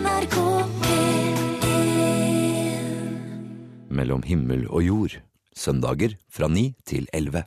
NRK 0.00 0.36
P1 0.80 1.36
Mellom 3.92 4.22
himmel 4.24 4.62
og 4.70 4.84
jord. 4.86 5.16
Søndager 5.52 6.14
fra 6.32 6.48
9 6.48 6.74
til 6.88 7.08
11. 7.12 7.42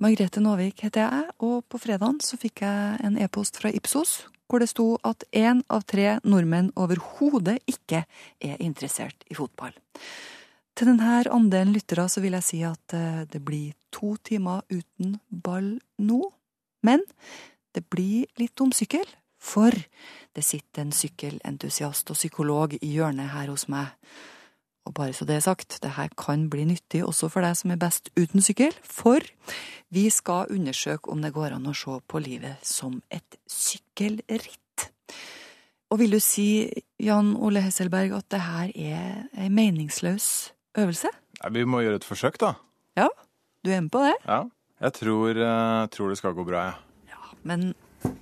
Margrethe 0.00 0.40
Nåvik 0.40 0.80
heter 0.86 1.04
jeg, 1.04 1.26
og 1.44 1.66
på 1.68 1.76
fredagen 1.82 2.22
så 2.24 2.38
fikk 2.40 2.62
jeg 2.64 3.04
en 3.04 3.18
e-post 3.20 3.60
fra 3.60 3.68
Ipsos 3.68 4.22
hvor 4.48 4.60
det 4.60 4.68
sto 4.68 4.96
at 5.08 5.24
én 5.32 5.62
av 5.72 5.84
tre 5.88 6.18
nordmenn 6.28 6.72
overhodet 6.76 7.58
ikke 7.68 8.04
er 8.40 8.56
interessert 8.60 9.24
i 9.32 9.34
fotball. 9.36 9.72
Til 10.76 10.88
denne 10.88 11.22
andelen 11.32 11.72
lyttere 11.76 12.08
så 12.08 12.20
vil 12.24 12.36
jeg 12.36 12.48
si 12.48 12.60
at 12.68 12.96
eh, 12.96 13.24
det 13.28 13.40
blir 13.44 13.72
to 13.92 14.16
timer 14.24 14.60
uten 14.72 15.18
ball 15.28 15.80
nå. 16.00 16.20
Men 16.84 17.00
det 17.72 17.84
blir 17.92 18.28
litt 18.40 18.60
om 18.60 18.72
sykkel, 18.76 19.08
for 19.42 19.74
det 20.36 20.44
sitter 20.44 20.84
en 20.84 20.94
sykkelentusiast 20.96 22.10
og 22.12 22.18
psykolog 22.18 22.76
i 22.80 22.92
hjørnet 22.94 23.32
her 23.34 23.50
hos 23.52 23.66
meg. 23.72 23.92
Og 24.88 24.94
bare 24.96 25.14
så 25.14 25.26
det 25.28 25.36
er 25.36 25.44
sagt, 25.44 25.78
det 25.82 25.94
her 25.94 26.10
kan 26.18 26.48
bli 26.50 26.64
nyttig 26.66 27.04
også 27.06 27.28
for 27.30 27.44
deg 27.44 27.54
som 27.58 27.70
er 27.70 27.78
best 27.78 28.10
uten 28.18 28.42
sykkel, 28.42 28.74
for 28.82 29.22
vi 29.94 30.08
skal 30.10 30.50
undersøke 30.50 31.12
om 31.12 31.22
det 31.22 31.34
går 31.36 31.54
an 31.54 31.68
å 31.70 31.76
se 31.76 32.00
på 32.08 32.22
livet 32.24 32.64
som 32.66 32.98
et 33.12 33.38
sykkelritt. 33.46 34.88
Og 35.92 36.00
vil 36.00 36.16
du 36.16 36.20
si, 36.24 36.66
Jan 36.98 37.34
Ole 37.36 37.62
Hesselberg, 37.62 38.16
at 38.16 38.30
det 38.32 38.40
her 38.42 38.72
er 38.72 39.26
ei 39.38 39.50
meningsløs 39.52 40.26
øvelse? 40.80 41.12
Nei, 41.42 41.52
vi 41.52 41.66
må 41.68 41.84
gjøre 41.84 42.00
et 42.00 42.08
forsøk, 42.08 42.40
da. 42.40 42.54
Ja, 42.98 43.10
du 43.62 43.70
er 43.70 43.84
med 43.84 43.92
på 43.92 44.02
det? 44.06 44.16
Ja. 44.24 44.42
Jeg 44.82 44.96
tror, 44.96 45.36
eh, 45.38 45.86
tror 45.94 46.08
det 46.10 46.18
skal 46.18 46.34
gå 46.34 46.42
bra, 46.48 46.64
jeg. 46.72 46.80
Men 47.46 47.74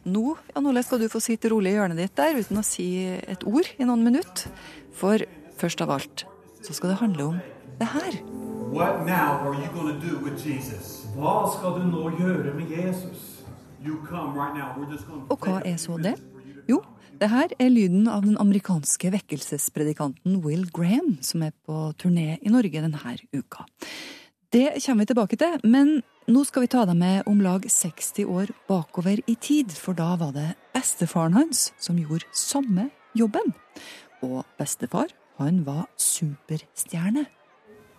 nå, 0.05 0.35
Jan 0.55 0.69
Ole, 0.71 0.83
skal 0.87 1.01
du 1.03 1.09
få 1.13 1.23
sitte 1.23 1.51
rolig 1.53 1.75
i 1.75 1.79
hjørnet 1.79 2.01
ditt 2.01 2.17
der 2.19 2.39
uten 2.41 2.61
å 2.61 2.67
si 2.67 2.89
et 3.07 3.47
ord 3.49 3.69
i 3.79 3.87
noen 3.89 4.05
minutter. 4.07 4.51
For 4.97 5.25
først 5.61 5.83
av 5.85 5.95
alt 5.97 6.27
så 6.65 6.77
skal 6.77 6.93
det 6.93 7.01
handle 7.01 7.33
om 7.33 7.41
det 7.81 7.89
her. 7.95 8.21
What 8.71 9.07
now 9.07 9.41
are 9.43 9.55
you 9.55 9.69
going 9.75 9.91
to 9.91 9.99
do 9.99 10.19
with 10.23 10.39
Jesus? 10.47 11.07
Hva 11.17 11.49
skal 11.51 11.81
du 11.81 11.87
nå 11.91 12.13
gjøre 12.21 12.55
med 12.55 12.71
Jesus? 12.71 13.31
Right 13.83 14.55
now. 14.55 14.75
We're 14.77 14.93
just 14.93 15.07
going 15.09 15.25
to 15.25 15.33
Og 15.33 15.41
hva 15.41 15.63
er 15.65 15.77
så 15.81 15.97
det? 15.97 16.19
Jo, 16.69 16.83
det 17.21 17.31
her 17.33 17.53
er 17.59 17.71
lyden 17.73 18.07
av 18.09 18.27
den 18.27 18.37
amerikanske 18.39 19.11
vekkelsespredikanten 19.15 20.43
Will 20.45 20.67
Graham, 20.69 21.17
som 21.25 21.43
er 21.43 21.55
på 21.67 21.91
turné 21.97 22.39
i 22.43 22.53
Norge 22.53 22.83
denne 22.85 23.17
uka. 23.33 23.65
Det 24.53 24.83
kommer 24.87 25.05
vi 25.05 25.07
tilbake 25.07 25.37
til, 25.39 25.61
men 25.63 26.01
nå 26.27 26.41
skal 26.43 26.65
vi 26.65 26.69
ta 26.73 26.81
deg 26.83 26.97
med 26.99 27.29
om 27.31 27.39
lag 27.39 27.63
60 27.71 28.25
år 28.27 28.51
bakover 28.67 29.21
i 29.31 29.37
tid, 29.39 29.71
for 29.71 29.95
da 29.95 30.17
var 30.19 30.33
det 30.35 30.49
bestefaren 30.75 31.37
hans 31.39 31.69
som 31.79 32.01
gjorde 32.03 32.27
samme 32.35 32.89
jobben. 33.15 33.55
Og 34.27 34.43
bestefar, 34.59 35.15
han 35.39 35.63
var 35.67 35.87
superstjerne. 35.95 37.29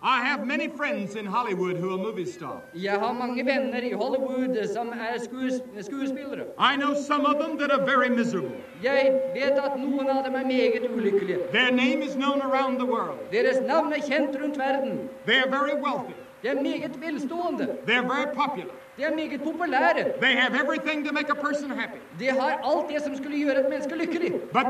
I 0.04 0.20
have 0.26 0.46
many 0.46 0.68
friends 0.76 1.14
in 1.14 1.26
Hollywood 1.26 1.76
who 1.80 1.94
are 1.94 1.98
movie 1.98 2.26
stars. 2.26 2.60
Jeg 2.74 2.98
har 3.00 3.12
mange 3.12 3.46
venner 3.46 3.80
i 3.80 3.92
Hollywood 3.92 4.56
som 4.74 4.88
er 4.88 5.24
skues 5.24 5.54
skuespillere. 5.80 6.44
I 6.58 6.76
know 6.76 6.92
some 7.08 7.24
of 7.24 7.40
them 7.40 7.56
that 7.58 7.70
are 7.70 7.86
very 7.86 8.08
miserable. 8.08 8.56
Jeg 8.82 9.20
vet 9.34 9.56
at 9.66 9.78
noen 9.78 10.08
av 10.08 10.24
dem 10.26 10.34
er 10.34 10.44
meget 10.46 10.90
ulykkelige. 10.96 11.38
Their 11.52 11.70
name 11.70 12.02
is 12.02 12.14
known 12.14 12.42
around 12.42 12.76
the 12.76 12.86
world. 12.86 13.18
Deres 13.32 13.60
navn 13.66 13.92
er 13.92 14.02
kjent 14.08 14.36
rundt 14.42 14.58
verden. 14.58 14.98
De 16.42 16.48
er 16.48 16.54
meget 16.62 17.00
velstående. 17.00 17.68
De 17.86 17.92
er 17.92 18.02
meget 18.02 18.28
populære. 19.44 20.04
De 22.18 22.26
har 22.26 22.48
alt 22.64 22.94
det 22.94 23.02
som 23.02 23.16
skulle 23.16 23.38
gjøre 23.38 23.60
et 23.60 23.66
menneske 23.68 23.94
lykkelig. 23.96 24.32
But. 24.32 24.66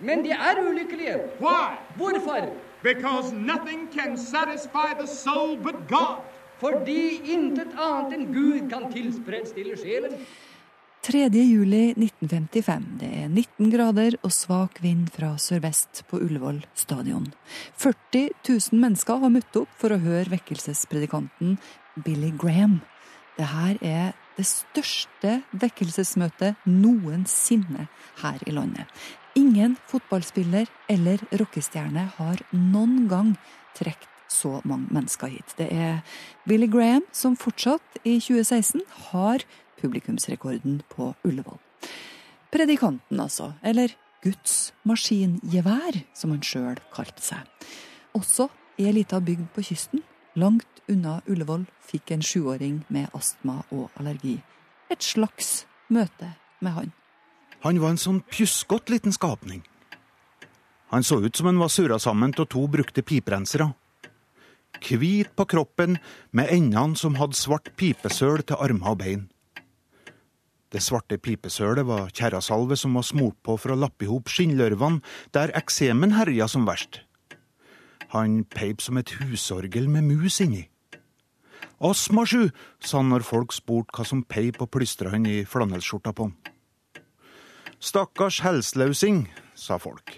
Men 0.00 0.24
de 0.24 0.30
er 0.30 0.68
ulykkelige. 0.68 1.16
Why? 1.40 1.76
Hvorfor? 1.96 2.48
Because 2.82 3.34
nothing 3.34 3.92
can 3.98 4.16
satisfy 4.16 4.88
the 4.98 5.06
soul 5.06 5.56
but 5.62 5.74
God. 5.88 6.16
Fordi 6.58 7.20
intet 7.24 7.76
annet 7.78 8.14
enn 8.18 8.26
Gud 8.34 8.70
kan 8.70 8.92
tilfredsstille 8.92 9.76
sjelen. 9.78 10.12
3. 11.08 11.30
juli 11.32 11.94
1955. 11.96 12.82
Det 13.00 13.08
er 13.08 13.28
19 13.30 13.70
grader 13.72 14.16
og 14.20 14.32
svak 14.34 14.76
vind 14.84 15.06
fra 15.14 15.30
sørvest 15.40 16.02
på 16.10 16.18
Ullevål 16.20 16.58
stadion. 16.76 17.30
40 17.80 18.26
000 18.44 18.76
mennesker 18.76 19.16
har 19.22 19.32
møtt 19.32 19.56
opp 19.56 19.70
for 19.80 19.94
å 19.94 20.00
høre 20.02 20.28
vekkelsespredikanten 20.34 21.54
Billy 22.04 22.28
Graham. 22.36 22.82
Det 23.38 23.48
her 23.48 23.80
er 23.80 24.10
det 24.36 24.44
største 24.50 25.38
vekkelsesmøtet 25.56 26.60
noensinne 26.68 27.86
her 28.20 28.44
i 28.44 28.52
landet. 28.52 28.84
Ingen 29.40 29.78
fotballspiller 29.88 30.68
eller 30.92 31.24
rockestjerne 31.40 32.04
har 32.18 32.42
noen 32.52 33.06
gang 33.08 33.32
trukket 33.78 34.12
så 34.28 34.58
mange 34.68 34.92
mennesker 34.92 35.32
hit. 35.32 35.56
Det 35.56 35.70
er 35.72 36.02
Billy 36.44 36.68
Graham 36.68 37.08
som 37.16 37.32
fortsatt 37.32 37.96
i 38.04 38.18
2016 38.20 38.84
har 39.08 39.46
publikumsrekorden 39.80 40.82
på 40.92 41.12
Ullevål. 41.24 41.58
Predikanten, 42.52 43.20
altså, 43.20 43.52
eller 43.62 43.94
Guds 44.24 44.72
maskingevær, 44.88 46.02
som 46.16 46.34
han 46.34 46.42
sjøl 46.42 46.80
kalte 46.94 47.22
seg. 47.22 47.70
Også 48.16 48.48
i 48.78 48.88
ei 48.88 48.94
lita 49.00 49.20
bygd 49.20 49.50
på 49.54 49.64
kysten, 49.70 50.04
langt 50.38 50.84
unna 50.88 51.20
Ullevål, 51.28 51.66
fikk 51.84 52.14
en 52.14 52.24
sjuåring 52.24 52.82
med 52.92 53.12
astma 53.16 53.60
og 53.70 53.90
allergi 54.00 54.38
et 54.92 55.04
slags 55.04 55.66
møte 55.92 56.32
med 56.64 56.74
han. 56.74 56.92
Han 57.64 57.80
var 57.82 57.94
en 57.94 58.00
sånn 58.00 58.22
pjuskete 58.30 58.94
liten 58.94 59.14
skapning. 59.14 59.62
Han 60.92 61.04
så 61.04 61.18
ut 61.20 61.36
som 61.36 61.50
han 61.50 61.60
var 61.60 61.72
surra 61.72 61.98
sammen 62.00 62.32
av 62.38 62.48
to 62.48 62.64
brukte 62.70 63.04
piprensere. 63.04 63.72
Hvit 64.78 65.34
på 65.36 65.44
kroppen, 65.48 65.98
med 66.30 66.52
endene 66.54 66.96
som 66.96 67.18
hadde 67.18 67.36
svart 67.36 67.72
pipesøl 67.76 68.44
til 68.46 68.60
armer 68.62 68.94
og 68.94 69.00
bein. 69.02 69.26
Det 70.68 70.82
svarte 70.84 71.16
pipesølet 71.16 71.86
var 71.88 72.10
kjerrasalve 72.12 72.76
som 72.76 72.96
var 72.98 73.06
smurt 73.08 73.38
på 73.44 73.56
for 73.56 73.72
å 73.72 73.78
lappe 73.78 74.04
i 74.04 74.10
hop 74.10 74.28
skinnlørvene 74.28 75.00
der 75.32 75.52
eksemen 75.56 76.12
herja 76.18 76.48
som 76.50 76.66
verst. 76.68 77.00
Han 78.12 78.42
peip 78.44 78.84
som 78.84 79.00
et 79.00 79.14
husorgel 79.20 79.88
med 79.88 80.08
mus 80.08 80.40
inni. 80.44 80.66
Astmasju, 81.84 82.48
sa 82.82 83.00
han 83.00 83.12
når 83.12 83.24
folk 83.26 83.52
spurte 83.54 83.94
hva 83.94 84.04
som 84.08 84.24
peip 84.26 84.60
og 84.64 84.70
plystra 84.74 85.12
han 85.12 85.28
i 85.28 85.44
flanellskjorta 85.48 86.12
på. 86.16 86.30
Stakkars 87.78 88.40
helslausing, 88.42 89.28
sa 89.54 89.78
folk. 89.78 90.16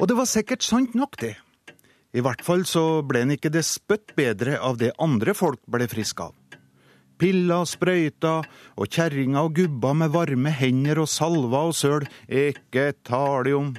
Og 0.00 0.08
det 0.08 0.16
var 0.16 0.30
sikkert 0.30 0.64
sant 0.64 0.94
nok, 0.96 1.18
det. 1.20 1.34
I 2.16 2.24
hvert 2.24 2.40
fall 2.44 2.64
så 2.64 3.02
ble 3.04 3.26
han 3.26 3.34
ikke 3.34 3.52
det 3.52 3.66
spøtt 3.68 4.14
bedre 4.16 4.56
av 4.64 4.78
det 4.80 4.94
andre 5.02 5.34
folk 5.36 5.60
ble 5.68 5.90
friske 5.90 6.30
av. 6.30 6.37
Piller, 7.18 7.66
sprøyter 7.66 8.46
og 8.78 8.86
kjerringer 8.86 9.48
og 9.48 9.56
gubber 9.58 9.96
med 9.98 10.14
varme 10.14 10.52
hender 10.54 11.02
og 11.02 11.10
salver 11.10 11.72
og 11.72 11.76
søl, 11.76 12.06
ikke 12.28 12.92
tale 13.06 13.56
om. 13.58 13.72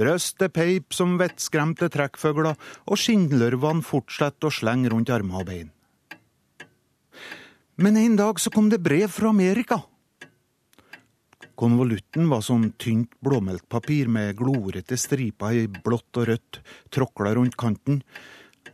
Brøstet 0.00 0.54
peip 0.56 0.94
som 0.96 1.18
vettskremte 1.20 1.90
trekkfugler, 1.92 2.56
og 2.88 3.00
skinnlørvene 3.00 3.84
fortsetter 3.84 4.48
å 4.48 4.54
slenge 4.54 4.92
rundt 4.92 5.12
armer 5.12 5.42
og 5.42 5.50
bein. 5.50 5.70
Men 7.80 7.96
en 7.96 8.16
dag 8.16 8.40
så 8.40 8.52
kom 8.52 8.68
det 8.72 8.82
brev 8.84 9.08
fra 9.12 9.30
Amerika. 9.32 9.80
Konvolutten 11.60 12.28
var 12.30 12.40
sånn 12.44 12.70
tynt 12.80 13.12
blåmelkpapir 13.24 14.08
med 14.08 14.36
glorete 14.38 14.96
striper 14.96 15.56
i 15.56 15.66
blått 15.68 16.16
og 16.20 16.30
rødt 16.30 16.60
tråkla 16.92 17.34
rundt 17.36 17.58
kanten, 17.60 18.00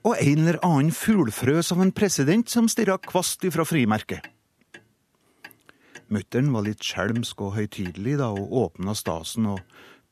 og 0.07 0.15
en 0.21 0.43
eller 0.45 0.59
annen 0.67 0.95
fuglfrøs 0.95 1.73
av 1.75 1.83
en 1.83 1.93
president 1.95 2.51
som 2.51 2.69
stirra 2.71 2.99
kvast 3.03 3.45
ifra 3.47 3.67
frimerket. 3.67 4.23
Mutter'n 6.07 6.53
var 6.55 6.63
litt 6.69 6.85
skjelmsk 6.87 7.41
og 7.43 7.57
høytidelig 7.57 8.15
da 8.21 8.31
hun 8.31 8.47
åpna 8.63 8.95
stasen 8.95 9.49
og 9.51 9.63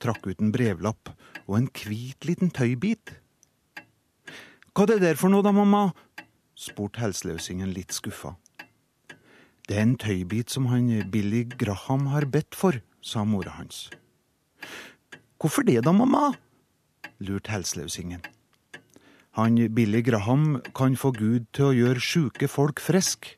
trakk 0.02 0.26
ut 0.26 0.42
en 0.42 0.50
brevlapp 0.54 1.12
og 1.46 1.58
en 1.60 1.68
hvit 1.70 2.26
liten 2.26 2.50
tøybit. 2.50 3.14
Hva 4.74 4.88
er 4.88 4.94
det 4.94 5.02
der 5.04 5.20
for 5.20 5.30
noe 5.30 5.46
da, 5.46 5.54
mamma? 5.54 5.92
spurte 6.58 7.02
helseløsingen 7.02 7.70
litt 7.74 7.94
skuffa. 7.94 8.34
Det 9.64 9.78
er 9.78 9.86
en 9.86 9.96
tøybit 10.00 10.50
som 10.50 10.66
han 10.72 10.90
Billy 11.10 11.44
Graham 11.46 12.08
har 12.12 12.26
bedt 12.26 12.58
for, 12.58 12.82
sa 13.00 13.22
mora 13.24 13.54
hans. 13.60 13.86
Hvorfor 15.38 15.62
det 15.62 15.84
da, 15.86 15.94
mamma? 15.94 16.32
lurte 17.22 17.54
helseløsingen. 17.54 18.24
Han 19.34 19.56
Billy 19.74 20.02
Graham 20.06 20.60
kan 20.78 20.94
få 20.94 21.10
Gud 21.16 21.48
til 21.56 21.70
å 21.70 21.74
gjøre 21.74 22.02
sjuke 22.02 22.46
folk 22.46 22.78
friske. 22.82 23.34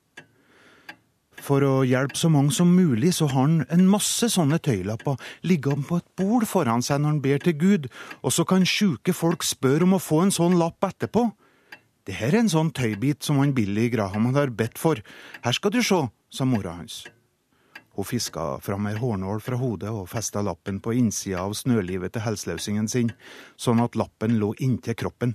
For 1.47 1.63
å 1.63 1.85
hjelpe 1.87 2.19
så 2.19 2.29
mange 2.33 2.53
som 2.53 2.73
mulig, 2.75 3.15
så 3.17 3.29
har 3.31 3.47
han 3.47 3.63
en 3.73 3.87
masse 3.89 4.29
sånne 4.33 4.59
tøylapper 4.61 5.17
liggende 5.47 5.87
på 5.89 6.01
et 6.01 6.09
bord 6.19 6.45
foran 6.49 6.85
seg 6.85 7.01
når 7.01 7.15
han 7.15 7.23
ber 7.25 7.43
til 7.45 7.57
Gud, 7.61 7.89
og 8.21 8.35
så 8.35 8.45
kan 8.49 8.67
sjuke 8.69 9.15
folk 9.17 9.47
spørre 9.47 9.87
om 9.87 9.97
å 9.97 10.03
få 10.03 10.25
en 10.25 10.35
sånn 10.35 10.59
lapp 10.61 10.85
etterpå. 10.85 11.29
Det 12.07 12.17
her 12.19 12.35
er 12.35 12.45
en 12.45 12.53
sånn 12.53 12.75
tøybit 12.77 13.25
som 13.25 13.41
han 13.41 13.55
Billy 13.57 13.89
Graham 13.93 14.29
har 14.37 14.53
bedt 14.53 14.77
for. 14.79 15.01
Her 15.47 15.57
skal 15.57 15.73
du 15.73 15.81
se, 15.83 16.05
sa 16.29 16.47
mora 16.49 16.77
hans. 16.77 17.05
Hun 17.97 18.05
fiska 18.05 18.59
fram 18.61 18.91
ei 18.91 18.99
hårnål 19.01 19.41
fra 19.41 19.57
hodet 19.57 19.89
og 19.89 20.11
festa 20.13 20.43
lappen 20.45 20.83
på 20.85 20.93
innsida 20.99 21.47
av 21.47 21.57
snølivet 21.57 22.13
til 22.13 22.27
helseløsingen 22.27 22.91
sin, 22.93 23.15
sånn 23.57 23.81
at 23.81 23.97
lappen 23.97 24.37
lå 24.43 24.53
inntil 24.61 24.99
kroppen. 24.99 25.33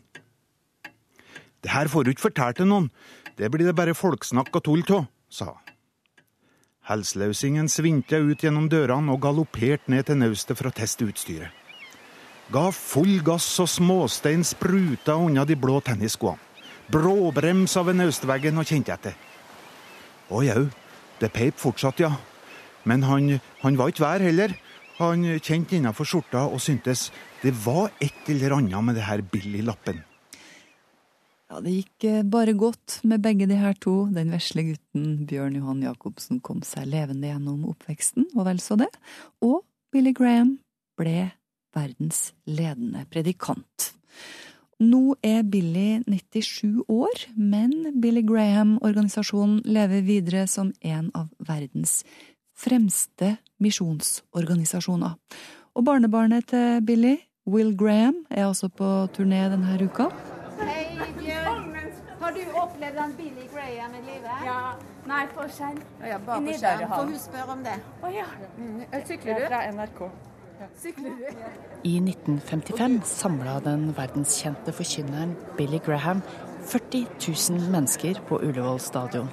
Det 1.61 1.71
her 1.71 1.89
får 1.91 2.03
du 2.03 2.11
ikke 2.13 2.29
fortelle 2.29 2.57
til 2.57 2.69
noen, 2.69 2.89
det 3.37 3.49
blir 3.53 3.69
det 3.69 3.77
bare 3.77 3.97
folksnakk 3.97 4.53
og 4.57 4.63
tull 4.65 4.83
av, 4.89 5.05
sa 5.29 5.53
hun. 5.53 5.71
Helsløsingen 6.89 7.69
svingte 7.69 8.17
ut 8.17 8.41
gjennom 8.41 8.65
dørene 8.67 9.13
og 9.13 9.21
galopperte 9.21 9.91
ned 9.93 10.07
til 10.07 10.17
naustet 10.17 10.57
for 10.57 10.71
å 10.71 10.73
teste 10.75 11.05
utstyret. 11.05 11.53
Ga 12.51 12.65
full 12.75 13.21
gass 13.23 13.47
og 13.63 13.69
småstein 13.71 14.41
spruta 14.43 15.15
unna 15.15 15.45
de 15.47 15.55
blå 15.55 15.77
tennisskoene. 15.85 16.41
Bråbrems 16.91 17.77
ved 17.87 17.95
naustveggen 17.95 18.59
og 18.59 18.67
kjente 18.67 18.91
etter. 18.91 19.15
Å 20.27 20.41
jau, 20.43 20.65
det 21.21 21.31
peip 21.31 21.61
fortsatt, 21.61 22.01
ja. 22.03 22.11
Men 22.83 23.05
han, 23.07 23.37
han 23.61 23.77
var 23.79 23.93
ikke 23.93 24.03
vær 24.03 24.25
heller. 24.25 24.57
Han 24.97 25.23
kjente 25.39 25.77
innafor 25.77 26.09
skjorta 26.09 26.43
og 26.49 26.59
syntes 26.59 27.07
det 27.45 27.53
var 27.63 27.93
et 28.03 28.27
eller 28.33 28.57
annet 28.57 28.89
med 28.89 28.99
det 28.99 29.07
her 29.07 29.23
Billy-lappen. 29.23 30.01
Ja, 31.51 31.59
Det 31.59 31.71
gikk 31.73 32.03
eh, 32.07 32.21
bare 32.23 32.53
godt 32.55 33.01
med 33.03 33.19
begge 33.19 33.43
de 33.43 33.57
her 33.59 33.73
to. 33.83 34.05
Den 34.07 34.31
vesle 34.31 34.63
gutten 34.69 35.25
Bjørn 35.27 35.57
Johan 35.59 35.81
Jacobsen 35.83 36.39
kom 36.39 36.61
seg 36.63 36.87
levende 36.87 37.27
gjennom 37.27 37.65
oppveksten, 37.73 38.29
og 38.37 38.47
vel 38.47 38.61
så 38.63 38.77
det. 38.79 38.87
Og 39.43 39.59
Billy 39.91 40.13
Graham 40.15 40.53
ble 40.95 41.33
verdens 41.75 42.31
ledende 42.47 43.03
predikant. 43.11 43.91
Nå 44.79 45.17
er 45.19 45.43
Billy 45.43 45.99
97 46.07 46.87
år, 46.87 47.27
men 47.35 47.99
Billy 47.99 48.23
Graham-organisasjonen 48.23 49.59
lever 49.67 50.07
videre 50.07 50.47
som 50.47 50.71
en 50.79 51.11
av 51.11 51.27
verdens 51.43 51.99
fremste 52.55 53.35
misjonsorganisasjoner. 53.59 55.19
Og 55.75 55.83
barnebarnet 55.83 56.47
til 56.47 56.79
Billy, 56.87 57.17
Will 57.43 57.75
Graham, 57.75 58.23
er 58.31 58.47
altså 58.47 58.71
på 58.71 58.87
turné 59.11 59.49
denne 59.51 59.81
uka. 59.83 60.13
Har 62.31 62.37
du 62.39 62.59
opplevd 62.59 62.95
den 62.95 63.13
Billy 63.17 63.45
Graham 63.53 63.95
i 63.95 64.01
livet? 64.05 64.43
Ja. 64.45 64.59
Nei, 65.03 65.23
på 65.35 65.43
skjerm. 65.51 65.79
Ja, 65.99 66.19
bare 66.23 66.39
på 66.45 66.53
skjerm. 66.61 66.91
For 66.93 67.09
hun 67.09 67.17
spør 67.19 67.49
om 67.51 67.63
det? 67.65 67.73
Å 67.99 68.11
ja. 68.13 68.27
Sykler 69.09 69.35
du? 69.35 69.47
Fra 69.49 69.59
NRK. 69.75 69.99
Sykler 70.79 71.17
du? 71.17 71.41
I 71.89 71.91
1955 71.99 72.95
samla 73.09 73.57
den 73.65 73.83
verdenskjente 73.97 74.71
forkynneren 74.77 75.33
Billy 75.57 75.81
Graham 75.83 76.21
40 76.71 77.03
000 77.25 77.67
mennesker 77.73 78.21
på 78.29 78.39
Ullevål 78.39 78.79
stadion. 78.79 79.27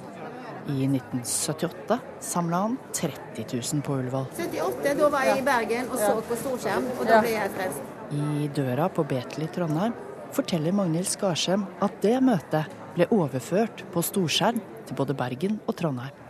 I 0.67 0.83
1978 0.89 2.01
samla 2.33 2.61
han 2.65 2.75
30 2.99 3.47
000 3.53 3.85
på 3.87 3.95
Ullevål. 4.01 4.27
78, 4.35 4.91
da 4.99 5.09
var 5.15 5.29
jeg 5.29 5.39
i 5.39 5.47
Bergen 5.47 5.87
og 5.87 6.03
så 6.03 6.11
på 6.27 6.41
storskjerm, 6.43 6.91
og 6.97 7.07
da 7.07 7.23
ble 7.23 7.31
jeg 7.37 7.55
frelst. 7.55 7.95
I 8.11 8.51
døra 8.59 8.91
på 8.91 9.07
Betel 9.07 9.47
i 9.47 9.49
Trondheim 9.55 9.95
forteller 10.35 10.75
Magnhild 10.75 11.07
Skarsheim 11.09 11.63
at 11.85 11.95
det 12.03 12.17
møtet 12.21 12.78
ble 12.95 13.07
overført 13.15 13.85
på 13.93 14.03
storskjerm 14.05 14.59
til 14.87 14.97
både 14.97 15.15
Bergen 15.17 15.59
og 15.67 15.77
Trondheim. 15.79 16.25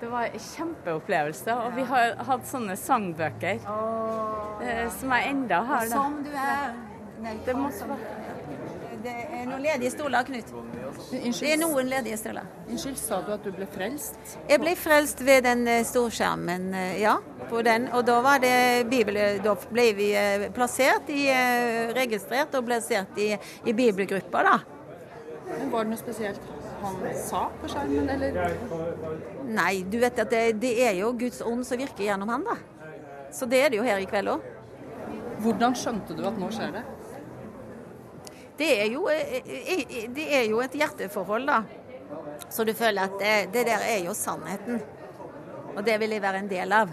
Det 0.00 0.06
var 0.12 0.28
en 0.30 0.42
kjempeopplevelse, 0.42 1.54
og 1.58 1.72
vi 1.74 1.84
har 1.88 2.12
hatt 2.28 2.44
sånne 2.46 2.76
sangbøker 2.78 3.64
eh, 4.62 4.84
som 4.94 5.14
jeg 5.16 5.32
enda 5.32 5.58
har. 5.66 5.88
da. 5.90 5.96
Som 5.96 6.20
du 6.22 6.30
er. 6.30 6.76
Nei, 7.18 7.32
Det 7.42 7.54
måtte 7.58 7.88
være 7.88 8.26
Det 9.02 9.10
er 9.10 9.42
noen 9.48 9.62
ledige 9.64 9.90
stoler, 9.90 10.22
Knut. 10.26 10.52
Det 11.10 11.50
er 11.50 11.58
noen 11.58 11.90
ledige 11.90 12.18
stoler. 12.20 12.46
Unnskyld, 12.68 12.96
sa 13.00 13.18
du 13.26 13.32
at 13.34 13.42
du 13.42 13.50
ble 13.54 13.66
frelst? 13.74 14.38
Jeg 14.46 14.62
ble 14.62 14.76
frelst 14.78 15.22
ved 15.26 15.42
den 15.48 15.66
eh, 15.66 15.82
storskjermen, 15.86 16.70
eh, 16.78 16.96
ja. 17.02 17.18
På 17.50 17.62
den. 17.66 17.90
Og 17.90 18.06
da 18.06 18.20
var 18.22 18.38
det 18.44 18.86
bibel... 18.90 19.18
Da 19.42 19.58
ble 19.66 19.90
vi 19.98 20.12
plassert 20.54 21.10
i 21.10 21.26
Registrert 21.96 22.54
og 22.54 22.66
plassert 22.68 23.18
i, 23.18 23.32
i 23.66 23.74
bibelgrupper, 23.74 24.52
da. 24.52 24.77
Men 25.48 25.70
Var 25.72 25.84
det 25.84 25.92
noe 25.92 26.00
spesielt 26.00 26.50
han 26.82 26.98
sa 27.18 27.40
på 27.60 27.70
skjermen, 27.72 28.10
eller? 28.14 28.36
Nei, 29.48 29.72
du 29.90 29.98
vet 30.02 30.20
at 30.22 30.30
det, 30.30 30.42
det 30.62 30.74
er 30.86 30.94
jo 31.00 31.10
Guds 31.18 31.40
ånd 31.42 31.64
som 31.66 31.80
virker 31.80 32.04
gjennom 32.06 32.30
han, 32.30 32.44
da. 32.46 32.58
Så 33.34 33.48
det 33.50 33.64
er 33.64 33.72
det 33.72 33.80
jo 33.80 33.86
her 33.86 34.00
i 34.02 34.06
kveld 34.08 34.30
òg. 34.36 34.46
Hvordan 35.42 35.74
skjønte 35.78 36.16
du 36.18 36.22
at 36.26 36.38
nå 36.38 36.50
skjer 36.54 36.72
det? 36.78 36.84
Det 38.58 38.70
er 38.74 38.88
jo, 38.90 39.04
eh, 39.12 39.36
eh, 39.38 40.06
det 40.14 40.26
er 40.34 40.48
jo 40.50 40.62
et 40.64 40.74
hjerteforhold, 40.74 41.46
da. 41.46 41.62
Så 42.50 42.64
du 42.66 42.72
føler 42.74 43.06
at 43.06 43.18
det, 43.20 43.34
det 43.54 43.66
der 43.68 43.84
er 43.86 44.00
jo 44.06 44.14
sannheten. 44.16 44.80
Og 45.76 45.84
det 45.86 45.98
vil 46.00 46.16
jeg 46.16 46.22
være 46.22 46.42
en 46.42 46.50
del 46.50 46.74
av. 46.74 46.90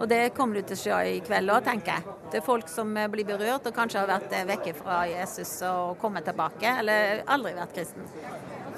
Og 0.00 0.08
det 0.08 0.30
kommer 0.36 0.56
du 0.56 0.64
til 0.64 0.78
å 0.78 0.80
se 0.80 0.98
i 1.12 1.18
kveld 1.24 1.52
òg, 1.52 1.64
tenker 1.66 1.98
jeg. 1.98 2.14
Er 2.38 2.44
folk 2.44 2.70
som 2.72 2.94
eh, 2.96 3.08
blir 3.12 3.26
berørt 3.28 3.66
og 3.68 3.74
kanskje 3.76 4.00
har 4.00 4.08
vært 4.08 4.32
eh, 4.32 4.46
vekke 4.48 4.72
fra 4.78 5.02
Jesus 5.10 5.50
og 5.68 5.98
kommet 6.00 6.24
tilbake, 6.24 6.72
eller 6.80 7.20
aldri 7.28 7.52
vært 7.58 7.74
kristen. 7.76 8.06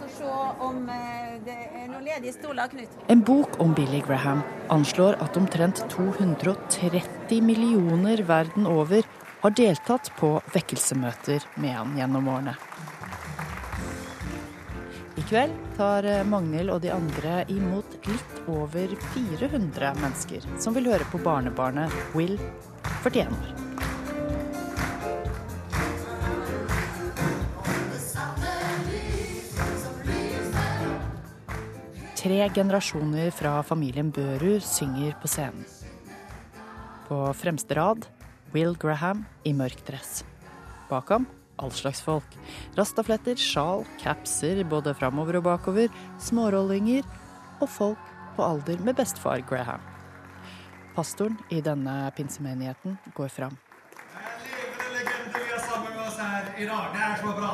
Så 0.00 0.08
se 0.16 0.32
om 0.66 0.82
eh, 0.90 1.36
det 1.46 1.54
er 1.68 1.86
noen 1.92 2.08
ledige 2.08 2.34
stoler, 2.34 2.66
Knut. 2.72 2.98
En 3.12 3.22
bok 3.22 3.60
om 3.62 3.74
Billy 3.76 4.02
Graham 4.02 4.42
anslår 4.74 5.20
at 5.22 5.38
omtrent 5.38 5.84
230 5.94 7.38
millioner 7.46 8.24
verden 8.26 8.66
over 8.66 9.06
har 9.42 9.54
deltatt 9.58 10.10
på 10.18 10.36
vekkelsemøter 10.54 11.46
med 11.62 11.76
han 11.76 11.94
gjennom 11.98 12.30
årene. 12.34 12.58
I 15.12 15.22
kveld 15.28 15.52
tar 15.76 16.06
Magnhild 16.24 16.72
og 16.72 16.78
de 16.80 16.88
andre 16.88 17.42
imot 17.52 17.96
litt 18.08 18.38
over 18.48 18.94
400 19.12 19.90
mennesker 20.00 20.46
som 20.56 20.72
vil 20.72 20.88
høre 20.88 21.04
på 21.12 21.20
barnebarnet 21.20 21.92
Will, 22.16 22.38
41 23.04 23.28
år. 23.28 23.50
Tre 32.22 32.40
generasjoner 32.56 33.28
fra 33.36 33.58
familien 33.66 34.14
Børud 34.16 34.64
synger 34.64 35.12
på 35.20 35.28
scenen. 35.28 35.68
På 37.10 37.20
fremste 37.36 37.76
rad 37.76 38.08
Will 38.56 38.78
Graham 38.80 39.26
i 39.44 39.52
mørk 39.52 39.84
dress. 39.84 40.22
Bak 40.88 41.12
ham 41.12 41.28
all 41.62 41.72
slags 41.74 42.02
folk. 42.04 42.36
Rastafletter, 42.78 43.38
sjal, 43.38 43.86
capser 44.02 44.62
både 44.68 44.94
framover 44.98 45.40
og 45.40 45.46
bakover, 45.48 45.92
smårollinger 46.20 47.06
og 47.62 47.68
folk 47.70 48.12
på 48.36 48.44
alder 48.46 48.80
med 48.84 48.98
bestefar 48.98 49.44
Graham. 49.48 49.82
Pastoren 50.96 51.38
i 51.50 51.62
denne 51.64 52.10
pinsemenigheten 52.16 52.98
går 53.16 53.30
fram. 53.32 53.56
Dag. 56.66 56.84
Det 56.94 57.00
er 57.00 57.16
så 57.20 57.32
bra. 57.40 57.52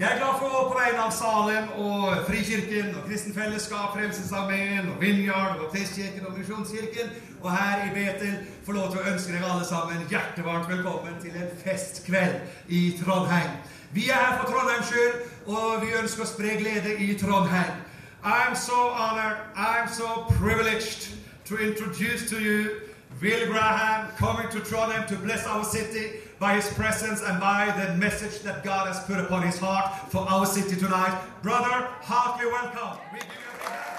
Jeg 0.00 0.08
er 0.12 0.18
glad 0.18 0.34
for 0.40 0.52
å 0.52 0.64
på 0.68 0.76
vegne 0.76 1.04
av 1.06 1.12
Salem 1.14 1.68
og 1.80 2.26
Frikirken 2.26 2.90
og 2.98 3.06
Kristen 3.06 3.34
Fellesskap, 3.34 3.94
Frelsesarmeen 3.94 4.90
og 4.92 5.00
Vinjard 5.00 5.54
og 5.54 5.62
Baptistkirken 5.62 6.26
og 6.26 6.34
Misjonskirken 6.38 7.14
og 7.42 7.50
her 7.54 7.84
i 7.86 7.92
Betel 7.94 8.34
få 8.66 8.74
lov 8.76 8.90
til 8.92 9.00
å 9.00 9.12
ønske 9.12 9.32
dere 9.32 9.52
alle 9.52 9.64
sammen 9.68 10.04
hjertevarmt 10.10 10.68
velkommen 10.68 11.16
til 11.22 11.38
en 11.38 11.52
festkveld 11.62 12.68
i 12.68 12.82
Trondheim. 13.00 13.56
Vi 13.94 14.08
er 14.10 14.20
her 14.20 14.36
for 14.40 14.50
Trondheims 14.50 14.90
skyld, 14.90 15.22
og 15.46 15.86
vi 15.86 15.94
ønsker 16.02 16.26
å 16.26 16.28
spre 16.28 16.56
glede 16.60 16.96
i 17.00 17.14
Trondheim. 17.20 17.78
I'm 18.24 18.56
so 18.58 18.90
honored, 18.90 19.38
I'm 19.54 19.88
so 19.88 20.26
privileged 20.40 21.14
to 21.46 21.56
introduce 21.56 22.28
to 22.30 22.42
you 22.42 22.82
Will 23.22 23.46
Graham 23.46 24.10
coming 24.18 24.48
to 24.50 24.60
Trondheim 24.60 25.06
to 25.08 25.16
bless 25.16 25.46
our 25.46 25.64
city 25.64 26.25
by 26.38 26.54
his 26.54 26.68
presence 26.74 27.22
and 27.22 27.40
by 27.40 27.72
the 27.80 27.94
message 27.96 28.42
that 28.42 28.62
God 28.64 28.86
has 28.86 28.98
put 29.04 29.18
upon 29.18 29.42
his 29.42 29.58
heart 29.58 29.86
for 30.12 30.22
our 30.28 30.46
city 30.46 30.76
tonight. 30.76 31.14
Brother, 31.42 31.88
heartily 32.02 32.50
welcome. 32.52 32.98
We 33.12 33.20
give 33.20 33.42
you 33.42 33.46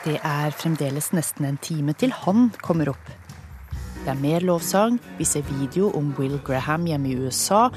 Det 0.06 0.20
er 0.24 0.52
fremdeles 0.56 1.12
nesten 1.12 1.46
en 1.46 1.58
time 1.58 1.94
til 1.94 2.14
han 2.14 2.52
kommer 2.62 2.90
opp. 2.90 3.10
Det 4.04 4.14
er 4.14 4.20
mer 4.22 4.40
lovsang, 4.40 5.00
vi 5.18 5.26
ser 5.26 5.42
video 5.42 5.90
om 5.98 6.14
Will 6.20 6.40
Graham 6.46 6.86
hjemme 6.88 7.10
i 7.10 7.18
USA, 7.18 7.68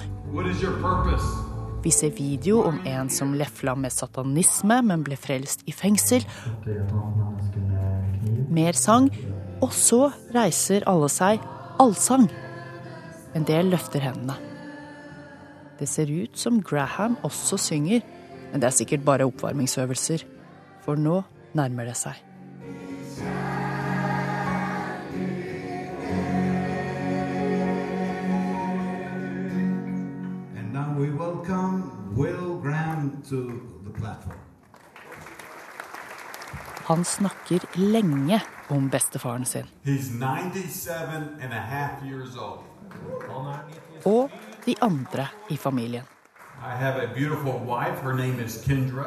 vi 1.83 1.90
ser 1.90 2.11
video 2.11 2.62
om 2.62 2.79
en 2.87 3.11
som 3.11 3.35
lefla 3.35 3.75
med 3.75 3.93
satanisme, 3.93 4.83
men 4.83 5.02
ble 5.02 5.17
frelst 5.17 5.64
i 5.67 5.73
fengsel. 5.73 6.23
Mer 8.50 8.79
sang, 8.79 9.09
og 9.64 9.73
så 9.75 10.11
reiser 10.35 10.87
alle 10.87 11.09
seg 11.11 11.43
allsang. 11.81 12.29
En 13.35 13.49
del 13.49 13.73
løfter 13.73 14.05
hendene. 14.05 14.50
Det 15.80 15.88
ser 15.88 16.10
ut 16.22 16.38
som 16.38 16.62
Graham 16.62 17.16
også 17.22 17.56
synger, 17.56 18.00
men 18.52 18.60
det 18.60 18.66
er 18.66 18.70
sikkert 18.70 19.04
bare 19.04 19.25
oppvarmingsøvelser. 19.25 20.25
For 20.84 20.94
nå 20.94 21.22
nærmer 21.56 21.84
det 21.88 21.96
seg. 21.96 22.20
And 30.58 30.72
now 30.72 30.92
we 31.00 31.08
welcome 31.08 31.90
Will 32.16 32.60
Graham 32.62 33.22
to 33.30 33.40
the 33.84 33.92
platform. 34.00 34.38
Han 36.87 37.04
snakker 37.04 37.64
lenge 37.76 38.40
om 38.68 38.90
bestefaren 38.90 39.44
sin. 39.44 39.64
He's 39.84 40.10
97 40.10 41.40
and 41.40 41.52
a 41.52 41.62
old. 42.40 42.64
Og 44.04 44.30
de 44.67 44.75
andre 44.81 45.29
i 45.50 45.57
familien. 45.57 46.05
I 46.61 46.76
have 46.76 47.00
a 47.02 47.07
beautiful 47.14 47.61
wife. 47.67 48.02
Her 48.02 48.12
name 48.12 48.45
is 48.45 48.64
Kendra. 48.64 49.05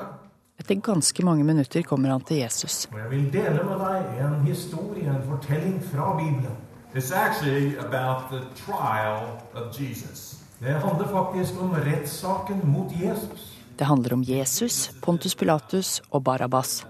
Etter 0.60 0.76
ganske 0.76 1.26
mange 1.26 1.44
minutter 1.44 1.82
kommer 1.82 2.10
han 2.10 2.22
til 2.22 2.38
Jesus. 2.38 2.86
Og 2.92 3.00
jeg 3.00 3.10
vil 3.10 3.34
dele 3.34 3.64
med 3.64 3.80
deg 3.82 4.22
en 4.26 4.40
historie, 4.46 5.10
en 5.10 5.24
fortelling 5.30 5.82
fra 5.92 6.18
Bibelen. 6.18 6.58
It's 6.96 7.12
actually 7.12 7.78
about 7.78 8.30
the 8.32 8.42
trial 8.66 9.42
of 9.54 9.74
Jesus. 9.80 10.40
Det 10.60 10.74
handler 10.74 11.08
faktisk 11.08 11.62
om 11.62 11.72
rettssaken 11.74 12.62
mot 12.64 12.92
Jesus. 13.02 13.60
Det 13.80 13.88
handler 13.88 14.14
om 14.14 14.24
Jesus, 14.28 14.92
Pontus 15.02 15.36
Pilatus 15.36 16.02
og 16.12 16.24
Barabas. 16.24 16.88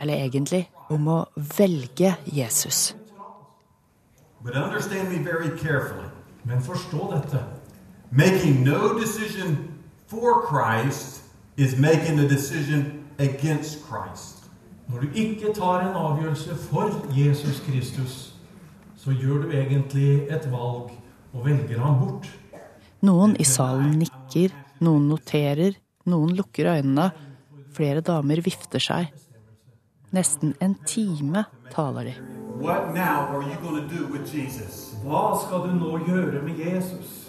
Eller 0.00 0.14
egentlig 0.14 0.70
om 0.90 1.08
å 1.08 1.24
velge 1.36 2.14
Jesus. 2.26 2.96
But 4.44 4.56
understand 4.56 5.08
me 5.08 5.24
very 5.24 5.56
carefully. 5.58 6.08
Men 6.44 6.62
forstå 6.62 7.12
dette. 7.14 7.44
Making 8.14 8.62
no 8.62 8.98
decision 8.98 9.80
for 10.06 10.42
Christ 10.46 11.22
is 11.56 11.78
making 11.78 12.18
a 12.18 12.28
decision 12.28 13.08
against 13.18 13.78
Christ. 13.88 14.44
Når 14.88 15.00
du 15.00 15.08
ikke 15.14 15.54
tar 15.54 15.80
en 15.80 15.96
avgjørelse 15.96 16.54
for 16.54 16.92
Jesus 17.16 17.62
Kristus, 17.64 18.34
så 18.96 19.10
gjør 19.16 19.42
du 19.42 19.50
egentlig 19.56 20.28
et 20.28 20.44
valg 20.52 20.92
og 21.32 21.44
velger 21.44 21.80
ham 21.80 21.96
bort. 22.02 22.28
Noen 23.00 23.32
i 23.40 23.48
salen 23.48 23.96
nikker, 24.02 24.52
noen 24.84 25.08
noterer, 25.08 25.72
noen 26.04 26.36
lukker 26.36 26.68
øynene. 26.68 27.08
Flere 27.72 28.04
damer 28.04 28.44
vifter 28.44 28.78
seg. 28.90 29.08
Nesten 30.12 30.52
en 30.60 30.76
time 30.84 31.46
taler 31.72 32.12
de. 32.12 32.14
What 32.60 32.92
now 32.92 33.32
are 33.32 33.42
you 33.42 33.56
going 33.64 33.80
to 33.80 33.88
do 33.88 34.04
with 34.12 34.28
Jesus? 34.28 34.92
Hva 35.00 35.32
skal 35.40 35.64
du 35.64 35.74
nå 35.80 36.04
gjøre 36.04 36.44
med 36.44 36.60
Jesus? 36.60 37.21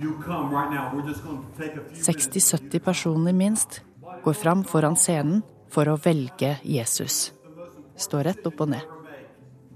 60-70 0.00 2.78
personer 2.78 3.32
minst 3.32 3.82
går 4.24 4.32
fram 4.32 4.64
foran 4.64 4.96
scenen 4.96 5.42
for 5.70 5.88
å 5.88 5.96
velge 6.00 6.56
Jesus. 6.62 7.32
Står 7.96 8.24
rett 8.30 8.46
opp 8.48 8.60
og 8.64 8.68
ned. 8.72 8.80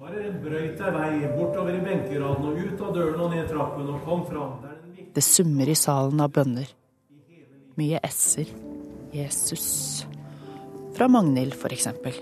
Bare 0.00 0.32
brøyt 0.40 0.78
deg 0.80 0.94
vei 0.96 1.28
bortover 1.36 1.74
i 1.76 1.84
benkeraden 1.84 2.44
og 2.48 2.58
ut 2.60 2.80
av 2.80 2.94
døren 2.96 3.20
og 3.24 3.30
ned 3.34 3.48
trappen 3.48 3.88
og 3.92 4.04
kom 4.04 4.26
fram. 4.28 4.52
Det 5.14 5.22
er 5.22 5.28
summer 5.28 5.68
i 5.70 5.76
salen 5.78 6.20
av 6.20 6.32
bønner. 6.34 6.68
Mye 7.78 7.98
s-er. 8.08 8.48
Jesus. 9.14 10.06
Fra 10.96 11.08
Magnhild, 11.08 11.54
for 11.54 11.72
eksempel. 11.72 12.16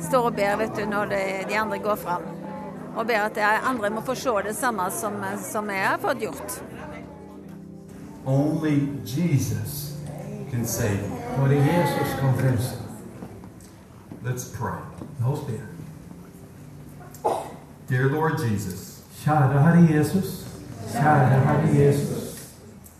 Står 0.00 0.28
og 0.28 0.36
ber 0.36 0.58
vet 0.60 0.76
du, 0.76 0.84
når 0.88 1.14
de 1.48 1.56
andre 1.56 1.78
går 1.80 1.96
fram. 2.00 2.26
Og 2.92 3.06
ber 3.08 3.24
at 3.24 3.36
de 3.36 3.44
andre 3.46 3.90
må 3.94 4.02
få 4.04 4.16
se 4.18 4.34
det 4.44 4.54
samme 4.56 4.90
som, 4.92 5.16
som 5.40 5.70
jeg 5.72 5.86
har 5.86 6.00
fått 6.02 6.26
gjort. 6.26 6.58
Only 8.26 8.88
Jesus 9.04 9.98
can 10.50 10.64
save 10.64 11.00
you. 11.00 11.22
Bare 11.36 11.58
Jesus 11.58 12.20
kan 12.20 12.34
frelse. 12.38 12.76
Let's 14.22 14.44
pray. 14.44 14.78
La 15.20 15.32
oss 15.32 15.40
be. 15.40 15.58
Dear 17.88 18.10
Lord 18.10 18.38
Jesus, 18.38 19.02
Kjære 19.24 19.58
Herre 19.60 19.82
Jesus. 19.90 20.46
Kjære 20.92 21.28
Herre 21.28 21.74
Jesus. 21.74 22.54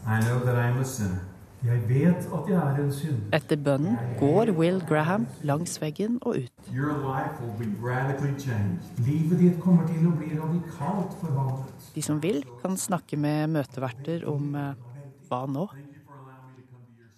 I 0.06 0.20
know 0.20 0.40
that 0.44 0.56
I 0.56 0.66
am 0.68 0.80
a 0.80 0.84
sinner. 0.84 1.20
Jeg 1.64 1.78
vet 1.88 2.26
at 2.26 2.48
jeg 2.48 2.58
er 2.58 2.76
en 2.82 2.92
synder. 2.92 3.36
Etter 3.36 3.56
bønnen 3.56 3.98
går 4.18 4.50
Will 4.58 4.80
Graham 4.88 5.26
langs 5.46 5.78
veggen 5.80 6.18
og 6.22 6.36
ut. 6.42 6.50
Your 6.74 6.96
life 6.98 7.38
will 7.38 7.54
be 7.54 7.68
radically 7.78 8.34
changed. 8.34 8.82
Livet 9.06 9.38
ditt 9.38 9.60
kommer 9.62 9.86
til 9.86 10.08
å 10.10 10.16
bli 10.18 10.34
radikalt 10.34 11.14
forvandlet. 11.20 11.90
De 11.94 12.02
som 12.02 12.18
vil, 12.22 12.42
kan 12.64 12.74
snakke 12.76 13.16
med 13.16 13.54
møteverter 13.54 14.26
om 14.26 14.56
eh, 14.58 14.72
hva 15.32 15.46
nå? 15.48 15.66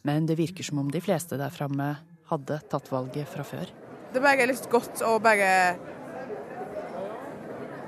Men 0.05 0.29
det 0.29 0.37
virker 0.39 0.67
som 0.67 0.83
om 0.83 0.91
de 0.93 1.01
fleste 1.03 1.39
der 1.41 1.53
framme 1.53 1.95
hadde 2.31 2.61
tatt 2.71 2.91
valget 2.93 3.29
fra 3.29 3.45
før. 3.47 3.71
Det 4.13 4.21
er 4.21 4.25
bare 4.25 4.47
litt 4.47 4.67
godt 4.71 5.03
å 5.05 5.17
bare 5.23 5.51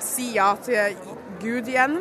si 0.03 0.33
ja 0.35 0.51
til 0.65 0.97
Gud 1.43 1.69
igjen. 1.71 2.01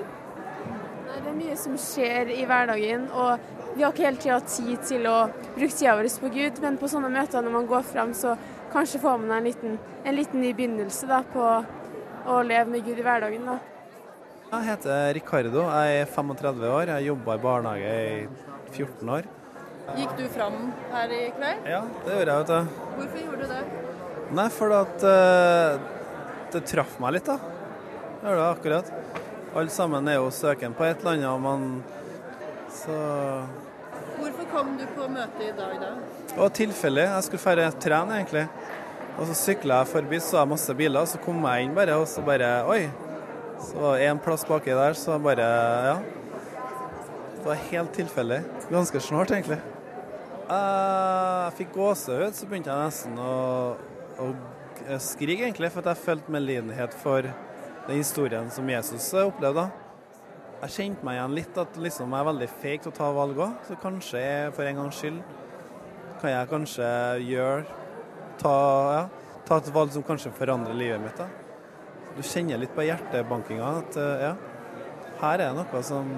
Det 1.15 1.31
er 1.31 1.37
mye 1.37 1.57
som 1.59 1.75
skjer 1.79 2.31
i 2.33 2.43
hverdagen, 2.47 3.07
og 3.11 3.75
vi 3.75 3.83
har 3.83 3.93
ikke 3.93 4.05
hele 4.05 4.21
tida 4.23 4.39
tid 4.47 4.83
til 4.87 5.07
å 5.09 5.15
bruke 5.55 5.75
tida 5.75 5.95
vår 5.99 6.09
på 6.23 6.31
Gud, 6.33 6.59
men 6.63 6.79
på 6.79 6.89
sånne 6.91 7.11
møter 7.11 7.43
når 7.43 7.55
man 7.55 7.69
går 7.69 7.87
fram, 7.87 8.13
så 8.15 8.35
kanskje 8.73 9.01
får 9.03 9.21
man 9.23 9.37
en 9.37 9.47
liten, 9.47 9.77
en 10.03 10.15
liten 10.15 10.43
ny 10.43 10.51
begynnelse 10.55 11.07
da, 11.11 11.21
på 11.31 11.45
å 12.25 12.41
leve 12.43 12.71
med 12.71 12.85
Gud 12.87 12.99
i 12.99 13.05
hverdagen. 13.05 13.47
da. 13.51 13.74
Jeg 14.45 14.65
heter 14.69 15.13
Ricardo, 15.17 15.63
jeg 15.65 16.01
er 16.03 16.05
35 16.05 16.67
år. 16.69 16.89
Jeg 16.93 17.07
jobba 17.09 17.35
i 17.35 17.41
barnehage 17.41 17.93
i 18.05 18.75
14 18.75 19.09
år. 19.09 19.27
Gikk 19.97 20.13
du 20.17 20.23
fram 20.33 20.57
her 20.91 21.13
i 21.13 21.21
kveld? 21.33 21.65
Ja, 21.69 21.81
det 22.05 22.17
gjorde 22.17 22.35
jeg, 22.35 22.43
vet 22.43 22.51
du. 22.51 22.77
Hvorfor 22.95 23.23
gjorde 23.23 23.41
du 23.41 23.53
det? 23.53 23.63
Nei, 24.37 24.45
fordi 24.53 24.77
at 24.77 25.05
uh, 25.09 25.87
det 26.53 26.61
traff 26.69 26.95
meg 27.01 27.15
litt, 27.17 27.29
da. 27.29 27.37
Det 28.21 28.29
gjør 28.29 28.41
det 28.41 28.47
akkurat. 28.47 28.91
Alle 29.55 29.73
sammen 29.73 30.09
er 30.11 30.19
jo 30.19 30.29
søken 30.35 30.75
på 30.77 30.85
et 30.85 31.01
eller 31.01 31.15
annet, 31.15 31.29
og 31.31 31.41
man 31.41 31.67
Så 32.75 32.95
Hvorfor 34.15 34.49
kom 34.51 34.75
du 34.77 34.85
på 34.95 35.07
møte 35.11 35.45
i 35.45 35.53
dag, 35.57 35.73
da? 35.81 35.91
Det 36.29 36.37
var 36.37 36.53
tilfeldig. 36.61 37.07
Jeg 37.15 37.27
skulle 37.29 37.57
dra 37.61 37.71
trene, 37.87 38.19
egentlig. 38.21 38.45
Og 39.15 39.25
så 39.29 39.39
sykla 39.39 39.81
jeg 39.81 39.91
forbi, 39.93 40.21
så 40.21 40.41
jeg 40.41 40.53
masse 40.53 40.77
biler, 40.77 41.01
og 41.01 41.09
så 41.09 41.21
kom 41.23 41.43
jeg 41.49 41.65
inn 41.65 41.75
bare, 41.77 41.97
og 41.97 42.07
så 42.09 42.23
bare 42.25 42.51
Oi! 42.69 42.83
Så 43.65 43.95
én 44.01 44.19
plass 44.21 44.45
baki 44.47 44.73
der, 44.75 44.93
så 44.93 45.19
bare 45.19 45.47
Ja. 45.85 45.97
Det 47.35 47.45
var 47.45 47.55
helt 47.69 47.93
tilfeldig. 47.93 48.43
Ganske 48.71 48.99
snart, 48.99 49.31
egentlig. 49.31 49.59
Jeg 50.49 51.53
fikk 51.57 51.73
gåsehud, 51.73 52.33
så 52.33 52.47
begynte 52.49 52.73
jeg 52.73 52.87
nesten 52.89 53.19
å, 53.21 53.75
å 54.17 54.97
skrike, 54.97 55.45
egentlig, 55.45 55.69
for 55.73 55.85
jeg 55.85 56.01
følte 56.01 56.33
medlidenhet 56.33 56.93
for 56.93 57.21
den 57.21 57.97
historien 57.97 58.49
som 58.49 58.69
Jesus 58.69 59.13
opplevde. 59.21 59.67
Jeg 60.63 60.73
kjente 60.73 61.05
meg 61.05 61.19
igjen 61.19 61.37
litt, 61.37 61.57
at 61.61 61.77
liksom 61.77 62.13
jeg 62.13 62.23
er 62.23 62.29
veldig 62.31 62.49
fake 62.55 62.83
til 62.83 62.93
å 62.93 62.97
ta 62.97 63.11
valg 63.13 63.41
òg. 63.45 63.55
Så 63.67 63.77
kanskje 63.81 64.25
for 64.57 64.65
en 64.65 64.81
gangs 64.81 65.01
skyld 65.01 65.21
kan 66.21 66.31
jeg 66.31 66.49
kanskje 66.49 66.91
gjøre 67.27 67.65
ta, 68.41 68.57
ja, 68.95 69.33
ta 69.45 69.59
et 69.61 69.73
valg 69.75 69.93
som 69.93 70.05
kanskje 70.05 70.33
forandrer 70.33 70.77
livet 70.77 71.03
mitt. 71.03 71.19
da. 71.19 71.44
Du 72.15 72.23
kjenner 72.23 72.61
litt 72.61 72.71
på 72.71 72.83
hjertebankinga 72.85 73.69
at 73.81 73.97
eh, 73.99 74.21
ja, 74.23 74.35
her 75.19 75.33
er 75.33 75.49
det 75.49 75.55
noe 75.57 75.81
som 75.83 76.11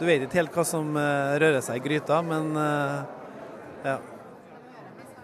Du 0.00 0.06
vet 0.08 0.24
ikke 0.24 0.38
helt 0.38 0.54
hva 0.56 0.64
som 0.64 0.94
eh, 0.96 1.36
rører 1.42 1.60
seg 1.64 1.76
i 1.76 1.84
gryta, 1.84 2.22
men 2.24 2.56
eh, 2.56 3.02
ja. 3.84 3.98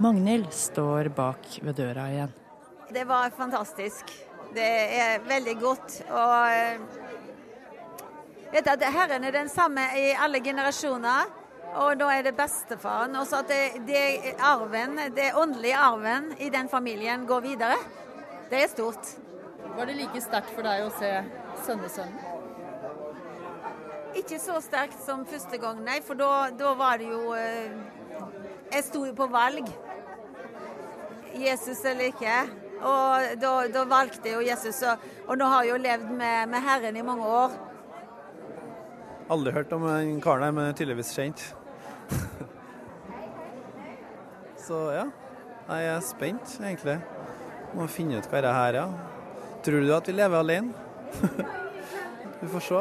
Magnhild 0.04 0.52
står 0.52 1.08
bak 1.16 1.48
ved 1.64 1.80
døra 1.80 2.04
igjen. 2.12 2.36
Det 2.92 3.06
var 3.08 3.32
fantastisk. 3.32 4.12
Det 4.52 4.72
er 5.00 5.24
veldig 5.24 5.56
godt. 5.62 5.96
Og 6.12 6.44
vet 8.52 8.68
at 8.74 8.84
Herren 8.92 9.24
er 9.24 9.32
den 9.40 9.48
samme 9.48 9.88
i 9.96 10.10
alle 10.12 10.44
generasjoner. 10.44 11.32
Og 11.80 11.96
da 11.96 12.12
er 12.12 12.28
det 12.28 12.36
bestefaren. 12.36 13.16
Og 13.16 13.24
så 13.28 13.40
at 13.40 13.48
det, 13.48 13.86
det 13.88 14.36
arven, 14.36 15.00
det 15.16 15.32
åndelige 15.32 15.80
arven 15.80 16.34
i 16.44 16.52
den 16.52 16.68
familien 16.68 17.24
går 17.26 17.48
videre. 17.48 17.80
Det 18.52 18.60
er 18.60 18.68
stort. 18.76 19.16
Var 19.74 19.88
det 19.88 19.98
like 19.98 20.22
sterkt 20.24 20.52
for 20.54 20.66
deg 20.66 20.86
å 20.86 20.92
se 20.96 21.10
sønnesønnen? 21.66 22.34
Ikke 24.16 24.38
så 24.40 24.56
sterkt 24.64 24.96
som 25.04 25.26
første 25.28 25.58
gang, 25.60 25.82
nei. 25.84 25.98
For 26.04 26.16
da, 26.16 26.48
da 26.56 26.72
var 26.78 27.00
det 27.00 27.10
jo 27.10 27.34
eh, 27.36 27.74
Jeg 28.72 28.84
sto 28.86 29.02
jo 29.04 29.12
på 29.16 29.26
valg. 29.28 29.68
Jesus 31.36 31.82
eller 31.84 32.08
ikke. 32.08 32.36
Og 32.80 33.36
da, 33.40 33.50
da 33.72 33.82
valgte 33.88 34.30
jeg 34.30 34.38
jo 34.38 34.46
Jesus. 34.46 34.80
Og, 34.88 35.04
og 35.26 35.38
nå 35.38 35.48
har 35.52 35.66
jeg 35.66 35.74
jo 35.74 35.82
levd 35.84 36.14
med, 36.16 36.48
med 36.54 36.64
Herren 36.64 36.96
i 36.96 37.04
mange 37.04 37.28
år. 37.28 37.58
Aldri 39.32 39.52
hørt 39.52 39.72
om 39.74 39.84
den 39.88 40.20
karen 40.24 40.46
her, 40.46 40.54
men 40.54 40.74
tydeligvis 40.78 41.12
kjent. 41.16 41.42
Så 44.66 44.80
ja, 44.94 45.04
jeg 45.68 45.92
er 45.92 46.00
spent, 46.06 46.56
egentlig. 46.62 46.96
Må 47.76 47.90
finne 47.90 48.22
ut 48.22 48.30
hva 48.30 48.42
det 48.46 48.56
her 48.56 48.80
er. 48.80 48.82
Ja. 48.86 49.15
Tror 49.66 49.82
du 49.82 49.88
at 49.90 50.06
vi 50.06 50.12
lever 50.14 50.38
alene? 50.38 50.70
Vi 52.40 52.46
får 52.52 52.62
se 52.62 52.80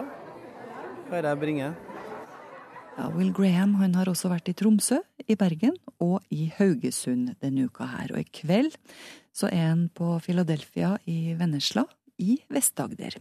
hva 1.09 1.21
det 1.23 1.31
bringer. 1.41 1.73
Ja, 2.95 3.07
Will 3.15 3.31
Graham 3.33 3.73
han 3.79 3.95
har 3.97 4.11
også 4.11 4.29
vært 4.29 4.51
i 4.51 4.53
Tromsø, 4.57 4.99
i 5.25 5.33
Bergen 5.39 5.73
og 6.03 6.19
i 6.29 6.51
Haugesund 6.59 7.31
denne 7.41 7.65
uka 7.65 7.87
her. 7.89 8.13
Og 8.13 8.21
i 8.21 8.27
kveld 8.29 8.75
så 9.33 9.49
er 9.49 9.71
han 9.71 9.87
på 9.97 10.11
Philadelphia 10.27 10.93
i 11.09 11.33
Vennesla 11.39 11.87
i 12.21 12.37
Vest-Agder. 12.53 13.17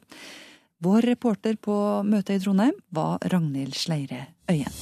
Vår 0.84 1.08
reporter 1.14 1.56
på 1.56 1.76
møtet 2.04 2.36
i 2.36 2.44
Trondheim 2.44 2.76
var 2.92 3.16
Ragnhild 3.32 3.78
Sleire 3.80 4.26
Øyen. 4.50 4.76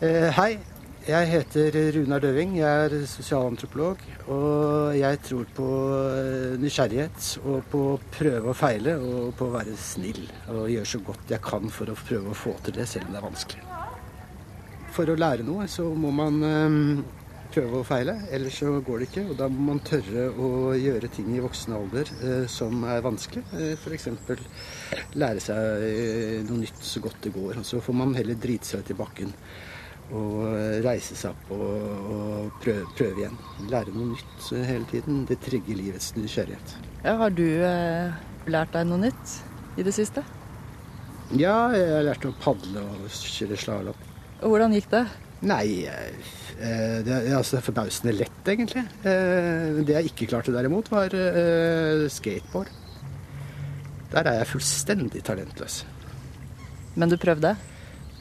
Eh, 0.00 0.32
hei, 0.40 0.56
Jeg 1.02 1.26
heter 1.26 1.74
Runar 1.96 2.20
Døving. 2.22 2.52
Jeg 2.60 2.82
er 2.84 2.92
sosialantropolog. 3.10 4.02
Og 4.30 4.92
jeg 4.94 5.18
tror 5.26 5.48
på 5.56 5.64
eh, 6.14 6.52
nysgjerrighet 6.62 7.40
og 7.42 7.64
på 7.72 7.80
å 7.90 7.96
prøve 8.14 8.52
og 8.52 8.54
feile 8.54 8.94
og 9.02 9.32
på 9.34 9.48
å 9.48 9.54
være 9.56 9.74
snill. 9.74 10.20
Og 10.52 10.68
gjøre 10.70 10.90
så 10.92 11.00
godt 11.02 11.32
jeg 11.34 11.42
kan 11.42 11.66
for 11.74 11.90
å 11.90 11.96
prøve 11.98 12.30
å 12.30 12.38
få 12.38 12.52
til 12.62 12.76
det, 12.76 12.86
selv 12.86 13.08
om 13.08 13.16
det 13.16 13.18
er 13.18 13.26
vanskelig. 13.26 13.64
For 14.94 15.10
å 15.10 15.18
lære 15.18 15.48
noe 15.48 15.66
så 15.72 15.88
må 15.90 16.14
man 16.14 16.38
eh, 16.46 16.78
prøve 17.56 17.82
og 17.82 17.88
feile, 17.90 18.14
ellers 18.30 18.62
så 18.62 18.76
går 18.86 19.02
det 19.02 19.10
ikke. 19.10 19.26
Og 19.32 19.42
da 19.42 19.50
må 19.50 19.72
man 19.72 19.82
tørre 19.82 20.28
å 20.30 20.70
gjøre 20.78 21.10
ting 21.18 21.34
i 21.34 21.42
voksen 21.42 21.74
alder 21.80 22.14
eh, 22.20 22.46
som 22.46 22.86
er 22.86 23.02
vanskelig. 23.02 23.42
F.eks. 23.74 24.06
lære 25.18 25.44
seg 25.50 26.46
noe 26.46 26.62
nytt 26.62 26.86
så 26.94 27.02
godt 27.02 27.26
det 27.26 27.34
går. 27.34 27.58
Og 27.58 27.70
så 27.74 27.82
får 27.82 28.02
man 28.04 28.14
heller 28.14 28.38
drite 28.38 28.70
seg 28.70 28.86
ut 28.86 28.94
i 28.94 29.00
bakken 29.02 29.36
og 30.12 30.84
reise 30.84 31.16
seg 31.16 31.32
opp 31.32 31.52
og, 31.56 32.12
og 32.12 32.60
prøve, 32.62 32.84
prøve 32.98 33.22
igjen. 33.24 33.38
Lære 33.72 33.94
noe 33.94 34.10
nytt 34.12 34.50
eh, 34.52 34.66
hele 34.68 34.88
tiden. 34.90 35.22
Det 35.28 35.38
trigger 35.44 35.78
livets 35.78 36.12
nysgjerrighet. 36.18 36.76
Ja, 37.04 37.16
har 37.22 37.32
du 37.34 37.44
eh, 37.48 38.12
lært 38.52 38.74
deg 38.76 38.86
noe 38.90 39.00
nytt 39.06 39.36
i 39.80 39.86
det 39.86 39.94
siste? 39.96 40.24
Ja, 41.32 41.70
jeg 41.72 41.88
har 41.94 42.04
lært 42.04 42.26
å 42.28 42.34
padle 42.42 42.82
og 42.84 43.08
kjøre 43.08 43.56
slalåm. 43.56 44.06
Hvordan 44.42 44.74
gikk 44.76 44.90
det? 44.92 45.04
Nei, 45.42 45.66
eh, 45.88 46.98
det 47.02 47.10
er, 47.16 47.32
altså, 47.38 47.56
det 47.56 47.62
er 47.62 47.66
forbausende 47.70 48.12
lett, 48.14 48.42
egentlig. 48.52 48.84
Eh, 49.08 49.80
Det 49.82 49.96
jeg 49.96 50.12
ikke 50.12 50.28
klarte 50.34 50.54
derimot, 50.54 50.90
var 50.92 51.14
eh, 51.16 52.04
skateboard. 52.12 52.70
Der 54.12 54.28
er 54.28 54.42
jeg 54.42 54.50
fullstendig 54.52 55.22
talentløs. 55.24 55.82
Men 57.00 57.08
du 57.08 57.16
prøvde? 57.16 57.54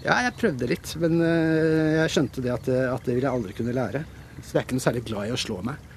Ja, 0.01 0.15
jeg 0.25 0.33
prøvde 0.39 0.67
litt, 0.69 0.95
men 1.01 1.19
eh, 1.21 1.99
jeg 1.99 2.13
skjønte 2.15 2.41
det 2.41 2.53
at, 2.55 2.65
det- 2.65 2.89
at 2.89 3.05
det 3.05 3.15
ville 3.17 3.27
jeg 3.29 3.37
aldri 3.37 3.53
kunne 3.57 3.75
lære. 3.77 4.01
Så 4.41 4.55
jeg 4.55 4.61
er 4.61 4.65
ikke 4.65 4.77
noe 4.79 4.85
særlig 4.87 5.03
glad 5.05 5.27
i 5.29 5.33
å 5.35 5.39
slå 5.39 5.59
meg. 5.67 5.87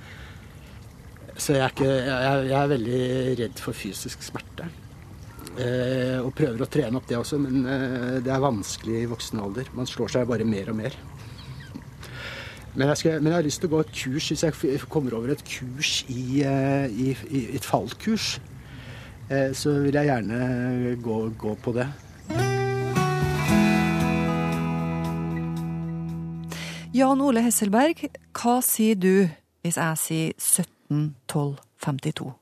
Så 1.41 1.57
jeg 1.57 1.65
er, 1.65 1.73
ikke, 1.73 1.89
jeg, 1.89 2.43
jeg 2.51 2.59
er 2.61 2.73
veldig 2.75 2.99
redd 3.41 3.63
for 3.65 3.75
fysisk 3.75 4.23
smerte. 4.23 4.69
Eh, 5.55 6.19
og 6.21 6.35
prøver 6.37 6.63
å 6.65 6.69
trene 6.71 6.99
opp 6.99 7.09
det 7.09 7.17
også, 7.17 7.39
men 7.41 7.65
eh, 7.65 8.21
det 8.27 8.31
er 8.35 8.43
vanskelig 8.45 9.01
i 9.05 9.09
voksen 9.11 9.41
alder. 9.43 9.71
Man 9.75 9.89
slår 9.89 10.13
seg 10.19 10.29
bare 10.31 10.47
mer 10.47 10.71
og 10.75 10.79
mer. 10.83 10.97
Men 12.75 12.91
jeg, 12.91 12.99
skal, 13.01 13.21
men 13.23 13.31
jeg 13.31 13.39
har 13.39 13.47
lyst 13.47 13.61
til 13.63 13.71
å 13.71 13.75
gå 13.77 13.83
et 13.85 13.93
kurs, 13.95 14.29
hvis 14.35 14.43
jeg 14.45 14.81
kommer 14.91 15.15
over 15.17 15.31
et 15.33 15.45
kurs 15.47 16.01
i, 16.11 16.43
eh, 16.45 16.87
i, 16.91 17.13
i 17.31 17.43
et 17.57 17.67
fallkurs, 17.67 18.35
eh, 19.31 19.53
så 19.55 19.77
vil 19.87 19.95
jeg 19.97 20.11
gjerne 20.11 20.97
gå, 21.03 21.19
gå 21.39 21.55
på 21.65 21.75
det. 21.79 21.87
Jan 26.95 27.21
Ole 27.25 27.43
Hesselberg, 27.43 28.05
hva 28.39 28.61
sier 28.63 28.95
du 28.95 29.27
hvis 29.65 29.79
jeg 29.81 29.99
sier 29.99 30.33
171252? 30.39 32.33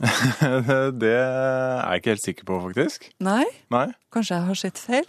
det 1.02 1.10
er 1.12 1.82
jeg 1.92 2.00
ikke 2.00 2.12
helt 2.14 2.22
sikker 2.24 2.46
på, 2.48 2.56
faktisk. 2.64 3.04
Nei? 3.20 3.44
Nei. 3.74 3.90
Kanskje 4.14 4.38
jeg 4.38 4.46
har 4.48 4.56
sett 4.62 4.80
feil? 4.80 5.04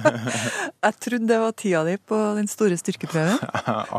jeg 0.88 0.96
trodde 1.04 1.28
det 1.30 1.38
var 1.44 1.54
tida 1.54 1.84
di 1.86 1.94
på 2.10 2.18
den 2.40 2.50
store 2.50 2.74
styrkeprøven. 2.80 3.38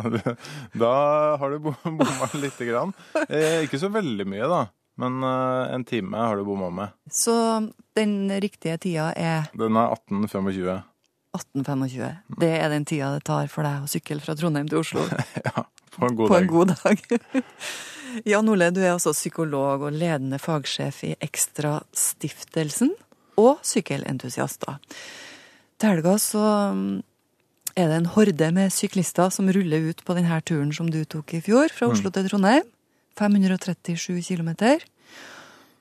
da 0.83 0.91
har 1.39 1.55
du 1.55 1.61
bom- 1.69 1.95
bomma 2.01 2.27
lite 2.43 2.67
grann. 2.67 2.91
Eh, 3.29 3.63
ikke 3.69 3.79
så 3.79 3.87
veldig 3.93 4.27
mye, 4.27 4.51
da. 4.51 4.65
Men 4.99 5.23
eh, 5.23 5.71
en 5.77 5.87
time 5.87 6.19
har 6.27 6.35
du 6.35 6.43
bomma 6.49 6.67
med. 6.75 6.91
Så 7.07 7.31
den 7.95 8.27
riktige 8.43 8.75
tida 8.83 9.13
er 9.15 9.47
Den 9.55 9.79
er 9.79 9.95
18.25. 9.95 10.81
1825. 11.37 12.17
Det 12.41 12.51
er 12.59 12.69
den 12.73 12.85
tida 12.85 13.13
det 13.15 13.23
tar 13.27 13.47
for 13.51 13.63
deg 13.67 13.85
å 13.85 13.89
sykle 13.91 14.19
fra 14.23 14.35
Trondheim 14.35 14.67
til 14.71 14.81
Oslo. 14.81 15.05
ja, 15.47 15.63
På 15.95 16.09
en 16.09 16.15
god 16.19 16.27
på 16.27 16.35
dag. 16.35 16.41
en 16.43 16.51
god 16.51 16.73
dag. 16.75 17.43
Jan 18.27 18.49
Ole, 18.51 18.67
du 18.75 18.81
er 18.83 18.91
også 18.97 19.13
psykolog 19.15 19.85
og 19.87 19.95
ledende 19.95 20.39
fagsjef 20.43 20.97
i 21.07 21.13
Ekstrastiftelsen 21.23 22.91
og 23.39 23.61
sykkelentusiaster. 23.65 24.75
Til 25.79 25.89
helga 25.93 26.17
så 26.19 26.41
mm, 26.75 26.97
er 27.79 27.87
det 27.87 27.99
en 28.01 28.09
horde 28.17 28.49
med 28.53 28.73
syklister 28.75 29.31
som 29.33 29.47
ruller 29.55 29.87
ut 29.93 30.03
på 30.05 30.17
denne 30.17 30.41
turen 30.43 30.73
som 30.75 30.91
du 30.91 30.99
tok 31.05 31.37
i 31.39 31.41
fjor, 31.45 31.71
fra 31.71 31.87
Mm. 31.87 31.95
Oslo 31.95 32.11
til 32.11 32.27
Trondheim. 32.27 32.67
537 33.19 34.21
km. 34.27 34.51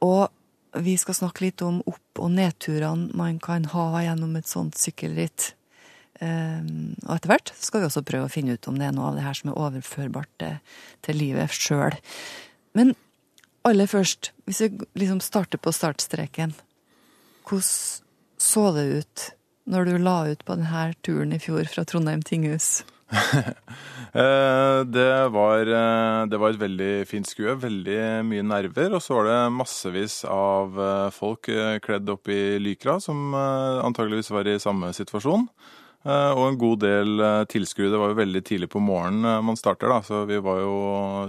Og 0.07 0.31
vi 0.78 0.96
skal 1.00 1.16
snakke 1.16 1.46
litt 1.46 1.62
om 1.66 1.80
opp- 1.90 2.20
og 2.22 2.30
nedturene 2.35 3.11
man 3.16 3.38
kan 3.42 3.66
ha 3.72 4.02
gjennom 4.04 4.37
et 4.38 4.50
sånt 4.50 4.78
sykkelritt. 4.78 5.54
Um, 6.20 6.96
og 7.06 7.14
etter 7.16 7.33
hvert 7.33 7.52
skal 7.56 7.80
vi 7.80 7.88
også 7.88 8.04
prøve 8.04 8.28
å 8.28 8.33
finne 8.33 8.54
ut 8.54 8.68
om 8.68 8.76
det 8.76 8.90
er 8.90 8.92
noe 8.94 9.09
av 9.09 9.16
det 9.16 9.24
her 9.24 9.38
som 9.38 9.50
er 9.50 9.61
overførbart 9.61 10.46
til 11.06 11.16
livet 11.16 11.54
sjøl. 11.56 11.96
Men 12.76 12.92
aller 13.66 13.88
først, 13.90 14.33
hvis 14.48 14.62
vi 14.66 14.70
liksom 15.00 15.22
starter 15.24 15.61
på 15.61 15.72
startstreken, 15.74 16.54
hvordan 17.48 18.06
så 18.40 18.70
det 18.72 18.87
ut 19.00 19.26
når 19.70 19.85
du 19.85 19.96
la 20.00 20.16
ut 20.30 20.44
på 20.46 20.56
denne 20.56 20.87
turen 21.04 21.35
i 21.37 21.40
fjor 21.42 21.68
fra 21.68 21.85
Trondheim 21.88 22.22
tinghus? 22.24 22.80
Eh, 24.11 24.81
Det 24.90 25.29
var, 25.31 25.61
eh, 25.70 26.27
det 26.27 26.38
var 26.42 26.51
et 26.51 26.59
veldig 26.59 27.07
fint 27.07 27.29
skue, 27.31 27.53
veldig 27.62 28.25
mye 28.27 28.42
nerver. 28.42 28.96
Og 28.96 29.05
så 29.05 29.14
var 29.14 29.29
det 29.29 29.37
massevis 29.55 30.25
av 30.27 30.75
eh, 30.75 31.11
folk 31.14 31.46
kledd 31.85 32.11
opp 32.11 32.27
i 32.27 32.59
lykra, 32.59 32.96
som 32.99 33.31
antageligvis 33.38 34.33
var 34.35 34.51
i 34.51 34.59
samme 34.59 34.90
situasjon. 34.96 35.46
Og 36.11 36.42
en 36.42 36.59
god 36.59 36.81
del 36.83 37.23
tilskuere. 37.53 37.92
Det 37.92 38.03
var 38.03 38.11
jo 38.11 38.18
veldig 38.18 38.42
tidlig 38.49 38.70
på 38.73 38.83
morgenen 38.83 39.44
man 39.46 39.59
starter, 39.61 39.92
da. 39.92 40.01
Så 40.03 40.25
vi 40.27 40.42
var 40.42 40.59
jo, 40.64 40.77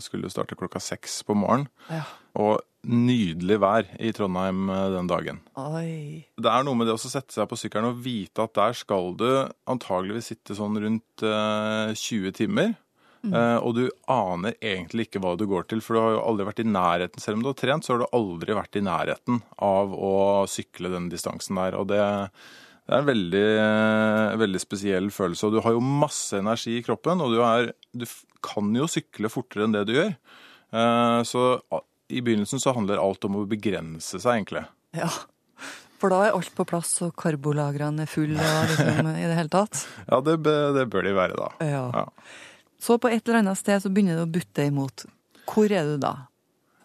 skulle 0.02 0.26
jo 0.26 0.34
starte 0.34 0.58
klokka 0.58 0.82
seks 0.82 1.20
på 1.28 1.36
morgenen. 1.38 1.68
Ja. 1.92 2.06
Og 2.40 2.64
nydelig 2.88 3.58
vær 3.62 3.90
i 4.02 4.12
Trondheim 4.16 4.70
eh, 4.74 4.86
den 4.96 5.10
dagen. 5.10 5.42
Oi. 5.60 6.24
Det 6.42 6.52
er 6.52 6.66
noe 6.66 6.78
med 6.78 6.90
det 6.90 6.96
å 6.96 7.02
sette 7.02 7.36
seg 7.36 7.50
på 7.50 7.60
sykkelen 7.60 7.92
og 7.92 8.00
vite 8.06 8.46
at 8.46 8.56
der 8.58 8.78
skal 8.78 9.14
du 9.20 9.28
antageligvis 9.70 10.32
sitte 10.34 10.58
sånn 10.58 10.80
rundt 10.82 11.26
eh, 11.26 11.94
20 11.94 12.40
timer. 12.40 12.74
Mm. 13.22 13.36
Eh, 13.38 13.58
og 13.62 13.76
du 13.78 13.84
aner 14.10 14.56
egentlig 14.58 15.08
ikke 15.08 15.22
hva 15.22 15.36
du 15.38 15.46
går 15.50 15.68
til, 15.70 15.84
for 15.86 15.94
du 15.94 16.02
har 16.02 16.16
jo 16.16 16.26
aldri 16.26 16.48
vært 16.48 16.64
i 16.64 16.68
nærheten. 16.70 17.22
Selv 17.22 17.38
om 17.38 17.46
du 17.46 17.52
har 17.52 17.60
trent, 17.60 17.86
så 17.86 17.94
har 17.94 18.02
du 18.02 18.18
aldri 18.18 18.58
vært 18.58 18.80
i 18.80 18.86
nærheten 18.86 19.42
av 19.62 19.94
å 19.94 20.16
sykle 20.50 20.92
den 20.94 21.12
distansen 21.12 21.60
der. 21.62 21.78
Og 21.78 21.88
det, 21.92 22.02
det 22.02 22.96
er 22.96 23.04
en 23.04 23.12
veldig, 23.12 23.46
eh, 23.68 24.40
veldig 24.42 24.64
spesiell 24.64 25.12
følelse. 25.14 25.48
Og 25.48 25.58
du 25.58 25.62
har 25.66 25.78
jo 25.78 25.86
masse 25.86 26.42
energi 26.42 26.80
i 26.80 26.86
kroppen, 26.86 27.22
og 27.22 27.36
du, 27.36 27.44
er, 27.46 27.74
du 27.94 28.08
kan 28.42 28.74
jo 28.76 28.90
sykle 28.90 29.30
fortere 29.30 29.68
enn 29.68 29.78
det 29.78 29.86
du 29.90 29.96
gjør. 30.00 30.16
Eh, 30.72 31.22
så 31.28 31.46
i 32.12 32.22
begynnelsen 32.24 32.62
så 32.62 32.74
handler 32.76 33.02
alt 33.02 33.26
om 33.28 33.40
å 33.42 33.48
begrense 33.50 34.20
seg, 34.20 34.42
egentlig. 34.42 34.66
Ja. 34.98 35.10
For 36.02 36.14
da 36.14 36.24
er 36.26 36.36
alt 36.36 36.52
på 36.58 36.66
plass, 36.66 36.96
og 37.06 37.14
karbolagrene 37.20 38.08
er 38.08 38.10
fulle 38.10 38.42
og 38.42 38.72
liksom 38.72 39.12
i 39.14 39.28
det 39.28 39.38
hele 39.38 39.54
tatt. 39.54 39.84
Ja, 40.10 40.22
det, 40.26 40.40
det 40.44 40.88
bør 40.92 41.06
de 41.06 41.14
være, 41.18 41.38
da. 41.38 41.52
Ja. 41.62 42.08
Så 42.82 42.98
på 42.98 43.12
et 43.12 43.22
eller 43.28 43.44
annet 43.44 43.60
sted 43.60 43.84
så 43.84 43.92
begynner 43.94 44.18
det 44.18 44.26
å 44.26 44.34
butte 44.34 44.66
imot. 44.66 45.06
Hvor 45.52 45.74
er 45.74 45.86
du 45.86 46.00
da? 46.02 46.16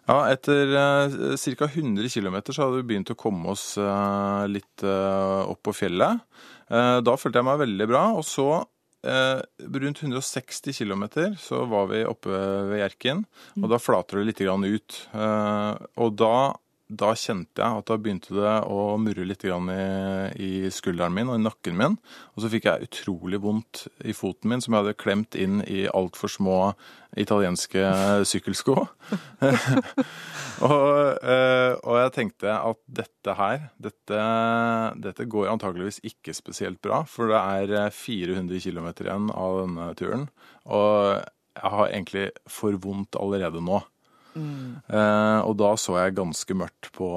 Ja, 0.06 0.18
etter 0.30 0.70
eh, 0.70 1.14
ca. 1.58 1.66
100 1.66 2.10
km 2.12 2.36
så 2.52 2.60
hadde 2.62 2.78
vi 2.78 2.88
begynt 2.92 3.10
å 3.10 3.18
komme 3.18 3.50
oss 3.56 3.72
eh, 3.80 4.42
litt 4.52 4.84
eh, 4.86 5.40
opp 5.48 5.64
på 5.66 5.74
fjellet. 5.74 6.22
Eh, 6.70 6.98
da 7.02 7.16
følte 7.18 7.40
jeg 7.40 7.48
meg 7.48 7.62
veldig 7.64 7.88
bra. 7.90 8.04
Og 8.20 8.22
så, 8.28 8.46
eh, 9.06 9.40
rundt 9.82 10.02
160 10.02 10.76
km, 10.76 11.04
så 11.38 11.64
var 11.70 11.88
vi 11.92 12.04
oppe 12.08 12.32
ved 12.70 12.82
Hjerkinn. 12.82 13.24
Og 13.62 13.68
da 13.72 13.80
flater 13.80 14.20
det 14.20 14.28
litt 14.30 14.44
ut. 14.46 15.00
Eh, 15.14 15.72
og 16.02 16.16
da, 16.18 16.36
da 16.86 17.10
kjente 17.18 17.58
jeg 17.58 17.80
at 17.80 17.88
da 17.90 17.96
begynte 17.98 18.34
det 18.36 18.52
å 18.70 18.94
murre 19.02 19.24
litt 19.26 19.42
i, 19.46 19.50
i 19.50 20.50
skulderen 20.70 21.14
min 21.16 21.32
og 21.32 21.40
i 21.40 21.42
nakken 21.42 21.74
min. 21.78 21.96
Og 22.34 22.44
så 22.44 22.50
fikk 22.52 22.68
jeg 22.68 22.86
utrolig 22.86 23.40
vondt 23.42 23.86
i 24.06 24.14
foten 24.14 24.52
min, 24.52 24.62
som 24.62 24.74
jeg 24.74 24.84
hadde 24.84 25.00
klemt 25.00 25.38
inn 25.38 25.64
i 25.66 25.86
altfor 25.90 26.30
små 26.30 26.58
italienske 27.18 27.82
sykkelsko. 28.28 28.76
og, 30.68 30.90
eh, 31.26 31.72
og 31.74 31.98
jeg 32.02 32.14
tenkte 32.14 32.54
at 32.54 32.80
dette 33.00 33.36
her, 33.40 33.68
dette, 33.82 34.22
dette 35.08 35.28
går 35.32 35.50
antageligvis 35.56 36.02
ikke 36.06 36.36
spesielt 36.36 36.78
bra, 36.84 37.02
for 37.08 37.32
det 37.32 37.40
er 37.40 37.76
eh, 37.86 37.94
400 37.94 38.62
km 38.62 38.92
igjen 38.94 39.32
av 39.34 39.62
denne 39.64 39.90
turen. 39.98 40.28
Og 40.70 41.16
jeg 41.56 41.72
har 41.72 41.90
egentlig 41.90 42.26
for 42.52 42.76
vondt 42.78 43.18
allerede 43.18 43.64
nå. 43.64 43.80
Eh, 44.36 45.38
og 45.42 45.54
da 45.60 45.72
så 45.80 45.96
jeg 46.00 46.16
ganske 46.18 46.58
mørkt 46.58 46.90
på, 46.96 47.08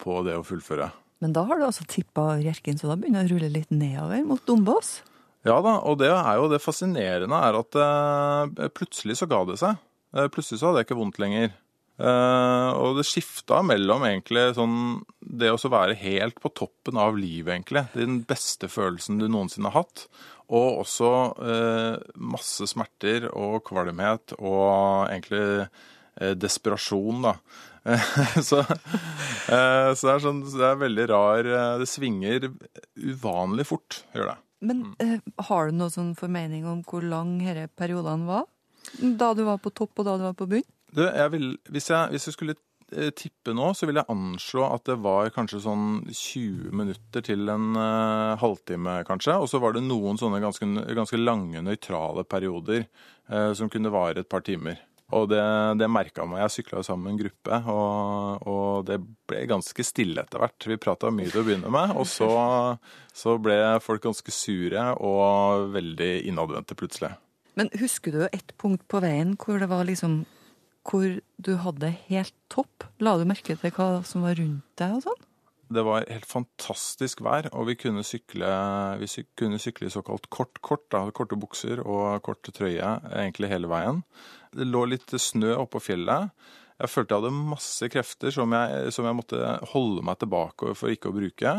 på 0.00 0.20
det 0.26 0.36
å 0.38 0.44
fullføre. 0.46 0.90
Men 1.24 1.34
da 1.36 1.44
har 1.48 1.58
du 1.58 1.66
altså 1.66 1.86
tippa 1.88 2.34
Hjerkinn, 2.42 2.78
så 2.80 2.90
da 2.90 2.98
begynner 3.00 3.24
det 3.24 3.32
å 3.32 3.38
rulle 3.38 3.52
litt 3.54 3.74
nedover 3.74 4.24
mot 4.28 4.42
Dombås. 4.48 4.98
Ja 5.44 5.58
da, 5.64 5.78
og 5.84 5.98
det 6.00 6.08
er 6.12 6.38
jo 6.40 6.48
det 6.52 6.62
fascinerende 6.64 7.38
er 7.48 7.58
at 7.58 7.76
eh, 7.80 8.70
plutselig 8.72 9.18
så 9.20 9.28
ga 9.28 9.42
det 9.48 9.58
seg. 9.60 9.76
Eh, 10.16 10.30
plutselig 10.32 10.60
så 10.60 10.70
hadde 10.70 10.82
jeg 10.82 10.88
ikke 10.88 11.00
vondt 11.00 11.20
lenger. 11.20 11.52
Eh, 11.94 12.70
og 12.74 12.98
det 12.98 13.06
skifta 13.06 13.60
mellom 13.62 14.02
egentlig 14.08 14.48
sånn 14.56 14.78
det 15.20 15.52
å 15.54 15.58
så 15.60 15.70
være 15.70 15.94
helt 16.00 16.40
på 16.42 16.50
toppen 16.56 16.98
av 16.98 17.18
livet, 17.18 17.52
egentlig. 17.54 17.84
Den 17.94 18.22
beste 18.26 18.70
følelsen 18.72 19.20
du 19.20 19.28
noensinne 19.28 19.70
har 19.70 19.84
hatt. 19.84 20.06
Og 20.54 20.82
også 20.82 21.10
eh, 21.40 21.96
masse 22.20 22.66
smerter 22.68 23.30
og 23.30 23.62
kvalmhet 23.68 24.36
og 24.40 25.08
egentlig 25.08 25.68
desperasjon, 26.14 27.24
da. 27.24 27.36
så, 28.48 28.62
eh, 28.64 29.90
så, 29.92 30.06
det 30.06 30.12
er 30.14 30.22
sånn, 30.24 30.40
det 30.46 30.64
er 30.64 30.78
veldig 30.80 31.04
rar 31.10 31.44
eh, 31.44 31.72
Det 31.82 31.88
svinger 31.90 32.46
uvanlig 32.96 33.66
fort, 33.68 34.00
gjør 34.16 34.30
det. 34.32 34.36
Men 34.64 34.84
eh, 35.04 35.18
har 35.50 35.68
du 35.68 35.76
noe 35.76 35.92
sånn 35.92 36.14
formening 36.16 36.64
om 36.68 36.80
hvor 36.88 37.04
lang 37.04 37.36
disse 37.42 37.68
periodene 37.76 38.28
var? 38.28 38.46
Da 39.00 39.32
du 39.36 39.44
var 39.44 39.60
på 39.60 39.72
topp 39.76 40.00
og 40.00 40.08
da 40.08 40.14
du 40.20 40.24
var 40.30 40.38
på 40.38 40.48
bunn? 40.48 40.64
Du, 40.94 41.02
jeg 41.04 41.32
vil, 41.34 41.50
hvis, 41.74 41.90
jeg, 41.90 42.14
hvis 42.14 42.28
jeg 42.30 42.36
skulle 42.36 42.56
eh, 42.94 43.10
tippe 43.18 43.52
nå, 43.56 43.68
så 43.76 43.88
vil 43.90 44.00
jeg 44.00 44.08
anslå 44.14 44.64
at 44.70 44.86
det 44.88 44.96
var 45.04 45.32
kanskje 45.34 45.60
sånn 45.66 45.86
20 46.08 46.72
minutter 46.80 47.24
til 47.26 47.50
en 47.52 47.74
uh, 47.76 48.38
halvtime, 48.40 49.00
kanskje. 49.08 49.36
Og 49.42 49.50
så 49.50 49.60
var 49.60 49.76
det 49.76 49.84
noen 49.84 50.20
sånne 50.20 50.40
ganske, 50.44 50.70
ganske 50.94 51.20
lange, 51.20 51.64
nøytrale 51.66 52.24
perioder 52.24 52.86
uh, 53.28 53.50
som 53.58 53.68
kunne 53.72 53.92
vare 53.92 54.24
et 54.24 54.30
par 54.30 54.46
timer. 54.46 54.80
Og 55.14 55.28
det, 55.30 55.42
det 55.78 55.88
merka 55.90 56.26
meg. 56.26 56.42
Jeg 56.44 56.54
sykla 56.56 56.82
sammen 56.86 57.06
med 57.06 57.14
en 57.14 57.20
gruppe, 57.24 57.58
og, 57.70 58.46
og, 58.50 58.70
det 58.88 58.98
ble 59.28 59.44
ganske 59.50 59.86
stille 59.86 60.24
etter 60.24 60.42
hvert. 60.42 60.68
Vi 60.70 60.78
prata 60.80 61.12
mye 61.14 61.30
til 61.30 61.42
å 61.42 61.46
begynne 61.46 61.72
med, 61.72 61.94
og 61.94 62.08
så, 62.10 62.30
så 63.14 63.36
ble 63.42 63.58
folk 63.84 64.04
ganske 64.06 64.34
sure 64.34 64.88
og 64.98 65.70
veldig 65.74 66.12
innadvendte 66.30 66.76
plutselig. 66.78 67.14
Men 67.54 67.70
husker 67.78 68.14
du 68.14 68.24
et 68.26 68.56
punkt 68.58 68.82
på 68.90 68.98
veien 69.04 69.36
hvor 69.38 69.60
det 69.62 69.70
var 69.70 69.86
liksom 69.86 70.24
hvor 70.84 71.06
du 71.40 71.54
hadde 71.62 71.94
helt 72.10 72.34
topp? 72.52 72.84
La 73.00 73.14
du 73.16 73.24
merke 73.28 73.56
til 73.56 73.72
hva 73.72 74.02
som 74.04 74.26
var 74.26 74.36
rundt 74.36 74.66
deg 74.80 74.98
og 74.98 75.06
sånn? 75.06 75.22
Det 75.72 75.84
var 75.86 76.04
helt 76.10 76.26
fantastisk 76.28 77.22
vær, 77.24 77.48
og 77.56 77.70
vi 77.70 77.76
kunne 77.80 78.04
sykle, 78.04 78.48
vi 79.00 79.08
kunne 79.38 79.60
sykle 79.62 79.88
i 79.88 79.92
såkalt 79.92 80.28
kort 80.32 80.60
kort, 80.64 80.84
da, 80.92 81.06
korte 81.16 81.38
bukser 81.40 81.80
og 81.80 82.20
korte 82.26 82.52
trøye 82.52 82.98
egentlig 83.08 83.52
hele 83.52 83.70
veien. 83.70 84.02
Det 84.54 84.68
lå 84.68 84.84
litt 84.92 85.14
snø 85.16 85.54
oppå 85.62 85.80
fjellet. 85.82 86.34
Jeg 86.82 86.90
følte 86.90 87.14
jeg 87.14 87.22
hadde 87.22 87.48
masse 87.54 87.88
krefter 87.92 88.34
som 88.34 88.54
jeg, 88.54 88.94
som 88.94 89.06
jeg 89.08 89.16
måtte 89.16 89.52
holde 89.72 90.04
meg 90.04 90.18
tilbake 90.20 90.74
for 90.76 90.92
ikke 90.92 91.12
å 91.12 91.16
bruke. 91.16 91.54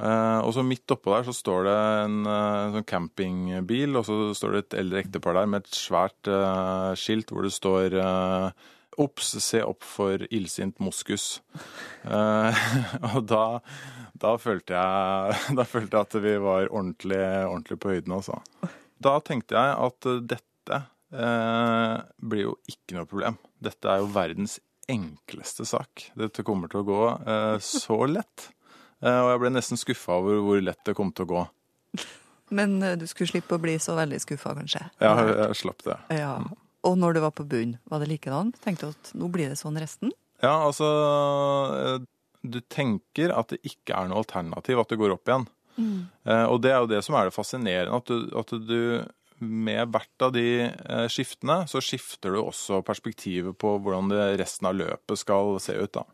Uh, 0.00 0.40
og 0.46 0.52
så 0.54 0.62
midt 0.64 0.90
oppå 0.94 1.12
der 1.12 1.26
så 1.26 1.34
står 1.34 1.64
det 1.66 1.76
en, 2.06 2.18
en 2.30 2.76
sånn 2.76 2.86
campingbil, 2.88 3.98
og 3.98 4.06
så 4.06 4.18
står 4.38 4.54
det 4.54 4.60
et 4.62 4.76
eldre 4.84 5.02
ektepar 5.02 5.36
der 5.36 5.50
med 5.50 5.64
et 5.64 5.76
svært 5.76 6.30
uh, 6.30 6.94
skilt 6.98 7.34
hvor 7.34 7.44
det 7.46 7.52
står 7.54 7.98
Obs, 8.98 9.32
se 9.44 9.62
opp 9.62 9.84
for 9.86 10.24
illsint 10.30 10.80
moskus. 10.82 11.42
og 13.12 13.20
da, 13.30 13.44
da, 14.12 14.34
følte 14.42 14.76
jeg, 14.76 15.38
da 15.58 15.66
følte 15.68 15.96
jeg 15.96 16.08
at 16.08 16.18
vi 16.24 16.36
var 16.42 16.70
ordentlig, 16.70 17.22
ordentlig 17.46 17.80
på 17.80 17.94
høyden, 17.94 18.16
altså. 18.18 18.40
Da 19.00 19.18
tenkte 19.24 19.56
jeg 19.56 19.76
at 19.86 20.10
dette 20.34 20.80
blir 21.10 22.44
jo 22.44 22.52
ikke 22.70 22.94
noe 22.94 23.08
problem. 23.08 23.38
Dette 23.58 23.88
er 23.90 24.02
jo 24.02 24.10
verdens 24.14 24.60
enkleste 24.90 25.64
sak. 25.66 26.10
Dette 26.18 26.44
kommer 26.46 26.70
til 26.70 26.84
å 26.84 26.86
gå 26.86 27.00
så 27.64 27.96
lett. 28.06 28.50
Eh, 29.00 29.20
og 29.20 29.30
jeg 29.32 29.40
ble 29.42 29.52
nesten 29.54 29.80
skuffa 29.80 30.18
over 30.20 30.42
hvor 30.44 30.64
lett 30.64 30.80
det 30.84 30.96
kom 30.96 31.12
til 31.16 31.26
å 31.26 31.30
gå. 31.30 31.44
Men 32.56 32.80
eh, 32.84 32.98
du 33.00 33.06
skulle 33.08 33.30
slippe 33.32 33.56
å 33.56 33.62
bli 33.62 33.78
så 33.80 33.96
veldig 33.98 34.20
skuffa, 34.22 34.54
kanskje? 34.58 34.82
Ja, 35.00 35.14
jeg 35.28 35.60
slapp 35.62 35.84
det. 35.86 35.96
Ja. 36.20 36.34
Og 36.86 36.96
når 36.98 37.16
du 37.16 37.20
var 37.24 37.34
på 37.36 37.46
bunn, 37.48 37.76
var 37.90 38.02
det 38.02 38.08
likedan? 38.12 38.54
Tenkte 38.64 38.88
du 38.88 38.96
at 38.96 39.12
nå 39.20 39.28
blir 39.32 39.52
det 39.52 39.58
sånn 39.60 39.78
resten? 39.80 40.14
Ja, 40.40 40.54
altså 40.64 40.88
eh, 41.76 41.96
Du 42.40 42.60
tenker 42.72 43.34
at 43.36 43.52
det 43.52 43.60
ikke 43.68 43.96
er 43.96 44.08
noe 44.08 44.22
alternativ 44.22 44.80
at 44.80 44.92
det 44.92 45.00
går 45.00 45.16
opp 45.16 45.28
igjen. 45.28 45.48
Mm. 45.80 46.00
Og 46.52 46.58
det 46.60 46.72
er 46.74 46.82
jo 46.82 46.88
det 46.90 46.98
som 47.06 47.14
er 47.16 47.28
det 47.28 47.32
fascinerende, 47.32 47.96
at 47.96 48.08
du, 48.10 48.24
at 48.36 48.50
du 48.68 48.80
med 49.40 49.92
hvert 49.94 50.24
av 50.26 50.32
de 50.34 50.68
skiftene, 51.08 51.62
så 51.70 51.80
skifter 51.80 52.34
du 52.34 52.40
også 52.42 52.82
perspektivet 52.84 53.56
på 53.56 53.76
hvordan 53.80 54.10
det 54.12 54.26
resten 54.42 54.68
av 54.68 54.76
løpet 54.76 55.20
skal 55.22 55.56
se 55.62 55.78
ut, 55.78 55.92
da. 55.96 56.04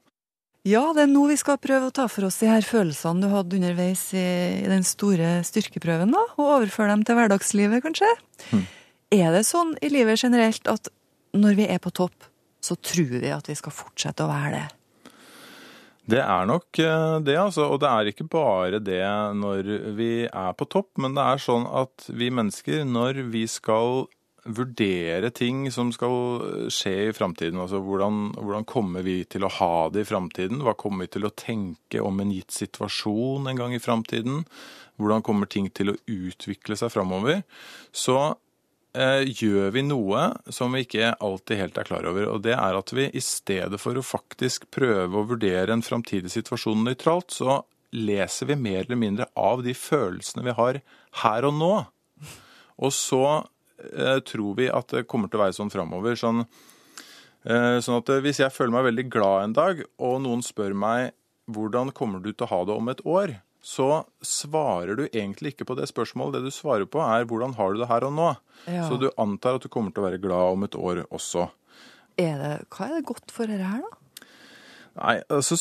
Ja, 0.66 0.82
det 0.96 1.04
er 1.04 1.10
nå 1.10 1.28
vi 1.30 1.36
skal 1.38 1.60
prøve 1.62 1.88
å 1.88 1.94
ta 1.94 2.08
for 2.10 2.26
oss 2.26 2.40
de 2.40 2.48
her 2.50 2.64
følelsene 2.66 3.22
du 3.22 3.30
hadde 3.30 3.54
underveis 3.60 4.08
i, 4.18 4.26
i 4.64 4.70
den 4.70 4.82
store 4.86 5.38
styrkeprøven, 5.46 6.10
da, 6.14 6.22
og 6.34 6.54
overføre 6.56 6.90
dem 6.90 7.04
til 7.06 7.18
hverdagslivet, 7.18 7.84
kanskje. 7.84 8.08
Mm. 8.50 8.64
Er 9.14 9.30
det 9.34 9.44
sånn 9.46 9.76
i 9.84 9.90
livet 9.92 10.18
generelt 10.18 10.66
at 10.70 10.90
når 11.36 11.60
vi 11.60 11.68
er 11.70 11.78
på 11.82 11.92
topp, 11.94 12.26
så 12.64 12.74
tror 12.74 13.20
vi 13.20 13.30
at 13.30 13.46
vi 13.46 13.54
skal 13.58 13.74
fortsette 13.74 14.24
å 14.24 14.30
være 14.30 14.56
det? 14.56 14.66
Det 16.06 16.20
er 16.22 16.46
nok 16.46 16.78
eh, 16.78 17.16
det, 17.26 17.34
altså. 17.38 17.66
Og 17.74 17.80
det 17.82 17.90
er 17.90 18.10
ikke 18.10 18.28
bare 18.30 18.78
det 18.82 19.02
når 19.38 19.70
vi 19.98 20.10
er 20.26 20.52
på 20.58 20.68
topp, 20.70 20.92
men 21.02 21.16
det 21.18 21.24
er 21.24 21.42
sånn 21.42 21.66
at 21.66 22.06
vi 22.14 22.30
mennesker, 22.34 22.84
når 22.86 23.24
vi 23.32 23.42
skal 23.50 24.06
vurdere 24.46 25.32
ting 25.34 25.64
som 25.74 25.90
skal 25.94 26.68
skje 26.70 27.08
i 27.08 27.14
framtiden. 27.14 27.58
Altså 27.58 27.80
hvordan, 27.82 28.30
hvordan, 28.38 28.66
kommer 28.68 29.02
vi 29.06 29.20
til 29.26 29.46
å 29.46 29.50
ha 29.58 29.88
det 29.90 30.04
i 30.04 30.08
framtiden? 30.08 30.62
Hva 30.62 30.76
kommer 30.78 31.06
vi 31.06 31.16
til 31.16 31.26
å 31.26 31.34
tenke 31.34 32.02
om 32.02 32.22
en 32.22 32.30
gitt 32.34 32.54
situasjon 32.54 33.50
en 33.50 33.58
gang 33.58 33.74
i 33.74 33.82
framtiden? 33.82 34.44
Hvordan 35.02 35.24
kommer 35.26 35.50
ting 35.50 35.66
til 35.74 35.92
å 35.92 35.98
utvikle 36.06 36.78
seg 36.78 36.94
framover? 36.94 37.42
Så 37.90 38.36
gjør 38.96 39.74
vi 39.74 39.82
noe 39.84 40.22
som 40.48 40.72
vi 40.72 40.84
ikke 40.86 41.10
alltid 41.20 41.58
helt 41.60 41.78
er 41.80 41.88
klar 41.88 42.06
over. 42.08 42.30
Og 42.32 42.44
det 42.46 42.54
er 42.56 42.78
at 42.78 42.92
vi 42.96 43.10
i 43.12 43.22
stedet 43.24 43.80
for 43.82 43.98
å 43.98 44.04
faktisk 44.04 44.70
prøve 44.72 45.20
å 45.20 45.26
vurdere 45.28 45.74
en 45.74 45.84
framtidig 45.84 46.32
situasjon 46.32 46.86
nøytralt, 46.86 47.34
så 47.34 47.58
leser 47.96 48.48
vi 48.48 48.56
mer 48.60 48.86
eller 48.86 49.00
mindre 49.00 49.28
av 49.36 49.60
de 49.66 49.74
følelsene 49.76 50.46
vi 50.46 50.56
har 50.56 50.80
her 51.24 51.48
og 51.48 51.58
nå. 51.60 51.74
Og 52.80 52.92
så 52.92 53.24
Eh, 53.76 54.18
tror 54.18 54.54
vi 54.56 54.68
at 54.72 54.88
det 54.88 55.06
kommer 55.10 55.28
til 55.28 55.40
å 55.40 55.44
være 55.44 55.56
sånn 55.56 55.72
framover. 55.72 56.16
Sånn, 56.16 56.44
eh, 57.44 57.76
sånn 57.84 58.00
at 58.00 58.12
eh, 58.12 58.22
hvis 58.24 58.40
jeg 58.40 58.54
føler 58.54 58.72
meg 58.72 58.88
veldig 58.88 59.06
glad 59.12 59.44
en 59.44 59.56
dag, 59.56 59.82
og 60.00 60.20
noen 60.24 60.44
spør 60.44 60.76
meg 60.76 61.12
hvordan 61.52 61.92
kommer 61.94 62.22
du 62.22 62.32
til 62.32 62.46
å 62.48 62.52
ha 62.54 62.62
det 62.66 62.74
om 62.74 62.88
et 62.90 63.04
år, 63.06 63.36
så 63.66 64.04
svarer 64.22 64.94
du 64.94 65.04
egentlig 65.08 65.54
ikke 65.54 65.66
på 65.66 65.74
det 65.74 65.88
spørsmålet. 65.90 66.38
Det 66.38 66.52
du 66.52 66.54
svarer 66.54 66.86
på, 66.86 67.00
er 67.02 67.26
hvordan 67.26 67.56
har 67.58 67.74
du 67.74 67.80
det 67.82 67.88
her 67.90 68.06
og 68.06 68.12
nå. 68.14 68.28
Ja. 68.70 68.84
Så 68.86 68.98
du 69.02 69.08
antar 69.18 69.58
at 69.58 69.66
du 69.66 69.70
kommer 69.72 69.90
til 69.90 70.04
å 70.04 70.06
være 70.06 70.22
glad 70.22 70.54
om 70.54 70.66
et 70.68 70.76
år 70.78 71.02
også. 71.08 71.48
Er 72.16 72.38
det, 72.38 72.52
hva 72.70 72.86
er 72.86 72.94
det 72.94 73.08
godt 73.10 73.34
for 73.34 73.50
dette 73.50 73.66
her, 73.66 73.82
da? 73.82 74.05
Nei, 74.96 75.18
altså 75.28 75.58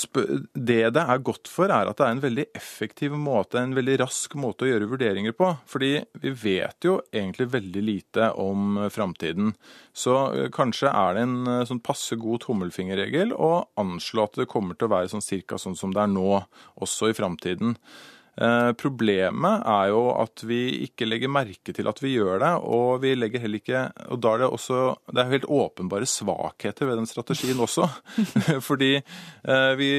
Det 0.55 0.77
det 0.95 1.01
er 1.01 1.23
godt 1.27 1.49
for, 1.51 1.67
er 1.67 1.89
at 1.89 1.99
det 1.99 2.05
er 2.05 2.13
en 2.15 2.23
veldig 2.23 2.45
effektiv 2.55 3.17
måte, 3.19 3.59
en 3.59 3.75
veldig 3.75 3.97
rask 4.05 4.35
måte 4.39 4.63
å 4.63 4.69
gjøre 4.69 4.87
vurderinger 4.93 5.35
på. 5.35 5.49
Fordi 5.67 5.91
vi 6.23 6.31
vet 6.45 6.87
jo 6.87 6.97
egentlig 7.11 7.49
veldig 7.51 7.83
lite 7.83 8.29
om 8.39 8.79
framtiden. 8.91 9.51
Så 9.95 10.15
eh, 10.31 10.49
kanskje 10.55 10.91
er 10.91 11.17
det 11.17 11.25
en 11.27 11.37
eh, 11.51 11.63
sånn 11.67 11.83
passe 11.83 12.15
god 12.21 12.45
tommelfingerregel 12.47 13.35
å 13.35 13.51
anslå 13.81 14.29
at 14.29 14.39
det 14.39 14.49
kommer 14.51 14.79
til 14.79 14.87
å 14.87 14.95
være 14.95 15.11
sånn 15.11 15.25
cirka 15.25 15.59
sånn 15.59 15.75
som 15.79 15.95
det 15.95 16.05
er 16.05 16.13
nå, 16.15 16.39
også 16.79 17.11
i 17.11 17.17
framtiden. 17.17 17.75
Eh, 18.35 18.71
problemet 18.75 19.63
er 19.63 19.89
jo 19.93 20.09
at 20.11 20.41
vi 20.43 20.59
ikke 20.83 21.07
legger 21.07 21.31
merke 21.31 21.71
til 21.75 21.87
at 21.87 22.01
vi 22.03 22.17
gjør 22.17 22.41
det, 22.43 22.51
og 22.67 22.99
vi 23.05 23.13
legger 23.15 23.39
heller 23.39 23.61
ikke 23.61 23.83
Og 24.11 24.19
da 24.19 24.33
er 24.33 24.41
det 24.41 24.49
også 24.51 24.79
Det 25.07 25.21
er 25.21 25.29
helt 25.31 25.47
åpenbare 25.47 26.05
svakheter 26.09 26.89
ved 26.89 26.99
den 26.99 27.07
strategien 27.07 27.59
også. 27.63 27.87
fordi, 28.69 28.95
eh, 29.47 29.71
vi, 29.79 29.91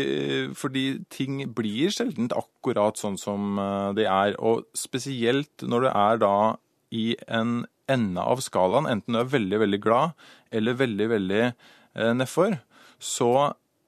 fordi 0.53 0.85
ting 1.09 1.40
blir 1.55 1.90
sjelden 1.90 2.29
akkurat 2.37 3.01
sånn 3.01 3.16
som 3.16 3.57
eh, 3.59 3.94
de 3.96 4.05
er. 4.05 4.37
Og 4.37 4.68
spesielt 4.77 5.64
når 5.64 5.88
det 5.88 5.96
er 5.96 6.20
da 6.20 6.37
i 6.92 7.07
en 7.29 7.64
ende 7.88 8.20
av 8.20 8.42
skalaen, 8.44 8.88
enten 8.90 9.16
du 9.16 9.22
er 9.22 9.33
veldig, 9.33 9.62
veldig 9.64 9.81
glad 9.81 10.12
eller 10.53 10.77
veldig, 10.77 11.07
veldig 11.11 11.44
nedfor, 12.18 12.59
så 13.01 13.31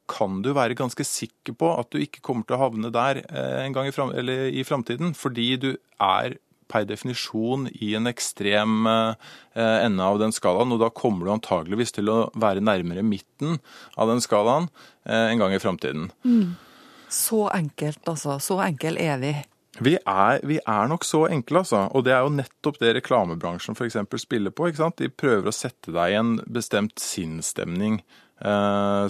kan 0.08 0.42
du 0.42 0.52
være 0.56 0.76
ganske 0.78 1.04
sikker 1.06 1.56
på 1.58 1.70
at 1.76 1.90
du 1.92 2.00
ikke 2.02 2.22
kommer 2.24 2.46
til 2.46 2.56
å 2.56 2.62
havne 2.64 2.92
der 2.94 3.22
eh, 3.26 3.64
en 3.64 3.76
gang 3.76 3.88
i, 3.88 3.94
fram, 3.94 4.12
i 4.14 4.64
framtiden, 4.66 5.14
fordi 5.18 5.50
du 5.60 5.70
er 6.00 6.38
per 6.68 6.84
definisjon 6.88 7.66
i 7.80 7.94
en 7.96 8.08
ekstrem 8.10 8.86
eh, 8.88 9.28
ende 9.56 10.04
av 10.04 10.20
den 10.20 10.34
skalaen, 10.36 10.74
og 10.74 10.82
da 10.82 10.90
kommer 10.92 11.26
du 11.26 11.34
antageligvis 11.34 11.94
til 11.96 12.12
å 12.12 12.18
være 12.38 12.64
nærmere 12.64 13.04
midten 13.06 13.58
av 13.96 14.12
den 14.12 14.22
skalaen 14.24 14.68
eh, 15.08 15.30
en 15.32 15.44
gang 15.44 15.56
i 15.56 15.62
framtiden. 15.62 16.10
Mm. 16.24 16.56
Så 17.08 17.46
enkelt, 17.54 18.02
altså. 18.10 18.36
Så 18.42 18.58
enkel 18.60 19.00
er 19.00 19.16
vi. 19.22 19.32
Vi 19.78 19.94
er, 19.96 20.40
vi 20.48 20.58
er, 20.58 20.88
nok 20.90 21.06
så 21.06 21.22
enkle, 21.30 21.62
altså. 21.62 21.86
Og 21.96 22.04
det 22.04 22.12
er 22.12 22.24
jo 22.26 22.34
nettopp 22.34 22.80
det 22.82 22.96
reklamebransjen 22.98 23.78
f.eks. 23.78 24.00
spiller 24.20 24.52
på. 24.52 24.68
ikke 24.68 24.82
sant? 24.82 25.00
De 25.00 25.08
prøver 25.08 25.48
å 25.48 25.54
sette 25.54 25.94
deg 25.94 26.12
i 26.12 26.18
en 26.18 26.34
bestemt 26.52 27.00
sinnsstemning 27.00 28.02
Eh, 28.02 28.26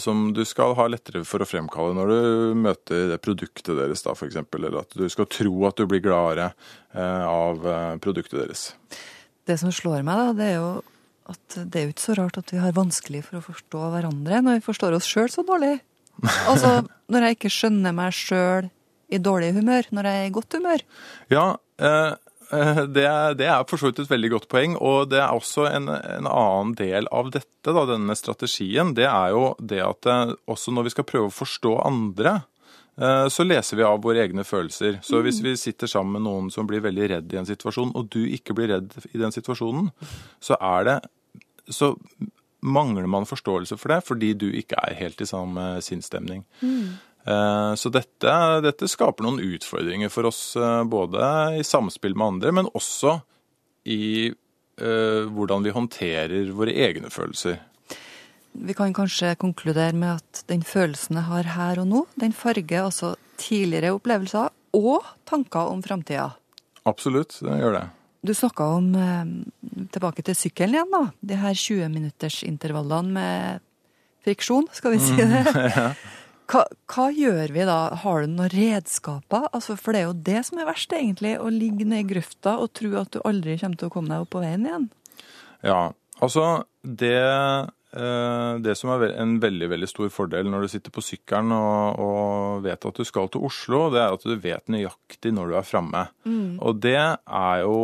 som 0.01 0.31
du 0.33 0.41
skal 0.49 0.73
ha 0.79 0.87
lettere 0.88 1.21
for 1.29 1.45
å 1.45 1.49
fremkalle 1.49 1.93
når 1.97 2.12
du 2.12 2.61
møter 2.64 3.11
det 3.12 3.19
produktet 3.21 3.77
deres, 3.77 4.01
da 4.05 4.14
f.eks. 4.17 4.38
Eller 4.41 4.79
at 4.81 4.97
du 4.97 5.05
skal 5.12 5.29
tro 5.29 5.67
at 5.69 5.77
du 5.77 5.85
blir 5.91 6.01
gladere 6.05 6.51
eh, 6.95 7.25
av 7.29 7.67
eh, 7.67 7.99
produktet 8.01 8.38
deres. 8.41 8.62
Det 9.49 9.59
som 9.61 9.73
slår 9.73 10.01
meg, 10.07 10.17
da, 10.17 10.33
det 10.38 10.49
er 10.49 10.57
jo 10.57 10.71
at 11.29 11.59
det 11.61 11.77
er 11.77 11.85
jo 11.85 11.93
ikke 11.93 12.07
så 12.07 12.17
rart 12.17 12.41
at 12.41 12.55
vi 12.55 12.61
har 12.62 12.77
vanskelig 12.77 13.21
for 13.27 13.38
å 13.38 13.45
forstå 13.45 13.91
hverandre 13.93 14.41
når 14.45 14.59
vi 14.59 14.64
forstår 14.64 14.97
oss 14.97 15.09
sjøl 15.09 15.29
så 15.33 15.45
dårlig. 15.49 15.77
Altså, 16.51 16.81
når 17.12 17.25
jeg 17.25 17.37
ikke 17.37 17.51
skjønner 17.53 17.93
meg 17.95 18.17
sjøl 18.17 18.67
i 19.09 19.21
dårlig 19.23 19.53
humør, 19.57 19.87
når 19.95 20.09
jeg 20.09 20.23
er 20.23 20.27
i 20.27 20.33
godt 20.35 20.57
humør. 20.59 20.83
Ja, 21.33 21.45
eh, 21.81 22.09
eh, 22.09 22.17
det, 22.51 23.05
er- 23.05 23.35
det 23.37 23.47
er 23.51 23.65
for 23.69 23.77
så 23.81 23.91
vidt 23.91 23.99
et 24.05 24.11
veldig 24.11 24.31
godt 24.37 24.49
poeng. 24.49 24.77
Og 24.81 25.09
det 25.13 25.19
er 25.21 25.33
også 25.37 25.67
en, 25.71 25.89
en 25.89 26.29
annen 26.31 26.75
del 26.79 27.09
av 27.13 27.29
dette, 27.35 27.73
da, 27.75 27.83
denne 27.91 28.17
strategien. 28.17 28.95
Det 28.97 29.05
er 29.09 29.35
jo 29.37 29.51
det 29.61 29.83
at 29.85 30.09
eh, 30.09 30.33
også 30.49 30.73
når 30.73 30.89
vi 30.89 30.95
skal 30.97 31.09
prøve 31.11 31.29
å 31.29 31.35
forstå 31.35 31.75
andre, 31.85 32.33
eh, 32.97 33.27
så 33.33 33.45
leser 33.47 33.77
vi 33.81 33.87
av 33.89 34.01
våre 34.07 34.25
egne 34.25 34.47
følelser. 34.49 34.99
Så 35.05 35.21
hvis 35.27 35.43
vi 35.45 35.53
sitter 35.61 35.91
sammen 35.93 36.17
med 36.19 36.25
noen 36.31 36.49
som 36.55 36.67
blir 36.71 36.81
veldig 36.87 37.11
redd 37.17 37.35
i 37.37 37.41
en 37.43 37.49
situasjon, 37.49 37.93
og 37.99 38.09
du 38.15 38.23
ikke 38.27 38.57
blir 38.57 38.73
redd 38.77 38.97
i 39.13 39.21
den 39.21 39.35
situasjonen, 39.35 39.93
så 40.41 40.57
er 40.61 40.89
det 40.93 40.99
Så 41.69 41.93
mangler 42.65 43.07
man 43.07 43.27
forståelse 43.29 43.77
for 43.79 43.93
det 43.93 44.01
fordi 44.07 44.33
du 44.35 44.47
ikke 44.57 44.75
er 44.83 44.97
helt 44.99 45.21
i 45.23 45.27
samme 45.29 45.77
sinnsstemning. 45.85 46.41
Eh, 46.65 46.97
Så 47.78 47.90
dette, 47.92 48.35
dette 48.64 48.88
skaper 48.88 49.26
noen 49.26 49.40
utfordringer 49.42 50.09
for 50.12 50.28
oss, 50.31 50.57
eh, 50.57 50.85
både 50.88 51.59
i 51.59 51.64
samspill 51.66 52.14
med 52.16 52.26
andre, 52.26 52.52
men 52.61 52.70
også 52.72 53.18
i 53.88 54.31
uh, 54.31 55.24
hvordan 55.33 55.64
vi 55.64 55.74
håndterer 55.74 56.50
våre 56.57 56.74
egne 56.87 57.11
følelser. 57.12 57.59
Vi 58.59 58.74
kan 58.74 58.94
kanskje 58.96 59.35
konkludere 59.40 59.96
med 59.96 60.18
at 60.18 60.42
den 60.50 60.64
følelsen 60.66 61.20
jeg 61.20 61.28
har 61.28 61.52
her 61.54 61.81
og 61.83 61.88
nå, 61.88 62.02
den 62.20 62.35
farger 62.37 62.88
altså 62.88 63.14
tidligere 63.40 63.94
opplevelser 63.96 64.50
og 64.76 65.07
tanker 65.28 65.70
om 65.72 65.83
framtida. 65.85 66.33
Absolutt, 66.88 67.38
det 67.44 67.59
gjør 67.61 67.78
det. 67.78 67.87
Du 68.28 68.35
snakka 68.35 68.66
om, 68.76 68.94
eh, 68.98 69.87
tilbake 69.94 70.24
til 70.26 70.35
sykkelen 70.35 70.74
igjen, 70.74 70.90
da. 70.90 71.02
De 71.22 71.37
her 71.38 71.54
20-minuttersintervallene 71.54 73.12
med 73.14 73.61
friksjon, 74.26 74.66
skal 74.74 74.96
vi 74.96 75.02
si 75.02 75.16
det. 75.16 75.44
Ja. 75.78 75.92
Hva, 76.49 76.63
hva 76.89 77.09
gjør 77.13 77.53
vi 77.53 77.65
da? 77.69 77.79
Har 78.03 78.25
du 78.25 78.33
noen 78.33 78.49
redskaper? 78.53 79.51
Altså, 79.53 79.77
for 79.77 79.93
det 79.93 80.01
er 80.01 80.07
jo 80.07 80.21
det 80.31 80.45
som 80.49 80.61
er 80.61 80.69
verst, 80.71 80.95
egentlig. 80.97 81.35
Å 81.37 81.51
ligge 81.53 81.85
ned 81.89 82.07
i 82.07 82.09
grøfta 82.15 82.57
og 82.63 82.73
tro 82.79 82.95
at 83.01 83.13
du 83.13 83.21
aldri 83.29 83.59
kommer 83.61 83.81
til 83.81 83.91
å 83.91 83.93
komme 83.93 84.13
deg 84.15 84.25
opp 84.25 84.33
på 84.33 84.43
veien 84.45 84.65
igjen. 84.65 84.87
Ja, 85.67 85.83
altså 86.25 86.47
det, 86.81 87.19
eh, 87.93 88.53
det 88.65 88.77
som 88.81 88.95
er 88.95 89.11
en 89.21 89.37
veldig 89.43 89.69
veldig 89.75 89.91
stor 89.91 90.09
fordel 90.15 90.49
når 90.49 90.65
du 90.65 90.73
sitter 90.73 90.95
på 90.95 91.05
sykkelen 91.05 91.53
og, 91.53 92.01
og 92.01 92.65
vet 92.65 92.89
at 92.89 93.01
du 93.01 93.05
skal 93.05 93.29
til 93.29 93.45
Oslo, 93.51 93.89
det 93.93 94.01
er 94.05 94.17
at 94.17 94.25
du 94.25 94.37
vet 94.41 94.73
nøyaktig 94.73 95.35
når 95.37 95.53
du 95.53 95.59
er 95.61 95.69
framme. 95.69 96.07
Mm. 96.25 96.57
Og 96.65 96.81
det 96.81 96.97
er 96.97 97.65
jo 97.67 97.79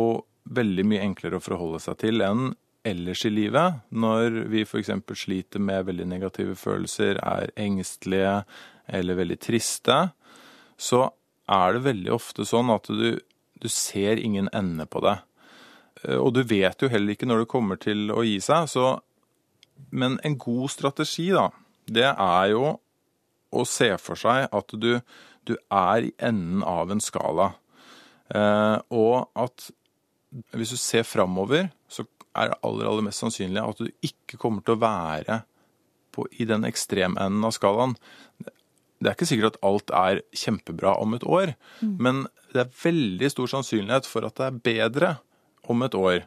veldig 0.55 0.89
mye 0.89 1.05
enklere 1.05 1.37
å 1.37 1.43
forholde 1.43 1.81
seg 1.83 1.99
til 2.01 2.25
enn 2.25 2.53
ellers 2.85 3.25
i 3.25 3.31
livet, 3.33 3.81
når 3.89 4.41
vi 4.51 4.63
f.eks. 4.65 4.91
sliter 5.17 5.61
med 5.63 5.87
veldig 5.87 6.07
negative 6.07 6.55
følelser, 6.59 7.19
er 7.21 7.53
engstelige 7.57 8.43
eller 8.87 9.17
veldig 9.17 9.37
triste, 9.41 9.97
så 10.77 11.07
er 11.49 11.73
det 11.75 11.85
veldig 11.85 12.11
ofte 12.13 12.45
sånn 12.45 12.69
at 12.73 12.89
du, 12.89 13.17
du 13.61 13.67
ser 13.71 14.21
ingen 14.21 14.49
ende 14.53 14.85
på 14.89 15.01
det. 15.05 15.17
Eh, 16.03 16.17
Og 16.17 16.33
du 16.37 16.43
vet 16.43 16.81
jo 16.81 16.89
heller 16.91 17.15
ikke 17.15 17.29
når 17.29 17.43
det 17.43 17.51
kommer 17.51 17.79
til 17.81 18.09
å 18.13 18.23
gi 18.25 18.39
seg, 18.43 18.69
så 18.71 18.99
Men 19.91 20.19
en 20.23 20.37
god 20.39 20.69
strategi, 20.71 21.31
da, 21.35 21.49
det 21.91 22.07
er 22.07 22.45
jo 22.53 22.77
å 23.51 23.63
se 23.67 23.89
for 23.99 24.15
seg 24.15 24.47
at 24.47 24.71
du, 24.71 25.01
du 25.43 25.57
er 25.67 26.07
i 26.07 26.13
enden 26.23 26.63
av 26.63 26.91
en 26.91 27.03
skala. 27.03 27.49
Eh, 28.31 28.77
og 28.95 29.27
at 29.35 29.67
hvis 30.55 30.71
du 30.71 30.79
ser 30.79 31.03
framover, 31.03 31.69
så 31.91 32.05
er 32.35 32.51
det 32.51 32.59
aller, 32.67 32.89
aller 32.89 33.05
mest 33.07 33.23
sannsynlig 33.23 33.63
at 33.63 33.81
du 33.81 33.89
ikke 34.05 34.39
kommer 34.41 34.65
til 34.65 34.75
å 34.75 34.83
være 34.83 35.41
på, 36.15 36.27
i 36.39 36.47
den 36.47 36.67
ekstremenden 36.67 37.43
av 37.47 37.55
skalaen. 37.55 37.95
Det 38.39 39.09
er 39.09 39.17
ikke 39.17 39.27
sikkert 39.29 39.55
at 39.55 39.65
alt 39.67 39.91
er 39.95 40.21
kjempebra 40.35 40.95
om 41.03 41.17
et 41.17 41.25
år, 41.27 41.55
men 41.81 42.25
det 42.55 42.63
er 42.63 42.77
veldig 42.79 43.29
stor 43.33 43.51
sannsynlighet 43.51 44.07
for 44.07 44.27
at 44.27 44.39
det 44.39 44.47
er 44.47 44.63
bedre 44.69 45.11
om 45.71 45.83
et 45.85 45.97
år. 45.97 46.23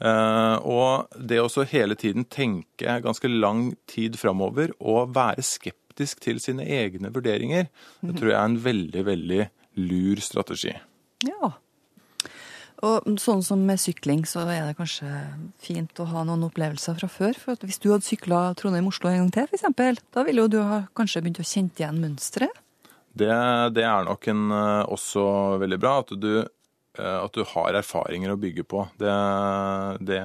Uh, 0.00 0.56
og 0.64 1.18
det 1.28 1.42
også 1.42 1.66
hele 1.68 1.92
tiden 2.00 2.24
tenke 2.24 2.94
ganske 3.04 3.28
lang 3.28 3.74
tid 3.90 4.16
framover 4.16 4.72
og 4.80 5.12
være 5.12 5.44
skeptisk 5.44 6.22
til 6.24 6.40
sine 6.40 6.64
egne 6.64 7.10
vurderinger, 7.12 7.68
det 8.00 8.14
tror 8.16 8.30
jeg 8.30 8.38
er 8.38 8.48
en 8.48 8.62
veldig, 8.64 9.02
veldig 9.10 9.42
lur 9.90 10.22
strategi. 10.24 10.72
Ja. 11.28 11.52
Og 12.86 13.08
sånn 13.20 13.42
som 13.44 13.60
med 13.68 13.80
sykling, 13.80 14.22
så 14.28 14.46
er 14.48 14.70
det 14.70 14.78
kanskje 14.78 15.08
fint 15.60 16.00
å 16.00 16.06
ha 16.08 16.22
noen 16.24 16.46
opplevelser 16.46 16.96
fra 16.96 17.08
før. 17.12 17.36
For 17.36 17.68
hvis 17.68 17.80
du 17.82 17.90
hadde 17.90 18.06
sykla 18.06 18.54
Trondheim-Oslo 18.56 19.10
en 19.10 19.26
gang 19.26 19.34
til, 19.34 19.50
f.eks., 19.50 20.00
da 20.14 20.24
ville 20.24 20.46
jo 20.46 20.52
du 20.54 20.60
ha 20.64 20.86
kanskje 20.96 21.20
begynt 21.24 21.42
å 21.42 21.46
kjenne 21.46 21.76
igjen 21.76 22.00
mønsteret. 22.00 22.62
Det, 23.10 23.28
det 23.76 23.84
er 23.84 24.06
nok 24.06 24.30
en, 24.32 24.46
eh, 24.54 24.84
også 24.94 25.24
veldig 25.60 25.78
bra 25.82 25.96
at 26.00 26.14
du, 26.22 26.30
eh, 26.40 27.18
at 27.18 27.36
du 27.36 27.42
har 27.52 27.76
erfaringer 27.82 28.32
å 28.32 28.38
bygge 28.40 28.64
på. 28.70 28.86
Det, 29.02 29.16
det 30.08 30.22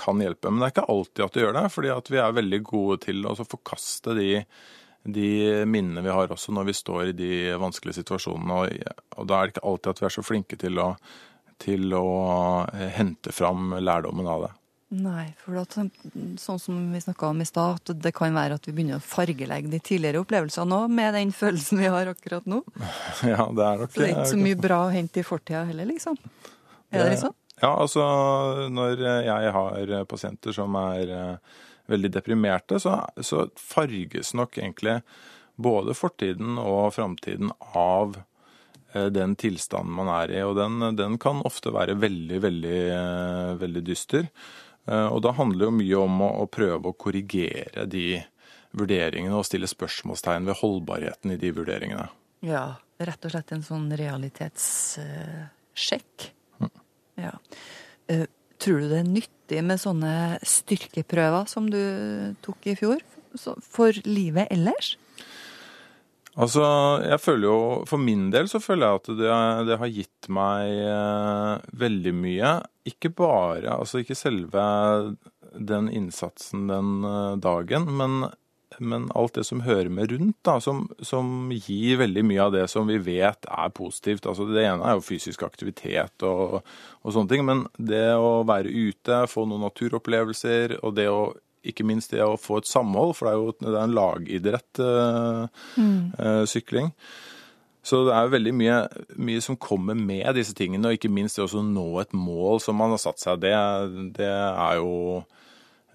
kan 0.00 0.24
hjelpe. 0.24 0.50
Men 0.50 0.64
det 0.64 0.70
er 0.70 0.74
ikke 0.74 0.88
alltid 0.96 1.24
at 1.28 1.36
du 1.36 1.42
gjør 1.44 1.56
det, 1.60 1.64
fordi 1.76 1.94
vi 2.10 2.22
er 2.24 2.36
veldig 2.40 2.62
gode 2.66 2.98
til 3.06 3.22
å 3.28 3.36
forkaste 3.38 4.16
de, 4.18 4.32
de 5.06 5.30
minnene 5.68 6.02
vi 6.02 6.16
har 6.16 6.34
også 6.34 6.56
når 6.56 6.72
vi 6.72 6.78
står 6.80 7.12
i 7.12 7.16
de 7.22 7.32
vanskelige 7.60 8.00
situasjonene. 8.00 8.58
Og, 8.58 8.98
og 9.20 9.30
da 9.30 9.38
er 9.38 9.46
det 9.46 9.58
ikke 9.58 9.68
alltid 9.70 9.94
at 9.94 10.02
vi 10.02 10.10
er 10.10 10.18
så 10.18 10.26
flinke 10.26 10.58
til 10.58 10.82
å, 10.82 10.90
til 11.62 11.92
å 11.96 12.08
eh, 12.72 12.88
hente 12.96 13.34
fram 13.34 13.74
lærdommen 13.78 14.28
av 14.30 14.46
det. 14.46 14.54
Nei, 14.98 15.26
for 15.36 15.58
at, 15.60 15.74
sånn 16.40 16.60
som 16.62 16.76
vi 16.94 17.00
snakka 17.04 17.28
om 17.28 17.42
i 17.44 17.46
stad, 17.48 17.82
at 17.82 17.98
det 18.00 18.14
kan 18.16 18.32
være 18.32 18.56
at 18.56 18.64
vi 18.64 18.72
begynner 18.72 18.96
å 18.96 19.04
fargelegge 19.04 19.68
de 19.68 19.80
tidligere 19.84 20.22
opplevelsene 20.22 20.78
òg, 20.78 20.94
med 20.96 21.12
den 21.18 21.32
følelsen 21.36 21.82
vi 21.82 21.90
har 21.92 22.08
akkurat 22.08 22.48
nå. 22.48 22.62
Ja, 23.28 23.50
det 23.52 23.66
er 23.66 23.82
nok 23.82 23.92
Så 23.92 24.00
det 24.00 24.06
er 24.06 24.14
ikke 24.14 24.30
så 24.32 24.40
mye 24.40 24.60
bra 24.62 24.80
å 24.86 24.94
hente 24.94 25.20
i 25.20 25.26
fortida 25.26 25.66
heller, 25.68 25.90
liksom. 25.90 26.16
Er 26.88 27.04
det 27.04 27.10
liksom? 27.18 27.36
Ja, 27.58 27.74
altså 27.74 28.04
når 28.72 29.02
jeg 29.26 29.52
har 29.58 29.92
pasienter 30.08 30.56
som 30.56 30.76
er 30.80 31.12
eh, 31.12 31.58
veldig 31.92 32.12
deprimerte, 32.14 32.80
så, 32.80 33.02
så 33.20 33.44
farges 33.60 34.32
nok 34.38 34.56
egentlig 34.56 35.00
både 35.58 35.94
fortiden 35.98 36.56
og 36.62 36.94
framtiden 36.94 37.52
av 37.76 38.20
den 38.94 39.34
tilstanden 39.36 39.92
man 39.98 40.08
er 40.08 40.30
i. 40.32 40.40
Og 40.46 40.54
den, 40.56 40.96
den 40.96 41.18
kan 41.20 41.42
ofte 41.44 41.70
være 41.74 41.94
veldig, 42.00 42.38
veldig, 42.44 42.78
eh, 42.94 43.54
veldig 43.60 43.82
dyster. 43.84 44.28
Eh, 44.88 45.06
Og 45.12 45.20
da 45.26 45.32
handler 45.36 45.58
det 45.58 45.64
jo 45.68 45.78
mye 45.78 45.96
om 46.06 46.20
å, 46.24 46.30
å 46.42 46.46
prøve 46.48 46.88
å 46.88 46.96
korrigere 46.96 47.84
de 47.86 48.22
vurderingene 48.78 49.36
og 49.36 49.44
stille 49.48 49.66
spørsmålstegn 49.68 50.44
ved 50.48 50.56
holdbarheten 50.60 51.30
i 51.32 51.36
de 51.40 51.50
vurderingene. 51.56 52.08
Ja, 52.44 52.66
rett 53.00 53.24
og 53.24 53.30
slett 53.32 53.52
en 53.56 53.62
sånn 53.66 53.88
realitetssjekk. 53.98 56.14
Ja. 57.18 57.32
Eh, 58.08 58.26
Tror 58.58 58.80
du 58.82 58.88
det 58.90 58.98
er 58.98 59.06
nyttig 59.06 59.60
med 59.62 59.78
sånne 59.78 60.38
styrkeprøver 60.42 61.46
som 61.46 61.70
du 61.70 61.78
tok 62.42 62.58
i 62.66 62.74
fjor, 62.74 62.98
for 63.62 63.94
livet 64.02 64.50
ellers? 64.50 64.96
Altså, 66.38 66.64
jeg 67.02 67.18
føler 67.18 67.48
jo, 67.48 67.60
For 67.90 67.98
min 67.98 68.28
del 68.34 68.48
så 68.50 68.60
føler 68.62 68.86
jeg 68.86 69.00
at 69.00 69.08
det, 69.18 69.38
det 69.70 69.78
har 69.80 69.94
gitt 69.94 70.28
meg 70.30 70.74
eh, 70.86 71.70
veldig 71.80 72.14
mye. 72.14 72.52
Ikke 72.88 73.10
bare, 73.10 73.72
altså 73.74 74.02
ikke 74.02 74.18
selve 74.18 74.66
den 75.58 75.88
innsatsen 75.90 76.68
den 76.70 76.92
eh, 77.08 77.34
dagen, 77.42 77.88
men, 77.98 78.28
men 78.78 79.08
alt 79.18 79.34
det 79.40 79.48
som 79.48 79.64
hører 79.66 79.90
med 79.90 80.12
rundt, 80.14 80.38
da, 80.46 80.58
som, 80.62 80.86
som 81.02 81.50
gir 81.50 81.98
veldig 82.04 82.24
mye 82.30 82.46
av 82.46 82.54
det 82.54 82.68
som 82.70 82.86
vi 82.86 83.00
vet 83.02 83.50
er 83.50 83.74
positivt. 83.74 84.28
Altså 84.30 84.46
Det 84.52 84.62
ene 84.62 84.86
er 84.86 84.98
jo 84.98 85.06
fysisk 85.08 85.42
aktivitet 85.48 86.26
og, 86.28 86.60
og 87.02 87.16
sånne 87.16 87.34
ting, 87.34 87.44
men 87.48 87.66
det 87.82 88.12
å 88.14 88.44
være 88.46 88.70
ute, 88.70 89.24
få 89.32 89.48
noen 89.48 89.66
naturopplevelser, 89.66 90.78
og 90.84 90.94
det 91.00 91.10
å 91.10 91.32
ikke 91.64 91.84
minst 91.86 92.10
det 92.14 92.20
å 92.24 92.36
få 92.38 92.58
et 92.62 92.68
samhold, 92.68 93.16
for 93.16 93.26
det 93.26 93.32
er 93.32 93.40
jo 93.40 93.54
det 93.58 93.74
er 93.74 93.82
en 93.84 93.96
lagidrett, 93.96 94.78
eh, 94.78 95.48
Mm. 95.78 96.12
eh, 96.18 96.44
sykling. 96.46 96.92
Så 97.82 98.04
det 98.04 98.12
er 98.14 98.26
jo 98.26 98.34
veldig 98.36 98.52
mye, 98.54 98.78
mye 99.16 99.40
som 99.40 99.56
kommer 99.56 99.94
med 99.96 100.34
disse 100.36 100.52
tingene, 100.54 100.84
og 100.90 100.98
ikke 100.98 101.10
minst 101.10 101.36
det 101.36 101.46
å 101.46 101.62
nå 101.64 102.00
et 102.02 102.12
mål 102.12 102.60
som 102.60 102.76
man 102.76 102.90
har 102.90 102.98
satt 102.98 103.18
seg. 103.18 103.40
Det, 103.40 103.52
det 104.18 104.28
er 104.28 104.74
jo 104.76 105.24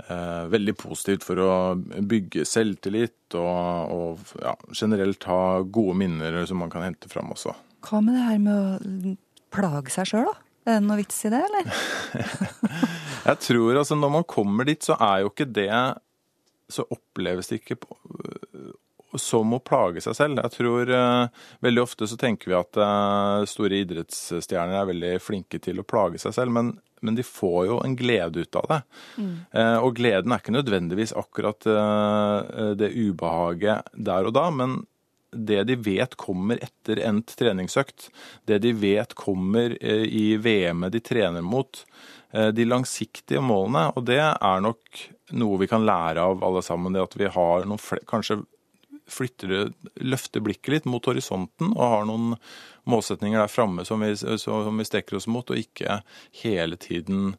eh, 0.10 0.47
veldig 0.49 0.73
positivt 0.80 1.23
for 1.23 1.36
å 1.43 1.52
bygge 1.78 2.45
selvtillit 2.49 3.36
og, 3.38 3.91
og 3.93 4.17
ja, 4.41 4.56
generelt 4.73 5.23
ha 5.30 5.62
gode 5.62 5.95
minner 6.02 6.45
som 6.49 6.58
man 6.63 6.69
kan 6.73 6.82
hente 6.88 7.12
fram 7.12 7.30
også. 7.36 7.54
Hva 7.84 8.02
med 8.02 8.15
det 8.15 8.26
her 8.26 8.39
med 8.39 8.58
å 9.13 9.15
plage 9.54 9.91
seg 9.93 10.10
sjøl, 10.10 10.26
da? 10.32 10.34
Er 10.63 10.80
det 10.80 10.86
noe 10.86 10.99
vits 11.02 11.26
i 11.28 11.32
det, 11.34 11.41
eller? 11.43 11.82
Jeg 13.30 13.39
tror 13.43 13.80
altså 13.82 13.97
når 13.99 14.13
man 14.17 14.26
kommer 14.28 14.67
dit, 14.67 14.84
så 14.84 14.95
er 14.99 15.23
jo 15.23 15.32
ikke 15.32 15.47
det 15.47 15.71
Så 16.71 16.86
oppleves 16.91 17.52
det 17.52 17.62
ikke 17.62 17.78
på, 17.84 17.97
som 19.19 19.54
å 19.54 19.62
plage 19.62 20.02
seg 20.02 20.15
selv. 20.17 20.39
Jeg 20.41 20.56
tror 20.56 20.89
uh, 20.89 21.43
veldig 21.63 21.84
ofte 21.84 22.08
så 22.10 22.17
tenker 22.17 22.49
vi 22.49 22.56
at 22.58 22.80
uh, 22.82 23.43
store 23.49 23.84
idrettsstjerner 23.84 24.80
er 24.80 24.89
veldig 24.89 25.12
flinke 25.21 25.60
til 25.62 25.82
å 25.82 25.86
plage 25.86 26.21
seg 26.23 26.34
selv, 26.34 26.56
men, 26.56 26.71
men 27.06 27.19
de 27.19 27.26
får 27.28 27.60
jo 27.69 27.78
en 27.84 27.93
glede 27.99 28.41
ut 28.41 28.58
av 28.58 28.71
det. 28.71 28.80
Eh, 29.54 29.78
og 29.84 29.99
gleden 29.99 30.34
er 30.34 30.41
ikke 30.41 30.56
nødvendigvis 30.56 31.13
akkurat 31.19 31.67
det 32.80 32.89
ubehaget 32.95 33.91
der 33.93 34.30
og 34.30 34.34
da, 34.39 34.47
men 34.56 34.80
det 35.34 35.63
de 35.69 35.76
vet 35.76 36.15
kommer 36.19 36.60
etter 36.63 37.00
endt 37.08 37.36
treningsøkt. 37.39 38.10
Det 38.46 38.60
de 38.63 38.72
vet 38.78 39.13
kommer 39.19 39.78
eh, 39.82 40.06
i 40.08 40.38
VM-et 40.38 40.93
de 40.93 41.02
trener 41.04 41.41
mot. 41.46 41.84
Eh, 42.34 42.50
de 42.56 42.65
langsiktige 42.65 43.41
målene. 43.43 43.89
Og 43.98 44.06
det 44.10 44.19
er 44.22 44.63
nok 44.65 45.04
noe 45.34 45.60
vi 45.62 45.67
kan 45.72 45.86
lære 45.88 46.22
av 46.22 46.43
alle 46.43 46.62
sammen. 46.65 46.93
Det 46.93 47.04
at 47.04 47.17
vi 47.19 47.30
har 47.36 47.65
noen 47.69 47.82
flere, 47.82 48.06
kanskje 48.10 48.41
flytter 49.13 49.74
løfter 50.00 50.39
blikket 50.41 50.72
litt 50.72 50.86
mot 50.88 51.04
horisonten 51.10 51.74
og 51.76 51.82
har 51.91 52.06
noen 52.08 52.38
målsetninger 52.88 53.36
der 53.41 53.52
framme 53.52 53.84
som, 53.86 54.00
vi- 54.00 54.15
som 54.15 54.78
vi 54.80 54.86
strekker 54.88 55.17
oss 55.19 55.28
mot, 55.28 55.50
og 55.52 55.60
ikke 55.60 55.98
hele 56.43 56.78
tiden 56.80 57.34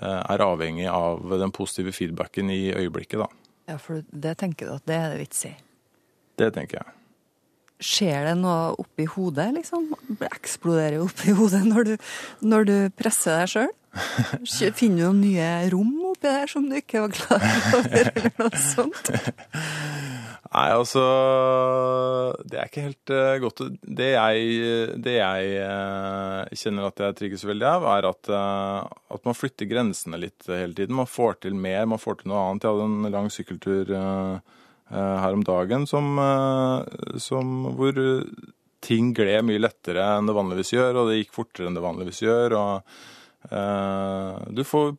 eh, 0.00 0.22
er 0.24 0.44
avhengig 0.44 0.86
av 0.90 1.20
den 1.40 1.52
positive 1.52 1.92
feedbacken 1.92 2.50
i 2.50 2.72
øyeblikket, 2.72 3.20
da. 3.20 3.28
Ja, 3.68 3.78
for 3.80 4.02
det 4.12 4.34
tenker 4.40 4.66
du 4.68 4.74
at 4.78 4.88
det 4.88 4.96
er 4.96 5.12
det 5.14 5.20
vits 5.26 5.44
i. 5.48 5.52
Det 6.40 6.50
tenker 6.56 6.80
jeg. 6.82 6.96
Skjer 7.82 8.28
det 8.28 8.34
noe 8.38 8.74
oppi 8.78 9.06
hodet, 9.10 9.48
liksom? 9.56 9.88
Eksploderer 10.30 11.02
oppi 11.02 11.34
hodet 11.34 11.64
når 11.66 11.88
du, 11.88 11.94
når 12.46 12.68
du 12.68 12.76
presser 12.98 13.42
deg 13.42 13.50
sjøl? 13.54 13.72
Finner 14.74 14.96
du 14.96 15.02
noen 15.04 15.20
nye 15.22 15.48
rom 15.70 15.92
oppi 16.10 16.30
der 16.30 16.50
som 16.50 16.66
du 16.70 16.78
ikke 16.78 17.04
var 17.04 17.12
klar 17.14 17.44
over, 17.78 18.10
eller 18.14 18.32
noe 18.40 18.62
sånt? 18.62 19.10
Nei, 20.54 20.68
altså 20.70 21.02
Det 22.46 22.58
er 22.60 22.68
ikke 22.68 22.84
helt 22.84 23.10
uh, 23.10 23.36
godt 23.42 23.62
Det 23.82 24.10
jeg, 24.12 24.98
det 25.02 25.16
jeg 25.16 25.64
uh, 25.66 26.42
kjenner 26.54 26.88
at 26.88 27.02
jeg 27.02 27.18
trigges 27.18 27.46
veldig 27.48 27.68
av, 27.70 27.86
er 27.96 28.08
at, 28.10 28.30
uh, 28.30 28.86
at 29.16 29.26
man 29.26 29.38
flytter 29.38 29.68
grensene 29.70 30.20
litt 30.22 30.46
hele 30.50 30.74
tiden. 30.76 30.96
Man 30.98 31.10
får 31.10 31.40
til 31.44 31.58
mer, 31.58 31.88
man 31.90 32.02
får 32.02 32.22
til 32.22 32.30
noe 32.30 32.44
annet. 32.44 32.66
Jeg 32.66 32.76
hadde 32.76 32.90
en 32.90 33.14
lang 33.14 33.30
sykkeltur 33.32 33.90
eh, 33.98 34.54
her 34.90 35.32
om 35.32 35.44
dagen 35.46 35.86
som, 35.88 36.18
eh, 36.18 37.18
som 37.22 37.54
hvor 37.78 37.96
ting 38.84 39.14
gled 39.16 39.46
mye 39.48 39.62
lettere 39.62 40.04
enn 40.18 40.28
det 40.28 40.36
vanligvis 40.36 40.74
gjør, 40.76 41.00
og 41.00 41.08
det 41.08 41.22
gikk 41.22 41.32
fortere 41.38 41.70
enn 41.70 41.78
det 41.78 41.84
vanligvis 41.84 42.20
gjør. 42.26 42.56
og 42.58 43.48
eh, 43.50 44.44
Du 44.52 44.64
får 44.68 44.92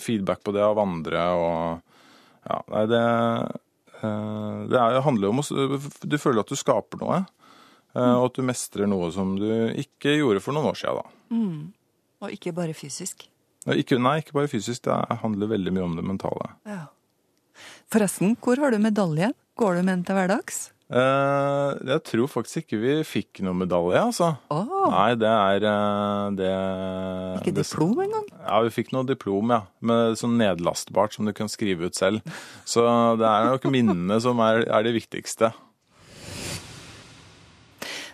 feedback 0.00 0.42
på 0.44 0.56
det 0.56 0.64
av 0.64 0.80
andre, 0.80 1.28
og 1.36 1.82
ja, 2.46 2.62
nei, 2.72 2.86
det 2.90 3.04
Eh, 4.02 4.58
Det 4.68 4.78
er, 4.78 5.00
handler 5.04 5.32
om 5.32 5.40
å 5.40 5.46
Du 6.04 6.18
føler 6.20 6.42
at 6.42 6.52
du 6.52 6.58
skaper 6.58 7.00
noe, 7.00 7.22
eh, 7.94 8.14
og 8.16 8.30
at 8.30 8.38
du 8.38 8.44
mestrer 8.46 8.88
noe 8.90 9.10
som 9.14 9.36
du 9.40 9.48
ikke 9.72 10.18
gjorde 10.18 10.42
for 10.44 10.56
noen 10.56 10.70
år 10.72 10.80
siden. 10.80 11.00
Da. 11.00 11.36
Mm. 11.36 11.72
Og 12.24 12.36
ikke 12.36 12.54
bare 12.56 12.76
fysisk. 12.76 13.28
Ikke, 13.66 13.98
nei, 13.98 14.20
ikke 14.22 14.36
bare 14.36 14.50
fysisk. 14.50 14.84
Det 14.86 15.18
handler 15.22 15.50
veldig 15.50 15.72
mye 15.74 15.86
om 15.88 15.96
det 15.98 16.04
mentale. 16.06 16.52
Ja. 16.68 16.84
Forresten, 17.92 18.34
hvor 18.42 18.58
har 18.58 18.74
du 18.74 18.80
medalje? 18.82 19.30
Går 19.56 19.78
du 19.78 19.82
med 19.86 19.92
den 19.94 20.06
til 20.08 20.16
hverdags? 20.18 20.64
Uh, 20.86 21.74
jeg 21.82 22.02
tror 22.06 22.28
faktisk 22.30 22.60
ikke 22.62 22.78
vi 22.78 22.92
fikk 23.06 23.40
noen 23.42 23.58
medalje, 23.64 23.98
altså. 23.98 24.28
Nei, 24.52 25.16
det 25.18 25.26
er 25.30 25.64
eh, 25.66 26.26
det 26.38 26.50
Ikke 27.40 27.54
det- 27.56 27.64
diplom 27.64 28.02
engang? 28.04 28.26
Ja, 28.44 28.60
vi 28.62 28.70
fikk 28.70 28.92
noe 28.94 29.06
diplom, 29.08 29.50
ja. 29.50 29.62
Med 29.82 30.14
sånn 30.20 30.36
nedlastbart 30.38 31.16
som 31.16 31.26
du 31.26 31.32
kan 31.34 31.50
skrive 31.50 31.88
ut 31.90 31.98
selv. 31.98 32.22
Så 32.64 32.84
det 33.18 33.26
er 33.26 33.50
nok 33.50 33.66
minnene 33.70 34.20
som 34.22 34.38
er, 34.46 34.62
er 34.66 34.86
det 34.86 34.94
viktigste. 34.94 35.50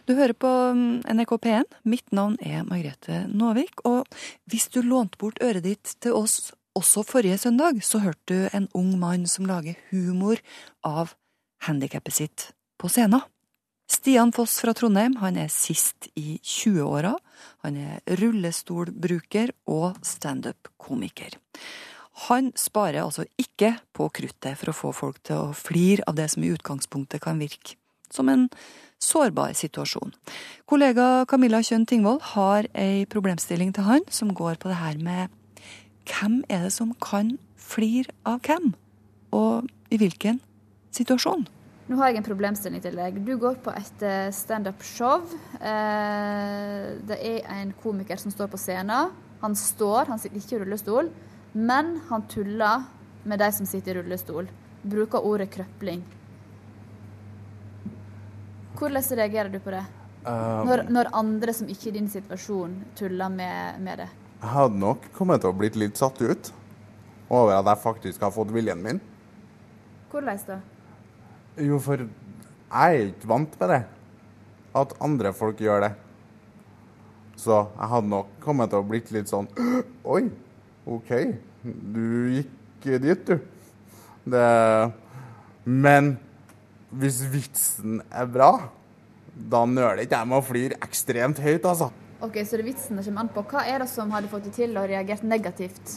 Du 0.09 0.17
hører 0.19 0.35
på 0.35 0.49
mm, 0.75 1.05
NRK 1.13 1.37
P1. 1.45 1.77
Mitt 1.85 2.09
navn 2.11 2.35
er 2.43 2.65
Margrethe 2.67 3.27
Nåvik. 3.31 3.85
Og 3.85 4.09
hvis 4.51 4.67
du 4.73 4.81
lånte 4.83 5.21
bort 5.21 5.39
øret 5.45 5.63
ditt 5.69 5.93
til 6.03 6.17
oss 6.19 6.53
også 6.79 7.05
forrige 7.07 7.39
søndag, 7.41 7.83
så 7.85 8.01
hørte 8.03 8.33
du 8.33 8.49
en 8.57 8.69
ung 8.75 8.95
mann 9.01 9.27
som 9.31 9.47
lager 9.49 9.79
humor 9.91 10.41
av 10.87 11.15
handikappet 11.67 12.17
sitt 12.17 12.49
på 12.81 12.91
scenen. 12.91 13.23
Stian 13.93 14.33
Foss 14.33 14.57
fra 14.63 14.73
Trondheim 14.73 15.19
han 15.21 15.37
er 15.37 15.51
sist 15.53 16.09
i 16.17 16.39
20-åra. 16.41 17.13
Han 17.67 17.77
er 17.77 18.17
rullestolbruker 18.21 19.53
og 19.69 19.99
standup-komiker. 20.07 21.37
Han 22.29 22.51
sparer 22.57 23.03
altså 23.03 23.27
ikke 23.41 23.75
på 23.93 24.09
kruttet 24.17 24.57
for 24.61 24.73
å 24.73 24.77
få 24.77 24.95
folk 24.97 25.21
til 25.27 25.43
å 25.43 25.57
flire 25.57 26.07
av 26.09 26.17
det 26.17 26.31
som 26.33 26.45
i 26.45 26.53
utgangspunktet 26.55 27.23
kan 27.25 27.41
virke 27.41 27.77
som 28.13 28.29
en 28.29 28.49
sårbar 29.03 29.55
situasjon. 29.57 30.13
Kollega 30.69 31.25
Camilla 31.29 31.63
Kjønn 31.65 31.87
Tingvold 31.89 32.21
har 32.35 32.69
ei 32.79 33.05
problemstilling 33.11 33.73
til 33.75 33.89
han 33.89 34.05
som 34.13 34.35
går 34.37 34.61
på 34.61 34.71
det 34.71 34.81
her 34.81 35.01
med 35.01 35.33
hvem 36.09 36.43
er 36.49 36.67
det 36.67 36.73
som 36.75 36.95
kan 37.03 37.37
flire 37.57 38.13
av 38.27 38.41
hvem, 38.47 38.73
og 39.33 39.69
i 39.93 39.99
hvilken 40.01 40.41
situasjon? 40.95 41.47
Nå 41.91 41.99
har 41.99 42.13
jeg 42.13 42.23
en 42.23 42.27
problemstilling 42.27 42.83
til 42.83 42.97
deg. 42.97 43.19
Du 43.27 43.35
går 43.41 43.59
på 43.65 43.73
et 43.75 44.05
eh, 44.07 44.31
standup-show. 44.33 45.27
Eh, 45.59 46.87
Det 47.09 47.19
er 47.19 47.43
en 47.59 47.75
komiker 47.83 48.17
som 48.17 48.33
står 48.33 48.49
på 48.53 48.61
scenen. 48.61 49.13
Han 49.43 49.57
står, 49.59 50.07
han 50.09 50.21
sitter 50.23 50.39
ikke 50.39 50.57
i 50.57 50.61
rullestol, 50.63 51.11
men 51.53 51.97
han 52.09 52.27
tuller 52.31 52.87
med 53.29 53.43
de 53.43 53.51
som 53.53 53.67
sitter 53.67 53.97
i 53.97 54.01
rullestol. 54.01 54.49
Bruker 54.83 55.27
ordet 55.27 55.51
krøpling. 55.51 56.05
Hvordan 58.79 59.19
reagerer 59.19 59.51
du 59.53 59.59
på 59.63 59.75
det? 59.75 59.85
Um, 60.23 60.67
Når, 60.67 60.87
når 60.91 61.11
andre 61.19 61.53
som 61.53 61.69
ikke 61.69 61.91
er 61.91 61.93
i 61.93 61.99
din 61.99 62.09
situasjon, 62.11 62.79
tuller 62.99 63.29
med, 63.29 63.81
med 63.83 64.05
det? 64.05 64.09
Jeg 64.43 64.51
hadde 64.51 64.79
nok 64.83 65.05
kommet 65.15 65.39
til 65.39 65.53
å 65.53 65.55
blitt 65.55 65.77
litt 65.79 65.99
satt 66.01 66.17
ut 66.19 66.49
over 67.31 67.55
at 67.55 67.69
jeg 67.71 67.83
faktisk 67.85 68.25
har 68.27 68.33
fått 68.35 68.51
viljen 68.51 68.81
min. 68.83 68.99
Hvordan 70.11 70.41
da? 70.49 70.57
Jo, 71.63 71.79
for 71.81 72.03
jeg 72.03 72.97
er 72.99 73.13
ikke 73.13 73.31
vant 73.31 73.55
med 73.61 73.71
det. 73.71 73.79
At 74.83 74.97
andre 75.05 75.31
folk 75.37 75.63
gjør 75.63 75.87
det. 75.87 75.93
Så 77.39 77.55
jeg 77.55 77.91
hadde 77.95 78.11
nok 78.11 78.35
kommet 78.43 78.73
til 78.73 78.83
å 78.83 78.89
blitt 78.89 79.15
litt 79.15 79.31
sånn 79.31 79.47
Oi, 80.15 80.27
OK. 80.91 81.15
Du 81.63 82.03
gikk 82.35 82.91
dit, 83.07 83.31
du. 83.31 83.39
Det 84.27 84.47
Men 85.65 86.17
hvis 86.91 87.23
vitsen 87.31 88.01
er 88.11 88.27
bra, 88.29 88.51
da 89.33 89.63
nøler 89.71 90.03
ikke 90.03 90.19
jeg 90.19 90.29
med 90.29 90.43
å 90.43 90.45
flire 90.45 90.83
ekstremt 90.83 91.39
høyt, 91.41 91.63
altså. 91.63 91.93
Ok, 92.23 92.37
Så 92.47 92.57
det 92.57 92.67
vitsen 92.69 92.97
det 92.97 93.05
kommer 93.05 93.25
an 93.25 93.31
på. 93.35 93.43
Hva 93.51 93.65
er 93.67 93.83
det 93.83 93.89
som 93.91 94.11
hadde 94.15 94.31
fått 94.31 94.45
deg 94.47 94.55
til 94.55 94.77
å 94.79 94.85
reagert 94.87 95.25
negativt? 95.27 95.97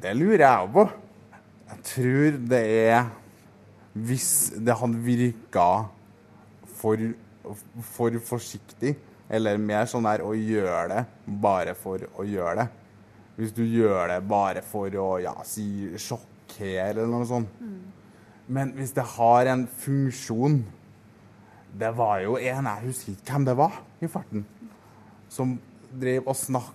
Det 0.00 0.14
lurer 0.16 0.46
jeg 0.46 0.70
på. 0.72 0.84
Jeg 1.68 1.82
tror 1.90 2.38
det 2.52 2.62
er 2.88 3.10
Hvis 3.94 4.30
det 4.56 4.74
hadde 4.74 5.02
virka 5.04 5.66
for, 6.80 6.98
for 7.94 8.16
forsiktig, 8.26 8.96
eller 9.30 9.60
mer 9.60 9.86
sånn 9.86 10.08
der 10.08 10.24
å 10.24 10.32
gjøre 10.34 10.88
det 10.90 11.04
bare 11.44 11.76
for 11.78 12.02
å 12.18 12.26
gjøre 12.26 12.64
det. 12.64 12.66
Hvis 13.36 13.54
du 13.54 13.62
gjør 13.62 14.08
det 14.10 14.18
bare 14.26 14.64
for 14.66 14.90
å 14.98 15.08
ja, 15.22 15.36
si 15.46 15.92
sjokkere 16.00 16.88
eller 16.90 17.06
noe 17.10 17.28
sånt. 17.28 17.62
Men 18.46 18.74
hvis 18.76 18.92
det 18.96 19.06
har 19.14 19.48
en 19.48 19.64
funksjon 19.66 20.58
Det 21.74 21.88
var 21.96 22.20
jo 22.22 22.36
en, 22.36 22.66
jeg 22.68 22.84
husker 22.84 23.14
ikke 23.14 23.32
hvem 23.32 23.46
det 23.48 23.54
var 23.58 23.78
i 24.04 24.06
farten, 24.10 24.44
som 25.34 25.56
drev 26.00 26.26
og 26.26 26.38
snakk... 26.38 26.72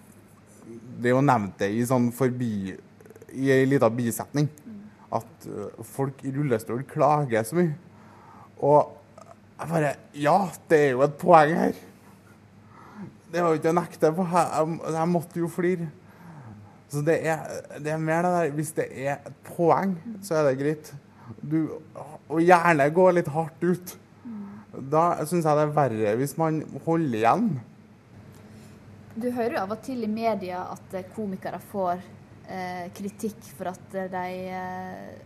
Drev 0.99 1.17
og 1.21 1.25
nevnte 1.25 1.63
det 1.63 1.73
i 1.79 1.85
sånn 1.87 2.11
forbi 2.13 2.75
I 3.39 3.51
ei 3.55 3.65
lita 3.65 3.89
bisetning. 3.93 4.49
At 5.15 5.47
folk 5.89 6.19
i 6.27 6.33
rullestol 6.35 6.83
klager 6.87 7.47
så 7.47 7.57
mye. 7.57 7.73
Og 8.59 8.95
jeg 9.59 9.71
bare 9.71 9.93
Ja, 10.13 10.39
det 10.69 10.81
er 10.85 10.91
jo 10.93 11.05
et 11.07 11.15
poeng 11.19 11.55
her. 11.57 11.79
Det 13.29 13.41
var 13.41 13.53
jo 13.53 13.59
ikke 13.59 13.71
å 13.71 13.77
nekte 13.77 14.11
på. 14.17 14.25
Jeg, 14.33 14.77
jeg 14.95 15.09
måtte 15.09 15.41
jo 15.41 15.49
flire. 15.51 15.89
Så 16.89 17.03
det 17.05 17.19
er, 17.29 17.43
det 17.77 17.93
er 17.93 18.01
mer 18.01 18.25
det 18.25 18.31
der 18.33 18.53
Hvis 18.57 18.71
det 18.77 18.87
er 18.89 19.19
et 19.19 19.41
poeng, 19.51 19.93
så 20.25 20.39
er 20.39 20.49
det 20.49 20.59
greit. 20.61 20.93
Du, 21.45 21.59
og 22.29 22.39
gjerne 22.41 22.87
gå 22.93 23.09
litt 23.13 23.29
hardt 23.29 23.61
ut. 23.65 23.95
Da 24.89 25.03
syns 25.29 25.45
jeg 25.45 25.57
det 25.57 25.65
er 25.67 25.75
verre 25.75 26.15
hvis 26.17 26.35
man 26.39 26.63
holder 26.85 27.19
igjen. 27.21 27.49
Du 29.15 29.31
hører 29.33 29.55
jo 29.57 29.61
av 29.63 29.73
og 29.73 29.81
til 29.85 30.03
i 30.05 30.11
media 30.11 30.61
at 30.69 30.93
eh, 30.93 31.07
komikere 31.15 31.59
får 31.71 32.01
eh, 32.45 32.85
kritikk 32.95 33.39
for 33.57 33.71
at 33.71 33.95
eh, 33.97 34.11
de 34.11 34.25
eh, 34.53 35.23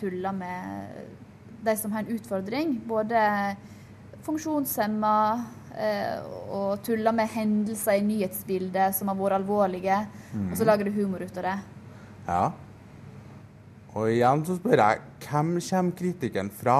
tuller 0.00 0.34
med 0.34 0.98
de 1.64 1.76
som 1.78 1.94
har 1.94 2.02
en 2.02 2.16
utfordring. 2.16 2.74
Både 2.88 3.20
funksjonshemma 4.26 5.14
eh, 5.78 6.18
og 6.50 6.82
tuller 6.84 7.14
med 7.14 7.30
hendelser 7.30 8.00
i 8.00 8.04
nyhetsbildet 8.08 8.96
som 8.98 9.12
har 9.12 9.20
vært 9.20 9.38
alvorlige. 9.38 10.00
mm. 10.34 10.50
Og 10.50 10.58
så 10.58 10.66
lager 10.66 10.88
du 10.88 10.98
humor 10.98 11.22
ut 11.22 11.40
av 11.40 11.48
det. 11.48 11.56
Ja. 12.26 12.42
Og 13.94 14.10
igjen 14.10 14.44
så 14.44 14.58
spør 14.58 14.82
jeg 14.82 15.00
hvem 15.28 15.54
kommer 15.62 15.96
kritikken 16.00 16.50
fra? 16.50 16.78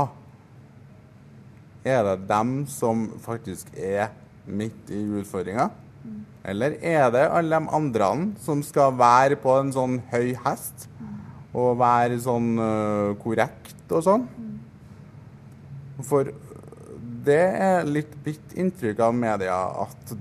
Er 1.84 2.02
det 2.08 2.28
dem 2.28 2.64
som 2.66 3.06
faktisk 3.22 3.70
er 3.76 4.10
midt 4.48 4.90
i 4.90 5.04
utfordringa? 5.20 5.70
Eller 6.44 6.76
er 6.84 7.08
det 7.14 7.24
alle 7.32 7.60
de 7.60 7.74
andre 7.78 8.08
som 8.44 8.60
skal 8.64 8.96
være 8.98 9.38
på 9.40 9.54
en 9.60 9.72
sånn 9.72 10.00
høy 10.12 10.34
hest 10.44 10.88
og 11.54 11.78
være 11.80 12.18
sånn 12.20 12.50
uh, 12.58 13.14
korrekt 13.22 13.92
og 13.94 14.04
sånn? 14.04 14.26
For 16.04 16.28
det 17.24 17.40
er 17.40 17.88
litt 17.88 18.12
mitt 18.26 18.54
inntrykk 18.58 19.00
av 19.06 19.16
media 19.16 19.56
at 19.86 20.14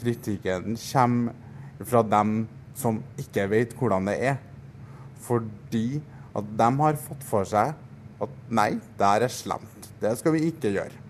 kritikken 0.00 0.74
kommer 0.80 1.86
fra 1.86 2.02
dem 2.02 2.46
som 2.76 3.00
ikke 3.20 3.46
vet 3.52 3.74
hvordan 3.76 4.08
det 4.10 4.16
er. 4.32 4.38
Fordi 5.26 6.00
at 6.36 6.52
de 6.58 6.68
har 6.80 7.00
fått 7.00 7.24
for 7.26 7.48
seg 7.48 7.74
at 8.22 8.38
nei, 8.48 8.70
det 8.98 9.10
her 9.12 9.26
er 9.26 9.32
slemt. 9.32 9.90
Det 10.00 10.12
skal 10.18 10.34
vi 10.34 10.48
ikke 10.50 10.72
gjøre. 10.72 11.05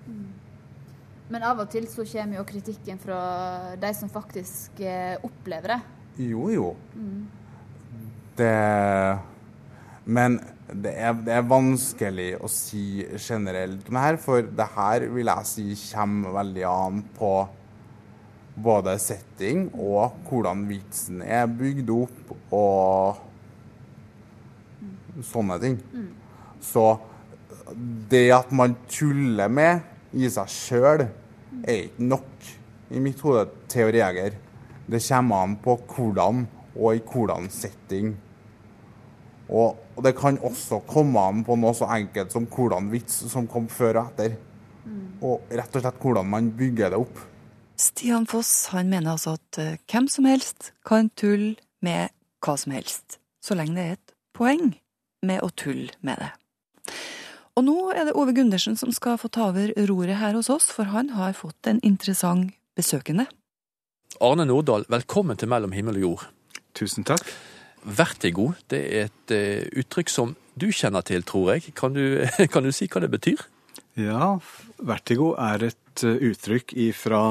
Men 1.33 1.43
av 1.43 1.64
og 1.64 1.70
til 1.72 1.89
så 1.91 2.05
kommer 2.07 2.39
jo 2.39 2.47
kritikken 2.47 3.01
fra 3.03 3.20
de 3.81 3.91
som 3.99 4.11
faktisk 4.12 4.81
eh, 4.85 5.16
opplever 5.27 5.74
det. 5.74 5.81
Jo, 6.29 6.49
jo. 6.55 6.68
Mm. 6.95 7.24
Det 8.37 8.53
Men 10.07 10.39
det 10.66 10.93
er, 10.99 11.12
det 11.27 11.35
er 11.35 11.47
vanskelig 11.47 12.31
å 12.43 12.49
si 12.51 13.05
generelt 13.22 13.87
om 13.89 13.97
det 13.97 14.03
her, 14.03 14.16
for 14.18 14.43
det 14.43 14.66
her 14.74 15.07
vil 15.14 15.31
jeg 15.31 15.47
si 15.51 15.66
kommer 15.93 16.35
veldig 16.41 16.64
an 16.66 17.03
på 17.16 17.33
både 18.57 18.97
setting 19.03 19.68
og 19.74 20.16
hvordan 20.27 20.64
vitsen 20.66 21.20
er 21.22 21.47
bygd 21.51 21.91
opp 21.95 22.33
og 22.57 23.22
sånne 25.27 25.59
ting. 25.62 25.77
Mm. 25.93 26.09
Så 26.64 26.87
det 28.11 28.27
at 28.35 28.51
man 28.55 28.77
tuller 28.91 29.51
med 29.53 29.96
i 30.17 30.29
seg 30.33 30.51
sjøl, 30.51 31.07
er 31.67 31.87
ikke 31.87 32.11
nok 32.11 32.51
i 32.91 33.03
mitt 33.03 33.21
hode 33.25 33.47
til 33.71 33.89
å 33.89 33.95
reagere. 33.95 34.39
Det 34.87 35.03
kommer 35.03 35.45
an 35.45 35.57
på 35.62 35.77
hvordan 35.91 36.47
og 36.77 36.97
i 36.97 37.03
hvordan 37.03 37.49
setting. 37.51 38.14
Og, 39.47 39.79
og 39.95 40.03
det 40.05 40.14
kan 40.19 40.39
også 40.43 40.81
komme 40.89 41.23
an 41.23 41.45
på 41.47 41.57
noe 41.59 41.75
så 41.77 41.89
enkelt 41.95 42.35
som 42.35 42.49
hvordan 42.51 42.91
vits 42.93 43.25
som 43.31 43.49
kom 43.51 43.69
før 43.71 44.03
og 44.03 44.12
etter. 44.12 44.37
Og 45.25 45.49
rett 45.51 45.79
og 45.79 45.83
slett 45.83 46.03
hvordan 46.03 46.29
man 46.31 46.53
bygger 46.55 46.93
det 46.93 47.01
opp. 47.01 47.23
Stian 47.77 48.27
Foss 48.29 48.71
han 48.73 48.89
mener 48.89 49.17
altså 49.17 49.35
at 49.37 49.59
eh, 49.61 49.77
hvem 49.91 50.07
som 50.09 50.29
helst 50.29 50.71
kan 50.87 51.11
tulle 51.19 51.57
med 51.85 52.12
hva 52.45 52.55
som 52.57 52.73
helst, 52.73 53.19
så 53.43 53.57
lenge 53.59 53.77
det 53.77 53.85
er 53.85 53.97
et 53.99 54.14
poeng 54.37 54.71
med 55.27 55.43
å 55.45 55.51
tulle 55.53 55.93
med 56.07 56.23
det. 56.23 56.31
Og 57.57 57.65
nå 57.65 57.75
er 57.97 58.05
det 58.05 58.13
Ove 58.21 58.35
Gundersen 58.37 58.75
som 58.77 58.91
skal 58.93 59.17
få 59.17 59.31
ta 59.33 59.47
over 59.49 59.71
roret 59.89 60.19
her 60.21 60.35
hos 60.37 60.51
oss, 60.53 60.69
for 60.69 60.91
han 60.93 61.15
har 61.17 61.33
fått 61.33 61.71
en 61.71 61.79
interessant 61.81 62.53
besøkende. 62.77 63.25
Arne 64.21 64.45
Nordahl, 64.45 64.85
velkommen 64.93 65.41
til 65.41 65.49
Mellom 65.49 65.73
himmel 65.73 65.97
og 65.97 66.05
jord. 66.05 66.27
Tusen 66.77 67.07
takk. 67.09 67.25
Vertigo 67.81 68.51
det 68.69 68.83
er 68.85 69.09
et 69.09 69.33
eh, 69.33 69.65
uttrykk 69.73 70.13
som 70.13 70.35
du 70.53 70.69
kjenner 70.69 71.01
til, 71.09 71.25
tror 71.25 71.55
jeg. 71.55 71.73
Kan 71.79 71.97
du, 71.97 72.21
kan 72.53 72.67
du 72.67 72.75
si 72.77 72.91
hva 72.93 73.01
det 73.01 73.13
betyr? 73.15 73.41
Ja, 73.97 74.35
vertigo 74.77 75.33
er 75.41 75.71
et 75.71 76.05
eh, 76.05 76.21
uttrykk 76.29 76.77
ifra 76.91 77.23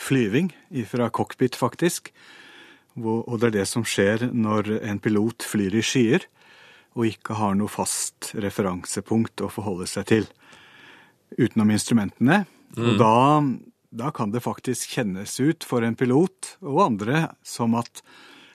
flyving, 0.00 0.48
ifra 0.72 1.10
cockpit 1.12 1.60
faktisk. 1.60 2.08
Og 2.96 3.36
det 3.36 3.50
er 3.50 3.58
det 3.58 3.68
som 3.68 3.84
skjer 3.84 4.30
når 4.32 4.78
en 4.78 5.02
pilot 5.02 5.44
flyr 5.44 5.76
i 5.76 5.84
skyer 5.84 6.24
og 6.94 7.08
ikke 7.08 7.36
har 7.38 7.56
noe 7.58 7.70
fast 7.70 8.32
referansepunkt 8.38 9.42
å 9.42 9.50
forholde 9.52 9.86
seg 9.90 10.08
til 10.10 10.26
utenom 11.38 11.72
instrumentene. 11.74 12.44
Mm. 12.74 12.84
Og 12.84 13.00
da, 13.00 13.16
da 14.04 14.12
kan 14.14 14.34
det 14.34 14.44
faktisk 14.44 14.96
kjennes 14.96 15.36
ut 15.42 15.66
for 15.66 15.86
en 15.86 15.98
pilot 15.98 16.56
og 16.62 16.82
andre 16.86 17.28
som 17.46 17.74
at 17.78 18.04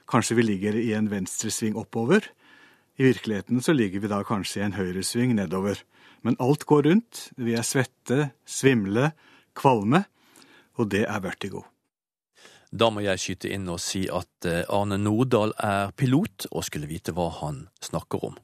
kanskje 0.10 0.40
vi 0.40 0.48
ligger 0.48 0.78
i 0.80 0.94
en 0.98 1.10
venstresving 1.12 1.78
oppover. 1.80 2.24
I 3.00 3.12
virkeligheten 3.12 3.62
så 3.64 3.76
ligger 3.76 4.04
vi 4.04 4.12
da 4.12 4.24
kanskje 4.28 4.62
i 4.62 4.68
en 4.68 4.78
høyresving 4.80 5.36
nedover. 5.38 5.84
Men 6.26 6.40
alt 6.44 6.66
går 6.68 6.88
rundt. 6.90 7.30
Vi 7.40 7.56
er 7.56 7.68
svette, 7.68 8.32
svimle, 8.44 9.14
kvalme. 9.56 10.04
Og 10.80 10.90
det 10.92 11.06
er 11.08 11.24
vertigo. 11.24 11.64
Da 12.72 12.92
må 12.94 13.02
jeg 13.02 13.22
skyte 13.22 13.50
inn 13.50 13.68
og 13.72 13.82
si 13.82 14.06
at 14.14 14.46
eh, 14.46 14.62
Arne 14.70 15.00
Nordahl 15.02 15.56
er 15.58 15.94
pilot 15.98 16.46
og 16.52 16.66
skulle 16.68 16.90
vite 16.90 17.16
hva 17.18 17.30
han 17.42 17.64
snakker 17.82 18.26
om. 18.30 18.38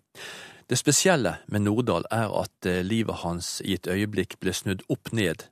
Det 0.66 0.80
spesielle 0.82 1.38
med 1.46 1.68
Nordahl 1.68 2.08
er 2.10 2.32
at 2.34 2.66
eh, 2.66 2.82
livet 2.82 3.22
hans 3.22 3.60
i 3.62 3.76
et 3.78 3.88
øyeblikk 3.88 4.40
ble 4.42 4.54
snudd 4.54 4.82
opp 4.90 5.14
ned. 5.14 5.46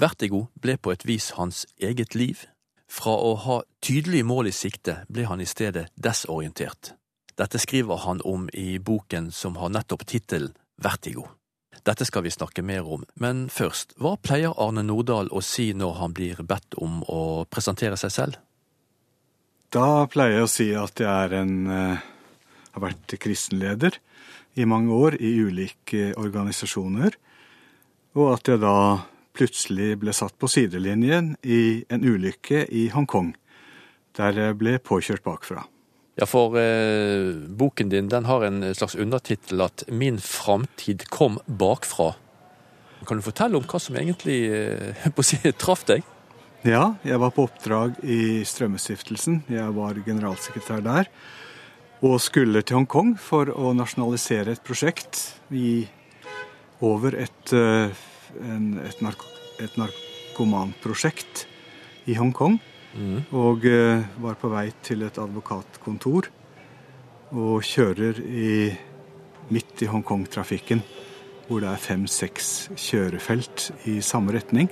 Vertigo 0.00 0.46
ble 0.56 0.78
på 0.80 0.94
et 0.94 1.04
vis 1.08 1.34
hans 1.36 1.66
eget 1.76 2.16
liv. 2.16 2.46
Fra 2.88 3.12
å 3.12 3.34
ha 3.44 3.62
tydelige 3.84 4.24
mål 4.24 4.48
i 4.48 4.54
sikte 4.54 5.02
ble 5.12 5.26
han 5.28 5.42
i 5.42 5.48
stedet 5.48 5.88
desorientert. 5.96 6.94
Dette 7.36 7.60
skriver 7.60 8.00
han 8.06 8.22
om 8.24 8.48
i 8.56 8.78
boken 8.78 9.28
som 9.32 9.58
har 9.60 9.72
nettopp 9.74 10.06
tittelen 10.08 10.54
Vertigo. 10.80 11.26
Dette 11.84 12.06
skal 12.08 12.24
vi 12.24 12.32
snakke 12.32 12.62
mer 12.64 12.86
om, 12.88 13.04
men 13.20 13.46
først, 13.52 13.96
hva 14.00 14.16
pleier 14.16 14.54
Arne 14.56 14.84
Nordahl 14.86 15.28
å 15.28 15.42
si 15.44 15.72
når 15.76 15.98
han 16.00 16.16
blir 16.16 16.42
bedt 16.46 16.78
om 16.80 17.02
å 17.08 17.44
presentere 17.50 17.98
seg 18.00 18.14
selv? 18.14 18.38
Da 19.74 20.06
pleier 20.08 20.40
jeg 20.40 20.46
å 20.46 20.50
si 20.50 20.68
at 20.78 21.02
jeg 21.02 21.32
en, 21.36 21.66
eh, 21.66 21.98
har 22.72 22.80
vært 22.80 23.18
kristenleder 23.18 23.98
i 24.56 24.64
mange 24.64 24.92
år 24.92 25.18
i 25.20 25.34
ulike 25.42 26.14
organisasjoner, 26.16 27.16
og 28.16 28.32
at 28.32 28.48
jeg 28.48 28.60
da 28.60 29.04
plutselig 29.36 29.98
ble 30.00 30.14
satt 30.16 30.38
på 30.40 30.48
sidelinjen 30.48 31.34
i 31.44 31.84
en 31.92 32.04
ulykke 32.04 32.64
i 32.72 32.88
Hongkong, 32.94 33.34
der 34.16 34.32
jeg 34.32 34.58
ble 34.58 34.78
påkjørt 34.78 35.24
bakfra. 35.26 35.66
Ja, 36.16 36.24
for 36.24 36.56
eh, 36.56 37.34
boken 37.36 37.90
din 37.92 38.08
den 38.08 38.24
har 38.24 38.44
en 38.46 38.74
slags 38.74 38.94
undertittel 38.94 39.60
at 39.60 39.84
'Min 39.88 40.18
framtid 40.18 41.08
kom 41.12 41.38
bakfra'. 41.46 42.14
Kan 43.06 43.18
du 43.18 43.22
fortelle 43.22 43.56
om 43.56 43.64
hva 43.68 43.78
som 43.78 43.96
egentlig 43.96 44.48
eh, 44.48 45.52
traff 45.62 45.84
deg? 45.84 46.02
Ja, 46.64 46.96
jeg 47.04 47.20
var 47.20 47.30
på 47.30 47.44
oppdrag 47.46 48.00
i 48.02 48.42
Strømmestiftelsen. 48.48 49.44
Jeg 49.52 49.74
var 49.76 49.94
generalsekretær 50.06 50.80
der. 50.80 51.10
Og 52.00 52.16
skulle 52.20 52.62
til 52.62 52.80
Hongkong 52.80 53.14
for 53.20 53.52
å 53.52 53.74
nasjonalisere 53.76 54.56
et 54.56 54.64
prosjekt 54.64 55.20
Gi 55.52 55.86
over 56.80 57.14
et, 57.14 57.52
eh, 57.52 57.92
en, 58.40 58.78
et, 58.82 58.98
narko, 59.04 59.28
et 59.60 59.76
narkomanprosjekt 59.76 61.46
i 62.08 62.16
Hongkong. 62.16 62.58
Og 63.36 63.66
eh, 63.68 64.04
var 64.22 64.38
på 64.40 64.50
vei 64.52 64.68
til 64.84 65.04
et 65.06 65.18
advokatkontor. 65.20 66.30
Og 67.36 67.66
kjører 67.66 68.20
i, 68.22 68.70
midt 69.52 69.82
i 69.84 69.90
Hongkong-trafikken, 69.90 70.82
hvor 71.46 71.62
det 71.62 71.72
er 71.72 71.82
fem-seks 71.82 72.70
kjørefelt 72.78 73.70
i 73.90 73.98
samme 74.04 74.34
retning. 74.36 74.70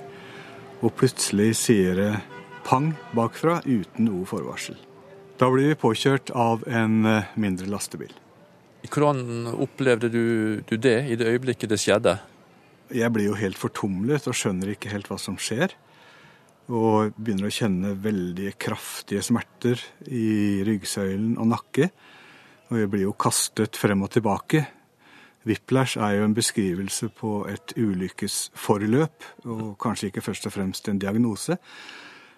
Og 0.81 0.95
plutselig 0.97 1.53
sier 1.59 1.99
det 1.99 2.11
pang 2.65 2.93
bakfra 3.15 3.59
uten 3.65 4.09
noe 4.09 4.25
forvarsel. 4.29 4.77
Da 5.35 5.49
blir 5.51 5.73
vi 5.73 5.79
påkjørt 5.79 6.31
av 6.31 6.63
en 6.67 7.03
eh, 7.09 7.33
mindre 7.35 7.69
lastebil. 7.69 8.13
Hvordan 8.85 9.49
opplevde 9.49 10.11
du, 10.13 10.61
du 10.67 10.77
det 10.77 10.99
i 11.09 11.17
det 11.17 11.27
øyeblikket 11.27 11.71
det 11.71 11.81
skjedde? 11.81 12.19
Jeg 12.93 13.09
blir 13.11 13.31
jo 13.31 13.37
helt 13.37 13.57
fortumlet 13.57 14.27
og 14.29 14.37
skjønner 14.37 14.75
ikke 14.75 14.91
helt 14.93 15.09
hva 15.09 15.17
som 15.19 15.39
skjer. 15.41 15.73
Og 16.73 17.13
begynner 17.17 17.51
å 17.51 17.53
kjenne 17.53 17.93
veldig 18.01 18.55
kraftige 18.57 19.21
smerter 19.25 19.81
i 20.09 20.63
ryggsøylen 20.65 21.35
og 21.37 21.51
nakke. 21.51 21.89
Og 22.71 22.79
jeg 22.79 22.89
blir 22.89 23.05
jo 23.05 23.13
kastet 23.13 23.77
frem 23.77 24.01
og 24.01 24.09
tilbake. 24.15 24.63
Whiplash 25.45 25.99
er 26.01 26.17
jo 26.17 26.25
en 26.25 26.33
beskrivelse 26.33 27.11
på 27.13 27.43
et 27.51 27.75
ulykkesforløp, 27.77 29.27
og 29.45 29.65
kanskje 29.81 30.09
ikke 30.09 30.23
først 30.25 30.47
og 30.49 30.55
fremst 30.55 30.89
en 30.89 31.01
diagnose. 31.01 31.59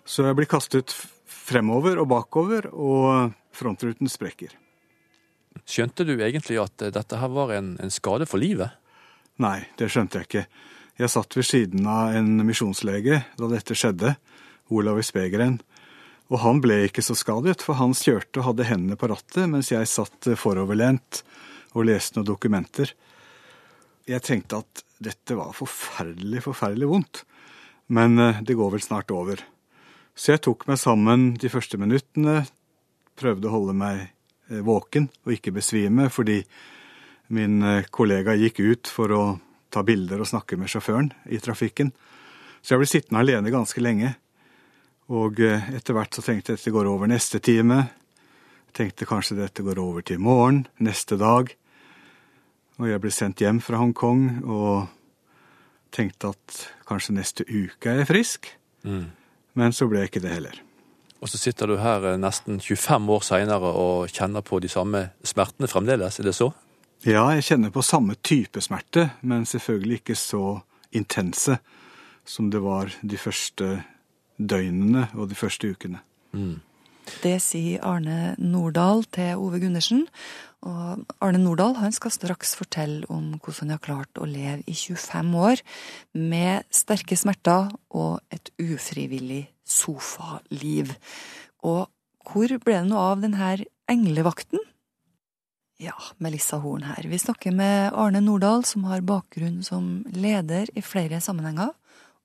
Så 0.03 0.27
jeg 0.27 0.35
blir 0.35 0.49
kastet 0.51 0.91
fremover 1.27 2.01
og 2.01 2.09
bakover, 2.11 2.67
og 2.75 3.31
frontruten 3.55 4.11
sprekker. 4.11 4.51
Skjønte 5.67 6.03
du 6.03 6.17
egentlig 6.17 6.59
at 6.61 6.89
dette 6.93 7.19
her 7.19 7.31
var 7.31 7.55
en, 7.55 7.77
en 7.79 7.93
skade 7.93 8.27
for 8.27 8.43
livet? 8.43 8.75
Nei, 9.41 9.61
det 9.79 9.87
skjønte 9.93 10.19
jeg 10.19 10.27
ikke. 10.27 10.45
Jeg 10.97 11.13
satt 11.13 11.35
ved 11.37 11.45
siden 11.45 11.85
av 11.85 12.15
en 12.17 12.39
misjonslege 12.47 13.19
da 13.37 13.49
dette 13.51 13.75
skjedde, 13.77 14.15
Olav 14.73 14.97
Spegeren. 15.05 15.59
Og 16.33 16.41
han 16.41 16.57
ble 16.63 16.81
ikke 16.87 17.03
så 17.05 17.13
skadet, 17.15 17.61
for 17.61 17.77
han 17.77 17.93
kjørte 17.95 18.41
og 18.41 18.49
hadde 18.49 18.65
hendene 18.67 18.97
på 18.99 19.09
rattet, 19.11 19.45
mens 19.51 19.69
jeg 19.71 19.87
satt 19.87 20.31
foroverlent 20.41 21.21
og 21.77 21.85
leste 21.87 22.17
noen 22.17 22.31
dokumenter. 22.31 22.91
Jeg 24.09 24.25
tenkte 24.25 24.63
at 24.63 24.83
dette 25.03 25.37
var 25.37 25.53
forferdelig, 25.53 26.41
forferdelig 26.47 26.89
vondt. 26.89 27.23
Men 27.93 28.17
eh, 28.19 28.41
det 28.41 28.57
går 28.57 28.73
vel 28.73 28.83
snart 28.83 29.13
over. 29.13 29.43
Så 30.17 30.33
jeg 30.33 30.43
tok 30.47 30.65
meg 30.67 30.81
sammen 30.81 31.29
de 31.39 31.51
første 31.53 31.77
minuttene, 31.79 32.41
prøvde 33.17 33.47
å 33.47 33.53
holde 33.53 33.77
meg 33.77 34.07
eh, 34.49 34.63
våken 34.65 35.11
og 35.23 35.35
ikke 35.37 35.53
besvime, 35.55 36.09
fordi 36.09 36.41
min 37.37 37.61
eh, 37.61 37.85
kollega 37.93 38.35
gikk 38.39 38.63
ut 38.65 38.91
for 38.91 39.13
å 39.13 39.23
ta 39.73 39.83
bilder 39.83 40.21
og 40.23 40.29
snakke 40.29 40.57
med 40.59 40.71
sjåføren 40.71 41.11
i 41.31 41.39
trafikken. 41.43 41.91
Så 42.61 42.73
jeg 42.73 42.81
ble 42.81 42.89
sittende 42.89 43.21
alene 43.21 43.53
ganske 43.53 43.83
lenge. 43.83 44.15
Og 45.13 45.39
eh, 45.43 45.69
etter 45.77 45.95
hvert 45.95 46.15
så 46.15 46.23
tenkte 46.25 46.51
jeg 46.51 46.57
at 46.57 46.63
dette 46.63 46.75
går 46.75 46.89
over 46.89 47.09
neste 47.09 47.39
time. 47.43 47.85
Jeg 48.67 48.77
tenkte 48.81 49.07
kanskje 49.07 49.39
dette 49.39 49.63
går 49.63 49.79
over 49.79 50.03
til 50.03 50.19
i 50.19 50.23
morgen, 50.23 50.65
neste 50.83 51.19
dag. 51.19 51.53
Og 52.77 52.89
jeg 52.91 53.01
ble 53.01 53.13
sendt 53.13 53.41
hjem 53.41 53.61
fra 53.63 53.79
Hongkong 53.81 54.27
og 54.43 54.87
tenkte 55.95 56.33
at 56.35 56.61
kanskje 56.87 57.15
neste 57.15 57.47
uke 57.47 57.89
er 57.89 58.03
jeg 58.03 58.11
frisk. 58.11 58.51
Mm. 58.83 59.07
Men 59.57 59.73
så 59.73 59.87
ble 59.89 60.03
jeg 60.03 60.11
ikke 60.11 60.25
det 60.27 60.35
heller. 60.35 60.61
Og 61.17 61.31
så 61.31 61.39
sitter 61.41 61.71
du 61.71 61.79
her 61.81 62.03
eh, 62.11 62.19
nesten 62.21 62.59
25 62.61 63.09
år 63.15 63.25
seinere 63.25 63.73
og 63.73 64.11
kjenner 64.13 64.45
på 64.45 64.59
de 64.61 64.69
samme 64.69 65.07
smertene 65.25 65.69
fremdeles, 65.71 66.19
er 66.19 66.29
det 66.29 66.35
så? 66.37 66.51
Ja, 67.05 67.27
jeg 67.35 67.45
kjenner 67.45 67.73
på 67.73 67.83
samme 67.85 68.15
type 68.25 68.61
smerte, 68.63 69.11
men 69.21 69.45
selvfølgelig 69.45 70.01
ikke 70.01 70.17
så 70.17 70.45
intense 70.95 71.59
som 72.27 72.49
det 72.51 72.61
var 72.63 72.91
de 73.01 73.19
første 73.21 73.83
døgnene 74.37 75.07
og 75.15 75.29
de 75.29 75.37
første 75.37 75.69
ukene. 75.71 76.01
Mm. 76.33 76.57
Det 77.23 77.37
sier 77.39 77.83
Arne 77.87 78.35
Nordahl 78.41 79.05
til 79.15 79.39
Ove 79.39 79.61
Gundersen. 79.61 80.05
Og 80.67 81.05
Arne 81.23 81.39
Nordahl 81.39 81.77
han 81.79 81.93
skal 81.95 82.11
straks 82.11 82.55
fortelle 82.59 83.07
om 83.13 83.37
hvordan 83.37 83.67
han 83.69 83.75
har 83.77 83.83
klart 83.83 84.19
å 84.19 84.27
leve 84.27 84.65
i 84.67 84.75
25 84.75 85.35
år 85.39 85.61
med 86.17 86.67
sterke 86.73 87.15
smerter 87.19 87.69
og 87.95 88.19
et 88.33 88.51
ufrivillig 88.59 89.45
sofaliv. 89.63 90.95
Og 91.63 91.85
hvor 92.27 92.57
ble 92.65 92.81
det 92.81 92.89
noe 92.89 93.05
av 93.13 93.23
denne 93.23 93.53
englevakten? 93.87 94.59
Ja, 95.77 95.93
Melissa 96.17 96.57
Horn 96.57 96.87
her. 96.89 97.05
Vi 97.05 97.19
snakker 97.21 97.53
med 97.53 97.91
Arne 97.93 98.17
Nordahl, 98.25 98.63
som 98.65 98.87
har 98.89 99.03
bakgrunn 99.05 99.59
som 99.61 100.07
leder 100.09 100.71
i 100.73 100.81
flere 100.81 101.19
sammenhenger, 101.21 101.69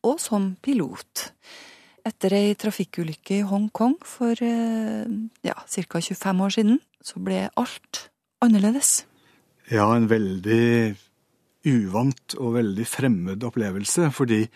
og 0.08 0.16
som 0.24 0.54
pilot. 0.64 1.26
Etter 2.08 2.32
ei 2.38 2.54
trafikkulykke 2.56 3.42
i 3.42 3.44
Hongkong 3.46 3.98
for 4.08 4.40
eh, 4.40 5.04
ja, 5.44 5.58
ca. 5.68 6.00
25 6.00 6.42
år 6.46 6.56
siden, 6.56 6.80
så 7.04 7.20
ble 7.20 7.44
alt 7.60 8.06
annerledes. 8.40 9.02
Ja, 9.68 9.84
en 9.92 10.08
veldig 10.08 10.96
uvant 11.68 12.40
og 12.40 12.56
veldig 12.56 12.88
fremmed 12.88 13.44
opplevelse, 13.44 14.08
fordi 14.16 14.46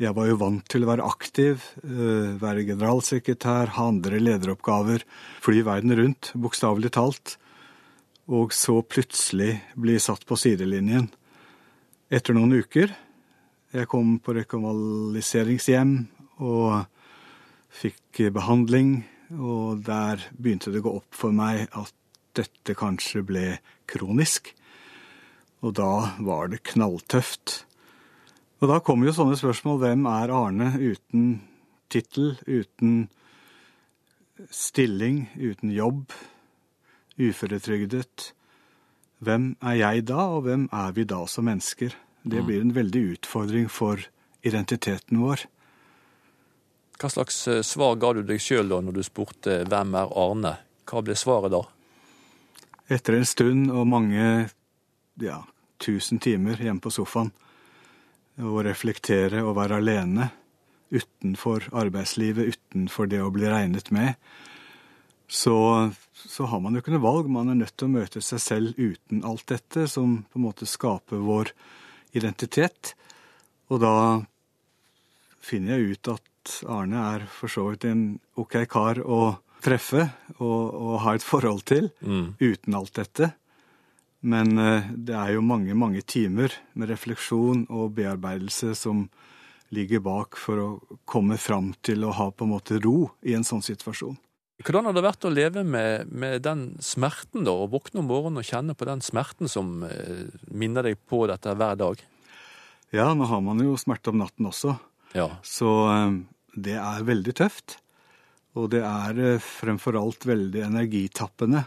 jeg 0.00 0.16
var 0.16 0.28
jo 0.28 0.38
vant 0.44 0.68
til 0.68 0.84
å 0.84 0.92
være 0.92 1.08
aktiv, 1.08 1.64
eh, 1.88 2.36
være 2.40 2.68
generalsekretær, 2.68 3.78
ha 3.80 3.92
andre 3.96 4.20
lederoppgaver, 4.20 5.08
fly 5.40 5.64
verden 5.64 5.96
rundt, 5.96 6.34
bokstavelig 6.36 6.98
talt, 7.00 7.40
og 8.30 8.54
så 8.54 8.78
plutselig 8.86 9.56
bli 9.74 9.96
satt 9.98 10.22
på 10.26 10.38
sidelinjen. 10.38 11.08
Etter 12.10 12.34
noen 12.34 12.54
uker 12.62 12.92
Jeg 13.70 13.86
kom 13.86 14.16
på 14.18 14.34
rekonvaliseringshjem 14.34 15.92
og 16.42 16.88
fikk 17.70 18.18
behandling, 18.34 19.04
og 19.38 19.84
der 19.86 20.24
begynte 20.34 20.72
det 20.74 20.80
å 20.82 20.86
gå 20.88 20.94
opp 20.98 21.14
for 21.14 21.30
meg 21.30 21.68
at 21.78 21.94
dette 22.34 22.74
kanskje 22.74 23.22
ble 23.28 23.44
kronisk. 23.86 24.50
Og 25.62 25.76
da 25.78 26.16
var 26.18 26.50
det 26.50 26.64
knalltøft. 26.66 27.60
Og 28.58 28.72
da 28.72 28.80
kommer 28.82 29.06
jo 29.06 29.14
sånne 29.20 29.38
spørsmål. 29.38 29.78
Hvem 29.84 30.10
er 30.10 30.34
Arne 30.34 30.72
uten 30.74 31.30
tittel, 31.94 32.34
uten 32.50 33.06
stilling, 34.50 35.28
uten 35.38 35.70
jobb, 35.70 36.10
uføretrygdet? 37.20 38.30
Hvem 39.20 39.52
er 39.60 39.76
jeg 39.80 40.06
da, 40.08 40.22
og 40.36 40.46
hvem 40.46 40.68
er 40.72 40.94
vi 40.96 41.04
da 41.04 41.22
som 41.28 41.48
mennesker? 41.48 41.94
Det 42.22 42.42
blir 42.44 42.64
en 42.64 42.74
veldig 42.76 43.02
utfordring 43.14 43.68
for 43.72 44.00
identiteten 44.44 45.20
vår. 45.20 45.44
Hva 47.00 47.08
slags 47.08 47.46
eh, 47.48 47.62
svar 47.64 47.96
ga 48.00 48.12
du 48.16 48.22
deg 48.28 48.40
sjøl 48.42 48.68
da 48.68 48.80
når 48.84 48.98
du 48.98 49.04
spurte 49.04 49.62
hvem 49.68 49.94
er 49.96 50.16
Arne? 50.20 50.56
Hva 50.88 51.04
ble 51.04 51.16
svaret 51.16 51.52
da? 51.54 51.62
Etter 52.90 53.16
en 53.16 53.28
stund 53.28 53.70
og 53.72 53.86
mange 53.88 54.50
ja, 55.20 55.38
tusen 55.80 56.20
timer 56.20 56.60
hjemme 56.60 56.82
på 56.82 56.92
sofaen, 56.92 57.30
å 58.40 58.60
reflektere 58.64 59.42
og 59.44 59.56
være 59.58 59.80
alene 59.80 60.30
utenfor 60.90 61.68
arbeidslivet, 61.76 62.56
utenfor 62.56 63.08
det 63.10 63.20
å 63.22 63.30
bli 63.32 63.48
regnet 63.48 63.90
med, 63.94 64.16
så, 65.30 65.54
så 66.28 66.46
har 66.50 66.60
man 66.60 66.74
jo 66.76 66.82
ikke 66.82 66.92
noe 66.94 67.04
valg. 67.04 67.28
Man 67.32 67.48
er 67.52 67.58
nødt 67.62 67.76
til 67.78 67.88
å 67.88 67.94
møte 67.94 68.22
seg 68.24 68.40
selv 68.42 68.78
uten 68.80 69.22
alt 69.26 69.46
dette, 69.50 69.86
som 69.88 70.20
på 70.30 70.40
en 70.40 70.46
måte 70.48 70.68
skaper 70.68 71.22
vår 71.24 71.52
identitet. 72.16 72.94
Og 73.70 73.80
da 73.84 73.94
finner 75.40 75.78
jeg 75.78 75.96
ut 75.96 76.12
at 76.16 76.56
Arne 76.68 77.04
er 77.14 77.26
for 77.30 77.52
så 77.52 77.68
vidt 77.70 77.86
en 77.88 78.04
ok 78.40 78.56
kar 78.70 79.00
å 79.04 79.38
treffe 79.60 80.06
og, 80.38 80.60
og 80.72 80.94
ha 81.04 81.14
et 81.14 81.24
forhold 81.26 81.64
til 81.68 81.90
Mm. 82.00 82.34
uten 82.40 82.74
alt 82.74 82.94
dette. 82.96 83.32
Men 84.22 84.58
eh, 84.58 84.88
det 84.96 85.14
er 85.16 85.34
jo 85.34 85.42
mange, 85.44 85.74
mange 85.74 86.02
timer 86.02 86.52
med 86.74 86.90
refleksjon 86.90 87.66
og 87.70 87.94
bearbeidelse 87.96 88.74
som 88.76 89.08
ligger 89.70 90.00
bak 90.02 90.36
for 90.36 90.58
å 90.60 90.98
komme 91.06 91.36
fram 91.38 91.74
til 91.82 92.04
å 92.04 92.12
ha 92.16 92.30
på 92.30 92.44
en 92.44 92.52
måte 92.56 92.80
ro 92.82 93.10
i 93.22 93.36
en 93.36 93.44
sånn 93.46 93.62
situasjon. 93.62 94.16
Hvordan 94.60 94.84
har 94.90 94.92
det 94.96 95.02
vært 95.06 95.24
å 95.24 95.32
leve 95.32 95.62
med, 95.64 96.10
med 96.12 96.42
den 96.44 96.64
smerten, 96.84 97.46
da? 97.46 97.54
Å 97.54 97.68
våkne 97.72 98.02
om 98.02 98.08
morgenen 98.10 98.42
og 98.42 98.48
kjenne 98.48 98.74
på 98.76 98.84
den 98.88 99.00
smerten 99.04 99.48
som 99.48 99.82
eh, 99.86 100.26
minner 100.52 100.84
deg 100.84 100.98
på 101.08 101.22
dette 101.30 101.54
hver 101.56 101.78
dag? 101.80 102.02
Ja, 102.92 103.06
nå 103.16 103.24
har 103.30 103.40
man 103.44 103.62
jo 103.64 103.76
smerte 103.80 104.12
om 104.12 104.18
natten 104.20 104.48
også, 104.50 104.74
Ja. 105.16 105.30
så 105.46 105.70
eh, 105.94 106.18
det 106.60 106.76
er 106.76 107.06
veldig 107.08 107.34
tøft. 107.40 107.78
Og 108.58 108.68
det 108.74 108.82
er 108.84 109.20
eh, 109.24 109.40
fremfor 109.40 109.96
alt 109.96 110.26
veldig 110.26 110.64
energitappende 110.66 111.64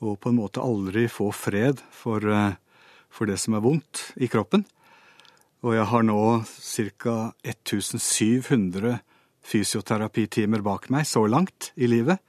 Og 0.00 0.14
på 0.22 0.30
en 0.30 0.38
måte 0.38 0.62
aldri 0.62 1.04
få 1.10 1.26
fred 1.34 1.80
for, 1.90 2.22
for 3.10 3.26
det 3.26 3.34
som 3.42 3.56
er 3.58 3.64
vondt 3.64 4.04
i 4.22 4.28
kroppen. 4.30 4.62
Og 5.66 5.74
jeg 5.74 5.86
har 5.90 6.04
nå 6.06 6.18
ca. 6.46 7.14
1700 7.42 9.00
fysioterapitimer 9.48 10.62
bak 10.64 10.88
meg 10.92 11.06
så 11.08 11.24
langt 11.30 11.72
i 11.76 11.88
livet. 11.90 12.20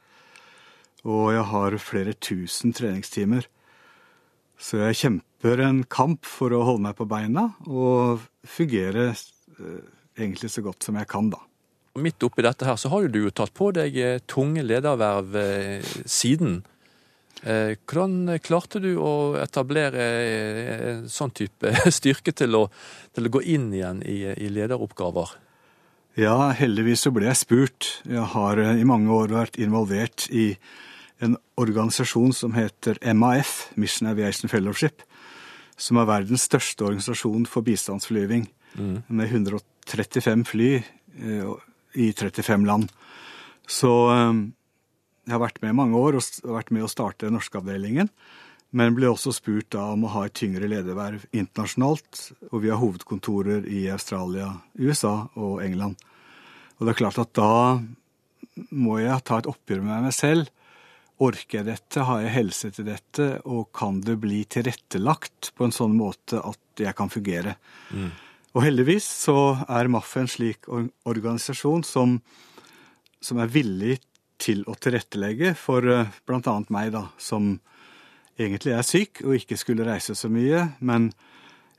Og 1.08 1.32
jeg 1.34 1.46
har 1.52 1.78
flere 1.82 2.16
tusen 2.20 2.74
treningstimer. 2.76 3.48
Så 4.60 4.82
jeg 4.82 4.98
kjemper 5.00 5.62
en 5.64 5.84
kamp 5.88 6.28
for 6.28 6.52
å 6.52 6.66
holde 6.68 6.84
meg 6.90 6.98
på 6.98 7.08
beina 7.08 7.54
og 7.64 8.26
fungere 8.44 9.14
eh, 9.14 9.86
egentlig 10.20 10.52
så 10.52 10.64
godt 10.66 10.84
som 10.84 11.00
jeg 11.00 11.08
kan, 11.12 11.30
da. 11.32 11.40
Midt 12.00 12.22
oppi 12.24 12.44
dette 12.46 12.68
her 12.68 12.76
så 12.80 12.92
har 12.92 13.06
jo 13.06 13.12
du 13.12 13.22
jo 13.24 13.32
tatt 13.34 13.56
på 13.56 13.72
deg 13.76 13.96
eh, 13.96 14.20
tunge 14.28 14.66
lederverv 14.66 15.40
eh, 15.40 15.96
siden. 16.06 16.62
Hvordan 17.40 18.34
klarte 18.44 18.82
du 18.84 18.98
å 19.00 19.38
etablere 19.40 20.06
en 20.90 21.06
sånn 21.08 21.32
type 21.32 21.72
styrke 21.98 22.34
til 22.36 22.58
å, 22.58 22.66
til 23.16 23.30
å 23.30 23.32
gå 23.32 23.42
inn 23.56 23.70
igjen 23.72 24.02
i, 24.04 24.26
i 24.28 24.50
lederoppgaver? 24.52 25.38
Ja, 26.20 26.50
heldigvis 26.58 27.06
så 27.06 27.12
ble 27.16 27.30
jeg 27.30 27.40
spurt. 27.40 27.88
Jeg 28.04 28.26
har 28.34 28.60
eh, 28.60 28.82
i 28.82 28.88
mange 28.88 29.12
år 29.14 29.32
vært 29.32 29.60
involvert 29.62 30.26
i 30.36 30.52
en 31.24 31.38
organisasjon 31.60 32.34
som 32.36 32.56
heter 32.58 33.00
MAF, 33.16 33.70
Mission 33.80 34.10
Aviation 34.12 34.52
Fellowship, 34.52 35.04
som 35.80 36.00
er 36.00 36.10
verdens 36.10 36.44
største 36.50 36.84
organisasjon 36.88 37.48
for 37.50 37.66
bistandsflyving, 37.68 38.50
Mm. 38.78 39.02
med 39.08 39.32
135 39.32 40.44
fly 40.46 40.76
eh, 40.76 41.48
i 41.98 42.12
35 42.14 42.68
land. 42.68 42.92
Så 43.66 43.90
eh, 44.14 44.34
jeg 45.26 45.34
har 45.34 45.42
vært 45.42 45.58
med 45.64 45.74
i 45.74 45.78
mange 45.80 45.98
år 45.98 46.20
og 46.20 46.28
og 46.44 46.54
vært 46.54 46.70
med 46.76 46.86
å 46.86 46.92
starte 46.92 47.26
den 47.26 47.34
norske 47.34 47.58
avdelingen, 47.58 48.12
men 48.72 48.94
ble 48.94 49.10
også 49.10 49.34
spurt 49.34 49.72
da 49.74 49.88
om 49.96 50.06
å 50.06 50.12
ha 50.14 50.28
et 50.28 50.38
tyngre 50.38 50.70
lederverv 50.70 51.26
internasjonalt, 51.34 52.30
og 52.52 52.62
vi 52.62 52.70
har 52.70 52.78
hovedkontorer 52.78 53.66
i 53.66 53.88
Australia, 53.90 54.52
USA 54.78 55.30
og 55.34 55.64
England. 55.66 55.98
Og 56.80 56.88
det 56.88 56.94
er 56.94 57.02
klart 57.02 57.20
at 57.22 57.36
da 57.36 57.80
må 58.76 58.98
jeg 59.02 59.24
ta 59.28 59.40
et 59.40 59.50
oppgjør 59.50 59.84
med 59.84 60.08
meg 60.08 60.16
selv. 60.16 60.50
Orker 61.20 61.60
jeg 61.60 61.68
dette? 61.68 62.04
Har 62.08 62.24
jeg 62.24 62.36
helse 62.38 62.72
til 62.76 62.88
dette? 62.88 63.28
Og 63.44 63.68
kan 63.76 64.00
det 64.04 64.16
bli 64.24 64.46
tilrettelagt 64.48 65.52
på 65.56 65.68
en 65.68 65.76
sånn 65.76 65.98
måte 66.00 66.40
at 66.40 66.80
jeg 66.80 66.96
kan 66.96 67.12
fungere? 67.12 67.58
Mm. 67.92 68.12
Og 68.56 68.64
heldigvis 68.66 69.08
så 69.28 69.38
er 69.68 69.92
MAF 69.92 70.16
en 70.18 70.32
slik 70.32 70.70
organisasjon 70.72 71.84
som, 71.86 72.18
som 73.22 73.42
er 73.44 73.52
villig 73.52 74.00
til 74.40 74.64
å 74.72 74.78
tilrettelegge 74.80 75.54
for 75.60 75.84
bl.a. 75.84 76.08
blant 76.26 76.48
annet 76.48 76.72
meg, 76.74 76.94
da, 76.96 77.10
som 77.20 77.58
egentlig 78.40 78.74
er 78.78 78.88
syk 78.88 79.20
og 79.26 79.36
ikke 79.36 79.60
skulle 79.60 79.88
reise 79.88 80.16
så 80.16 80.32
mye, 80.32 80.64
men 80.80 81.12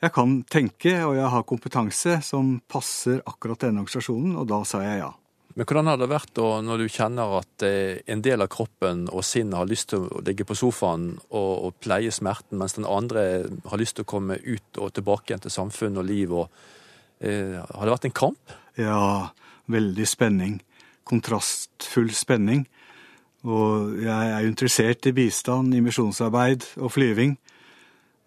jeg 0.01 0.13
kan 0.17 0.39
tenke, 0.49 0.95
og 1.05 1.17
jeg 1.19 1.31
har 1.35 1.49
kompetanse 1.49 2.21
som 2.25 2.55
passer 2.71 3.21
akkurat 3.29 3.67
denne 3.67 3.83
organisasjonen, 3.83 4.37
og 4.41 4.47
da 4.49 4.63
sa 4.69 4.81
jeg 4.85 5.03
ja. 5.03 5.11
Men 5.59 5.67
hvordan 5.67 5.91
har 5.91 5.99
det 5.99 6.07
vært 6.09 6.31
da 6.39 6.49
når 6.63 6.81
du 6.81 6.93
kjenner 6.95 7.33
at 7.41 7.65
eh, 7.67 8.01
en 8.09 8.23
del 8.23 8.45
av 8.45 8.49
kroppen 8.53 9.09
og 9.11 9.25
sinnet 9.27 9.59
har 9.59 9.69
lyst 9.69 9.91
til 9.91 10.07
å 10.07 10.23
ligge 10.25 10.47
på 10.47 10.57
sofaen 10.57 11.09
og, 11.27 11.51
og 11.67 11.79
pleie 11.83 12.13
smerten, 12.15 12.57
mens 12.61 12.79
den 12.79 12.87
andre 12.89 13.25
har 13.69 13.81
lyst 13.83 13.99
til 13.99 14.07
å 14.07 14.11
komme 14.13 14.39
ut 14.41 14.81
og 14.81 14.95
tilbake 14.97 15.33
igjen 15.33 15.43
til 15.45 15.53
samfunn 15.53 15.99
og 16.01 16.07
liv? 16.07 16.33
Og, 16.33 16.63
eh, 17.21 17.59
har 17.59 17.83
det 17.83 17.97
vært 17.97 18.09
en 18.09 18.19
kamp? 18.23 18.55
Ja, 18.79 19.35
veldig 19.71 20.07
spenning. 20.09 20.61
Kontrastfull 21.11 22.15
spenning. 22.15 22.65
Og 23.43 23.99
jeg 24.05 24.33
er 24.33 24.47
interessert 24.47 25.07
i 25.09 25.17
bistand, 25.17 25.75
i 25.75 25.83
misjonsarbeid 25.83 26.67
og 26.79 26.95
flyving. 26.95 27.37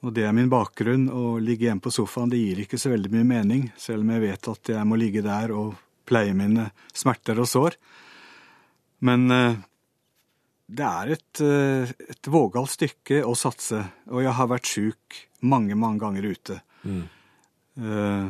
Og 0.04 0.12
det 0.12 0.26
er 0.28 0.36
min 0.36 0.52
bakgrunn. 0.52 1.08
Å 1.08 1.38
ligge 1.40 1.70
hjemme 1.70 1.84
på 1.84 1.94
sofaen 1.94 2.32
det 2.32 2.42
gir 2.42 2.64
ikke 2.64 2.80
så 2.80 2.92
veldig 2.92 3.12
mye 3.14 3.28
mening, 3.28 3.68
selv 3.80 4.04
om 4.04 4.12
jeg 4.14 4.26
vet 4.26 4.50
at 4.52 4.72
jeg 4.76 4.88
må 4.88 5.00
ligge 5.00 5.24
der 5.24 5.54
og 5.56 5.78
pleie 6.08 6.36
mine 6.36 6.70
smerter 6.92 7.40
og 7.40 7.48
sår. 7.48 7.78
Men 9.08 9.32
eh, 9.32 9.62
det 10.68 10.90
er 10.90 11.14
et, 11.16 11.42
eh, 11.44 11.94
et 12.12 12.32
vågalt 12.32 12.72
stykke 12.74 13.24
å 13.28 13.36
satse, 13.38 13.80
og 14.12 14.24
jeg 14.24 14.36
har 14.36 14.52
vært 14.52 14.70
sjuk 14.70 15.20
mange, 15.48 15.76
mange 15.80 16.04
ganger 16.04 16.28
ute. 16.34 16.60
Mm. 16.84 17.04
Eh, 17.80 18.28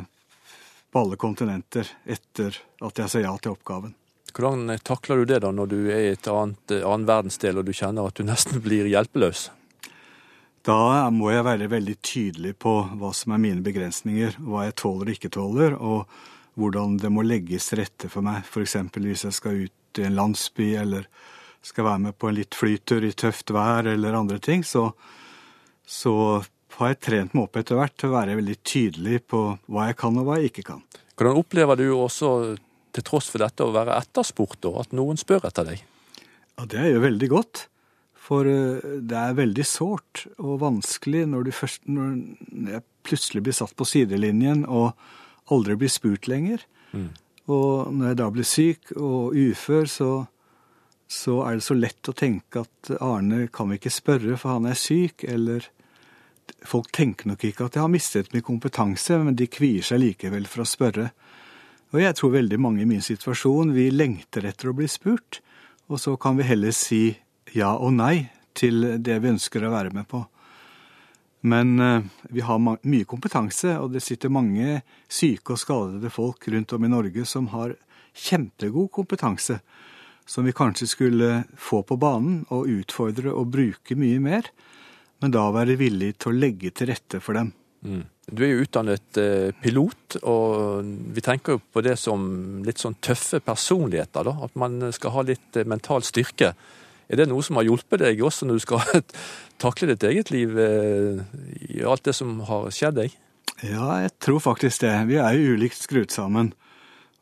på 0.94 1.02
alle 1.02 1.18
kontinenter 1.18 1.90
etter 2.06 2.54
at 2.86 3.02
jeg 3.02 3.10
sa 3.10 3.22
ja 3.22 3.34
til 3.42 3.56
oppgaven. 3.56 3.94
Hvordan 4.34 4.70
takler 4.82 5.22
du 5.22 5.30
det 5.30 5.40
da, 5.42 5.50
når 5.54 5.70
du 5.70 5.78
er 5.90 6.04
i 6.04 6.14
et 6.14 6.26
annet, 6.30 6.78
annen 6.80 7.06
verdensdel 7.06 7.58
og 7.58 7.66
du 7.66 7.74
kjenner 7.74 8.06
at 8.06 8.18
du 8.18 8.26
nesten 8.26 8.62
blir 8.66 8.86
hjelpeløs? 8.90 9.48
Da 10.64 11.10
må 11.12 11.28
jeg 11.28 11.44
være 11.44 11.68
veldig 11.68 11.94
tydelig 12.00 12.54
på 12.64 12.72
hva 12.96 13.10
som 13.12 13.34
er 13.34 13.42
mine 13.42 13.60
begrensninger, 13.64 14.38
hva 14.40 14.64
jeg 14.64 14.78
tåler 14.80 15.10
og 15.10 15.16
ikke 15.18 15.32
tåler, 15.36 15.74
og 15.76 16.08
hvordan 16.56 16.96
det 17.02 17.10
må 17.12 17.24
legges 17.26 17.68
til 17.68 17.82
rette 17.82 18.08
for 18.08 18.24
meg. 18.24 18.46
F.eks. 18.48 18.78
hvis 18.96 19.26
jeg 19.26 19.36
skal 19.36 19.66
ut 19.66 20.00
i 20.00 20.06
en 20.08 20.16
landsby, 20.16 20.70
eller 20.80 21.04
skal 21.64 21.84
være 21.84 22.04
med 22.06 22.16
på 22.16 22.30
en 22.30 22.38
litt 22.38 22.56
flytur 22.56 23.04
i 23.04 23.12
tøft 23.12 23.52
vær, 23.52 23.90
eller 23.92 24.16
andre 24.16 24.40
ting, 24.40 24.64
så, 24.64 24.86
så 25.84 26.14
har 26.78 26.94
jeg 26.94 27.00
trent 27.10 27.36
meg 27.36 27.44
opp 27.44 27.60
etter 27.60 27.78
hvert 27.78 27.96
til 28.00 28.08
å 28.08 28.16
være 28.16 28.38
veldig 28.40 28.56
tydelig 28.64 29.20
på 29.28 29.42
hva 29.68 29.90
jeg 29.90 29.98
kan 30.00 30.16
og 30.20 30.30
hva 30.30 30.40
jeg 30.40 30.52
ikke 30.52 30.68
kan. 30.72 30.80
Hvordan 31.14 31.42
opplever 31.44 31.78
du 31.78 31.86
også, 31.92 32.32
til 32.94 33.04
tross 33.04 33.28
for 33.28 33.44
dette, 33.44 33.68
å 33.68 33.74
være 33.74 34.00
etterspurt, 34.00 34.62
da? 34.64 34.72
At 34.80 34.96
noen 34.96 35.20
spør 35.20 35.44
etter 35.50 35.68
deg? 35.74 35.84
Ja, 36.56 36.64
Det 36.64 36.80
er 36.80 36.92
jo 36.94 37.04
veldig 37.04 37.32
godt. 37.36 37.66
For 38.24 38.48
eh, 38.48 39.00
det 39.04 39.18
er 39.20 39.36
veldig 39.38 39.66
sårt 39.68 40.24
og 40.38 40.60
vanskelig 40.62 41.26
når, 41.30 41.48
du 41.48 41.52
først, 41.54 41.84
når 41.90 42.14
jeg 42.72 42.86
plutselig 43.04 43.44
blir 43.44 43.56
satt 43.56 43.74
på 43.76 43.86
sidelinjen 43.88 44.64
og 44.64 44.94
aldri 45.52 45.76
blir 45.80 45.92
spurt 45.92 46.28
lenger. 46.30 46.64
Mm. 46.94 47.10
Og 47.52 47.92
når 47.92 48.10
jeg 48.10 48.20
da 48.22 48.30
blir 48.32 48.48
syk 48.48 48.94
og 48.96 49.36
ufør, 49.36 49.90
så, 49.90 50.10
så 51.10 51.42
er 51.44 51.58
det 51.58 51.66
så 51.66 51.76
lett 51.76 52.08
å 52.08 52.16
tenke 52.16 52.64
at 52.64 52.94
Arne 53.04 53.44
kan 53.52 53.68
vi 53.68 53.80
ikke 53.80 53.92
spørre, 53.92 54.38
for 54.40 54.56
han 54.56 54.70
er 54.70 54.78
syk, 54.78 55.26
eller 55.28 55.70
Folk 56.64 56.90
tenker 56.92 57.28
nok 57.28 57.44
ikke 57.44 57.66
at 57.66 57.76
jeg 57.76 57.80
har 57.84 57.92
mistet 57.92 58.32
min 58.34 58.44
kompetanse, 58.44 59.16
men 59.20 59.36
de 59.36 59.46
kvier 59.48 59.84
seg 59.84 60.00
likevel 60.02 60.44
for 60.48 60.64
å 60.64 60.68
spørre. 60.68 61.06
Og 61.94 62.00
jeg 62.02 62.16
tror 62.18 62.34
veldig 62.34 62.58
mange 62.60 62.82
i 62.84 62.88
min 62.88 63.04
situasjon, 63.04 63.72
vi 63.76 63.90
lengter 63.92 64.44
etter 64.48 64.68
å 64.70 64.76
bli 64.76 64.88
spurt, 64.90 65.40
og 65.88 66.00
så 66.00 66.16
kan 66.20 66.36
vi 66.36 66.44
heller 66.48 66.74
si 66.76 67.14
ja 67.54 67.74
og 67.78 67.94
nei 67.96 68.26
til 68.54 68.98
det 69.02 69.18
vi 69.22 69.32
ønsker 69.32 69.64
å 69.66 69.72
være 69.72 69.94
med 69.94 70.08
på. 70.10 70.24
Men 71.44 71.74
eh, 71.80 72.04
vi 72.32 72.44
har 72.46 72.60
mye 72.62 73.08
kompetanse, 73.08 73.76
og 73.80 73.92
det 73.92 74.04
sitter 74.04 74.32
mange 74.32 74.80
syke 75.08 75.56
og 75.56 75.60
skadede 75.60 76.12
folk 76.12 76.48
rundt 76.52 76.72
om 76.76 76.86
i 76.86 76.92
Norge 76.92 77.26
som 77.28 77.50
har 77.52 77.76
kjempegod 78.14 78.92
kompetanse, 78.94 79.58
som 80.24 80.46
vi 80.46 80.54
kanskje 80.56 80.88
skulle 80.88 81.32
få 81.60 81.82
på 81.84 81.98
banen 82.00 82.44
og 82.54 82.70
utfordre 82.70 83.34
og 83.34 83.50
bruke 83.52 83.98
mye 83.98 84.22
mer 84.22 84.48
men 85.24 85.32
da 85.32 85.46
være 85.54 85.78
villig 85.80 86.18
til 86.20 86.34
å 86.34 86.36
legge 86.36 86.68
til 86.76 86.90
rette 86.90 87.20
for 87.24 87.38
dem. 87.38 87.54
Mm. 87.84 88.02
Du 88.24 88.42
er 88.44 88.50
jo 88.50 88.64
utdannet 88.64 89.18
eh, 89.20 89.50
pilot, 89.60 90.18
og 90.28 90.84
vi 91.16 91.24
tenker 91.24 91.56
jo 91.56 91.62
på 91.72 91.80
det 91.84 91.94
som 92.00 92.26
litt 92.64 92.80
sånn 92.80 92.96
tøffe 93.04 93.40
personligheter. 93.44 94.28
da, 94.28 94.34
At 94.44 94.56
man 94.60 94.92
skal 94.96 95.14
ha 95.16 95.24
litt 95.28 95.56
eh, 95.56 95.68
mental 95.68 96.04
styrke. 96.04 96.54
Er 97.08 97.20
det 97.20 97.28
noe 97.30 97.44
som 97.44 97.58
har 97.60 97.66
hjulpet 97.68 98.00
deg 98.00 98.22
også 98.24 98.48
når 98.48 98.58
du 98.58 98.64
skal 98.64 99.02
takle 99.64 99.90
ditt 99.92 100.06
eget 100.08 100.32
liv 100.34 100.58
eh, 100.58 101.22
i 101.76 101.84
alt 101.84 102.04
det 102.08 102.16
som 102.16 102.38
har 102.48 102.70
skjedd 102.74 103.00
deg? 103.02 103.16
Ja, 103.64 104.02
jeg 104.02 104.14
tror 104.22 104.42
faktisk 104.42 104.82
det. 104.84 104.94
Vi 105.08 105.18
er 105.20 105.36
jo 105.36 105.54
ulikt 105.54 105.78
skrudd 105.78 106.12
sammen. 106.14 106.52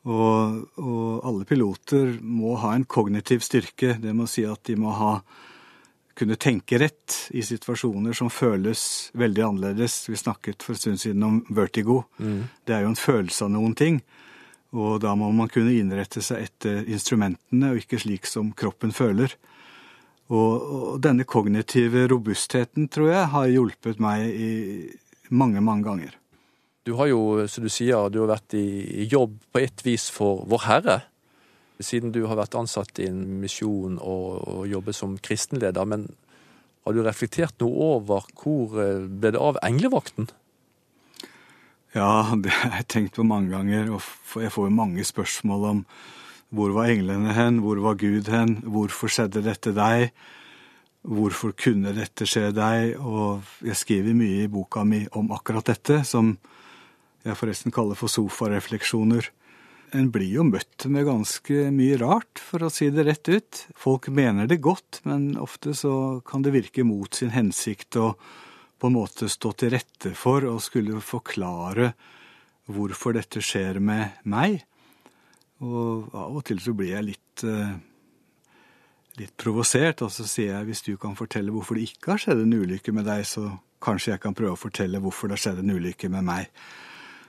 Og, 0.02 0.62
og 0.82 1.22
alle 1.28 1.46
piloter 1.46 2.16
må 2.18 2.56
ha 2.62 2.72
en 2.74 2.86
kognitiv 2.88 3.44
styrke. 3.46 3.94
Det 4.02 4.14
må 4.16 4.26
si 4.30 4.46
at 4.48 4.64
de 4.66 4.78
må 4.80 4.94
ha 4.98 5.16
kunne 6.18 6.36
tenke 6.36 6.76
rett 6.80 7.14
i 7.32 7.42
situasjoner 7.44 8.12
som 8.16 8.30
føles 8.30 9.12
veldig 9.16 9.44
annerledes. 9.46 10.08
Vi 10.10 10.18
snakket 10.18 10.64
for 10.64 10.74
en 10.74 10.80
stund 10.80 11.00
siden 11.00 11.22
om 11.24 11.38
vertigo. 11.48 12.02
Mm. 12.18 12.42
Det 12.66 12.76
er 12.76 12.84
jo 12.84 12.92
en 12.92 12.98
følelse 12.98 13.46
av 13.46 13.54
noen 13.54 13.76
ting. 13.78 14.02
Og 14.72 15.00
da 15.04 15.14
må 15.18 15.28
man 15.36 15.50
kunne 15.52 15.74
innrette 15.76 16.22
seg 16.24 16.46
etter 16.48 16.84
instrumentene, 16.88 17.72
og 17.72 17.82
ikke 17.82 18.00
slik 18.00 18.28
som 18.28 18.52
kroppen 18.56 18.92
føler. 18.96 19.34
Og, 20.32 20.52
og 20.64 20.98
denne 21.04 21.26
kognitive 21.28 22.06
robustheten, 22.08 22.88
tror 22.88 23.10
jeg, 23.10 23.30
har 23.34 23.52
hjulpet 23.52 24.00
meg 24.00 24.24
i 24.32 24.50
mange, 25.28 25.60
mange 25.60 25.84
ganger. 25.84 26.18
Du 26.82 26.96
har 26.98 27.12
jo, 27.12 27.44
som 27.46 27.66
du 27.66 27.70
sier, 27.70 28.08
du 28.10 28.22
har 28.24 28.32
vært 28.32 28.56
i, 28.58 29.04
jobb 29.06 29.36
på 29.52 29.62
et 29.62 29.84
vis 29.86 30.08
for 30.10 30.46
Vår 30.50 30.64
Herre 30.66 31.00
siden 31.82 32.12
du 32.14 32.20
har 32.30 32.38
vært 32.38 32.54
ansatt 32.54 33.00
i 33.02 33.08
en 33.10 33.40
misjon 33.42 33.96
og, 33.98 34.26
og 34.46 34.60
jobbet 34.70 34.94
som 34.94 35.16
kristenleder. 35.18 35.88
Men 35.88 36.06
har 36.86 36.94
du 36.94 37.02
reflektert 37.02 37.58
noe 37.62 37.88
over 37.96 38.28
hvor 38.38 38.78
eh, 38.82 39.04
ble 39.06 39.34
det 39.34 39.42
av 39.42 39.58
englevakten? 39.66 40.30
Ja, 41.96 42.30
det 42.44 42.54
har 42.54 42.78
jeg 42.80 42.88
tenkt 42.92 43.18
på 43.18 43.26
mange 43.26 43.52
ganger. 43.54 43.92
Og 43.96 44.42
jeg 44.42 44.54
får 44.54 44.68
jo 44.68 44.76
mange 44.78 45.06
spørsmål 45.06 45.68
om 45.72 45.84
hvor 46.52 46.74
var 46.76 46.92
englene 46.92 47.34
hen, 47.36 47.60
hvor 47.64 47.80
var 47.82 47.98
Gud 48.00 48.28
hen, 48.32 48.58
hvorfor 48.68 49.10
skjedde 49.12 49.44
dette 49.44 49.72
deg? 49.76 50.12
Hvorfor 51.02 51.54
kunne 51.58 51.94
dette 51.96 52.28
skje 52.28 52.50
deg? 52.54 52.96
Og 53.00 53.42
jeg 53.64 53.78
skriver 53.80 54.14
mye 54.14 54.44
i 54.44 54.50
boka 54.52 54.84
mi 54.86 55.02
om 55.18 55.32
akkurat 55.34 55.72
dette, 55.72 56.02
som 56.06 56.36
jeg 57.24 57.38
forresten 57.38 57.74
kaller 57.74 57.98
for 57.98 58.12
sofarefleksjoner 58.12 59.32
en 59.92 60.08
blir 60.12 60.30
jo 60.38 60.44
møtt 60.48 60.86
med 60.88 61.04
ganske 61.04 61.66
mye 61.74 61.98
rart, 62.00 62.40
for 62.40 62.64
å 62.64 62.70
si 62.72 62.88
det 62.92 63.04
rett 63.04 63.28
ut. 63.28 63.60
Folk 63.76 64.08
mener 64.08 64.48
det 64.48 64.62
godt, 64.64 65.02
men 65.08 65.34
ofte 65.40 65.74
så 65.76 66.22
kan 66.26 66.44
det 66.44 66.54
virke 66.54 66.84
mot 66.86 67.12
sin 67.14 67.32
hensikt 67.34 67.98
å 68.00 68.14
på 68.80 68.88
en 68.88 68.96
måte 68.96 69.28
stå 69.30 69.52
til 69.60 69.74
rette 69.76 70.14
for 70.18 70.46
og 70.48 70.62
skulle 70.64 71.02
forklare 71.04 71.92
hvorfor 72.72 73.14
dette 73.18 73.42
skjer 73.44 73.78
med 73.84 74.24
meg. 74.24 74.62
Og 75.62 76.12
av 76.18 76.36
og 76.36 76.44
til 76.46 76.60
så 76.62 76.74
blir 76.74 76.96
jeg 76.96 77.06
litt, 77.12 77.44
eh, 77.46 77.74
litt 79.20 79.34
provosert, 79.38 80.02
og 80.02 80.10
så 80.10 80.26
sier 80.26 80.56
jeg 80.56 80.68
hvis 80.68 80.82
du 80.88 80.96
kan 80.98 81.14
fortelle 81.18 81.54
hvorfor 81.54 81.78
det 81.78 81.86
ikke 81.92 82.14
har 82.14 82.22
skjedd 82.22 82.42
en 82.42 82.56
ulykke 82.58 82.94
med 82.94 83.06
deg, 83.06 83.22
så 83.28 83.46
kanskje 83.82 84.14
jeg 84.14 84.22
kan 84.22 84.34
prøve 84.34 84.56
å 84.56 84.60
fortelle 84.60 85.00
hvorfor 85.02 85.28
det 85.28 85.38
har 85.38 85.44
skjedd 85.46 85.62
en 85.62 85.74
ulykke 85.76 86.10
med 86.10 86.26
meg. 86.26 86.50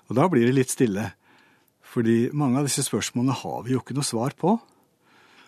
Og 0.09 0.17
da 0.17 0.27
blir 0.29 0.47
det 0.47 0.57
litt 0.57 0.73
stille. 0.73 1.11
Fordi 1.93 2.31
mange 2.33 2.57
av 2.57 2.67
disse 2.67 2.85
spørsmålene 2.87 3.35
har 3.43 3.63
vi 3.65 3.75
jo 3.75 3.81
ikke 3.83 3.95
noe 3.97 4.07
svar 4.07 4.33
på. 4.37 4.55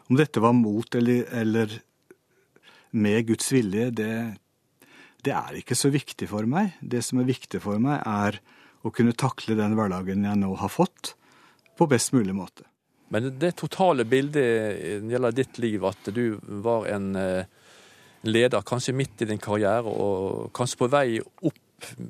Om 0.05 0.19
dette 0.19 0.41
var 0.43 0.53
mot 0.53 0.97
eller, 0.97 1.25
eller 1.33 1.79
med 2.93 3.25
Guds 3.31 3.49
vilje, 3.53 3.89
det, 3.97 4.11
det, 5.25 5.33
er 5.33 5.57
ikke 5.57 5.77
så 5.77 5.89
viktig 5.89 6.29
for 6.29 6.45
meg. 6.49 6.77
Det 6.81 7.01
som 7.05 7.19
er 7.21 7.31
viktig 7.31 7.63
for 7.63 7.81
meg, 7.81 8.05
er 8.05 8.37
å 8.85 8.93
kunne 8.93 9.17
takle 9.17 9.57
den 9.57 9.73
hverdagen 9.73 10.27
jeg 10.27 10.41
nå 10.43 10.53
har 10.61 10.69
fått, 10.69 11.15
på 11.75 11.89
best 11.89 12.13
mulig 12.13 12.37
måte. 12.37 12.67
Men 13.13 13.29
det 13.39 13.51
totale 13.59 14.05
bildet 14.09 15.05
gjelder 15.11 15.35
ditt 15.37 15.59
liv, 15.61 15.83
at 15.85 16.09
du 16.15 16.39
var 16.63 16.87
en 16.89 17.11
eh, 17.19 17.45
leder 18.25 18.65
kanskje 18.65 18.95
midt 18.97 19.21
i 19.21 19.27
din 19.29 19.41
karriere 19.41 19.85
og 19.85 20.49
kanskje 20.57 20.79
på 20.81 20.89
vei 20.89 21.07
opp 21.21 21.61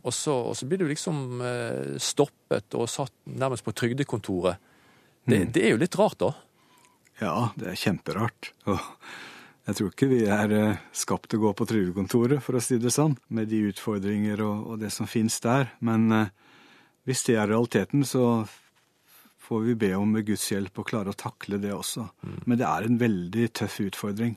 og 0.06 0.14
så, 0.14 0.32
og 0.52 0.56
så 0.56 0.68
blir 0.70 0.80
du 0.80 0.88
liksom 0.88 1.42
eh, 1.44 1.96
stoppet 2.00 2.76
og 2.80 2.88
satt 2.88 3.12
nærmest 3.28 3.66
på 3.66 3.74
trygdekontoret. 3.76 4.62
Det, 5.26 5.40
Mm. 5.42 5.52
det 5.52 5.64
er 5.66 5.72
jo 5.74 5.80
litt 5.82 5.96
rart, 5.98 6.20
da? 6.22 6.30
Ja, 7.20 7.50
det 7.58 7.72
er 7.72 7.80
kjemperart. 7.82 8.52
Og 8.70 8.78
jeg 9.66 9.76
tror 9.80 9.90
ikke 9.90 10.10
vi 10.12 10.20
er 10.30 10.52
eh, 10.54 10.78
skapt 10.94 11.32
til 11.32 11.42
å 11.42 11.48
gå 11.48 11.54
på 11.58 11.66
trygdekontoret, 11.72 12.44
for 12.46 12.56
å 12.56 12.62
si 12.62 12.78
det 12.78 12.94
sånn, 12.94 13.18
med 13.34 13.50
de 13.50 13.64
utfordringer 13.72 14.44
og, 14.46 14.68
og 14.70 14.80
det 14.86 14.92
som 14.94 15.10
finnes 15.10 15.40
der. 15.42 15.74
Men 15.82 16.06
eh, 16.14 16.30
hvis 17.10 17.26
det 17.26 17.40
er 17.42 17.50
realiteten, 17.50 18.06
så 18.06 18.46
får 19.46 19.62
vi 19.68 19.76
be 19.86 19.92
om 19.98 20.12
med 20.16 20.26
Guds 20.28 20.48
hjelp 20.52 20.82
å 20.82 20.86
klare 20.88 21.14
å 21.14 21.18
takle 21.18 21.60
det 21.62 21.74
også. 21.76 22.08
Men 22.46 22.60
det 22.60 22.68
er 22.68 22.88
en 22.88 23.00
veldig 23.02 23.48
tøff 23.62 23.80
utfordring. 23.86 24.36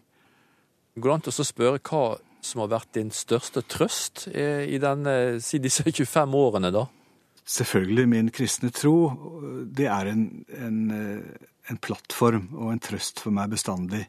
Går 0.98 1.10
det 1.10 1.16
an 1.16 1.42
å 1.42 1.46
spørre 1.46 1.82
hva 1.88 2.04
som 2.44 2.62
har 2.62 2.70
vært 2.72 2.94
din 2.96 3.10
største 3.14 3.62
trøst 3.66 4.28
eh, 4.30 4.64
i 4.70 4.78
denne, 4.82 5.38
si 5.42 5.60
disse 5.62 5.84
25 5.86 6.36
årene, 6.38 6.70
da? 6.74 6.84
Selvfølgelig, 7.48 8.04
min 8.12 8.30
kristne 8.34 8.70
tro, 8.74 8.96
det 9.64 9.88
er 9.88 10.10
en, 10.12 10.24
en, 10.58 10.80
eh, 10.94 11.46
en 11.72 11.80
plattform 11.80 12.50
og 12.58 12.74
en 12.74 12.82
trøst 12.82 13.22
for 13.24 13.34
meg 13.34 13.54
bestandig. 13.54 14.04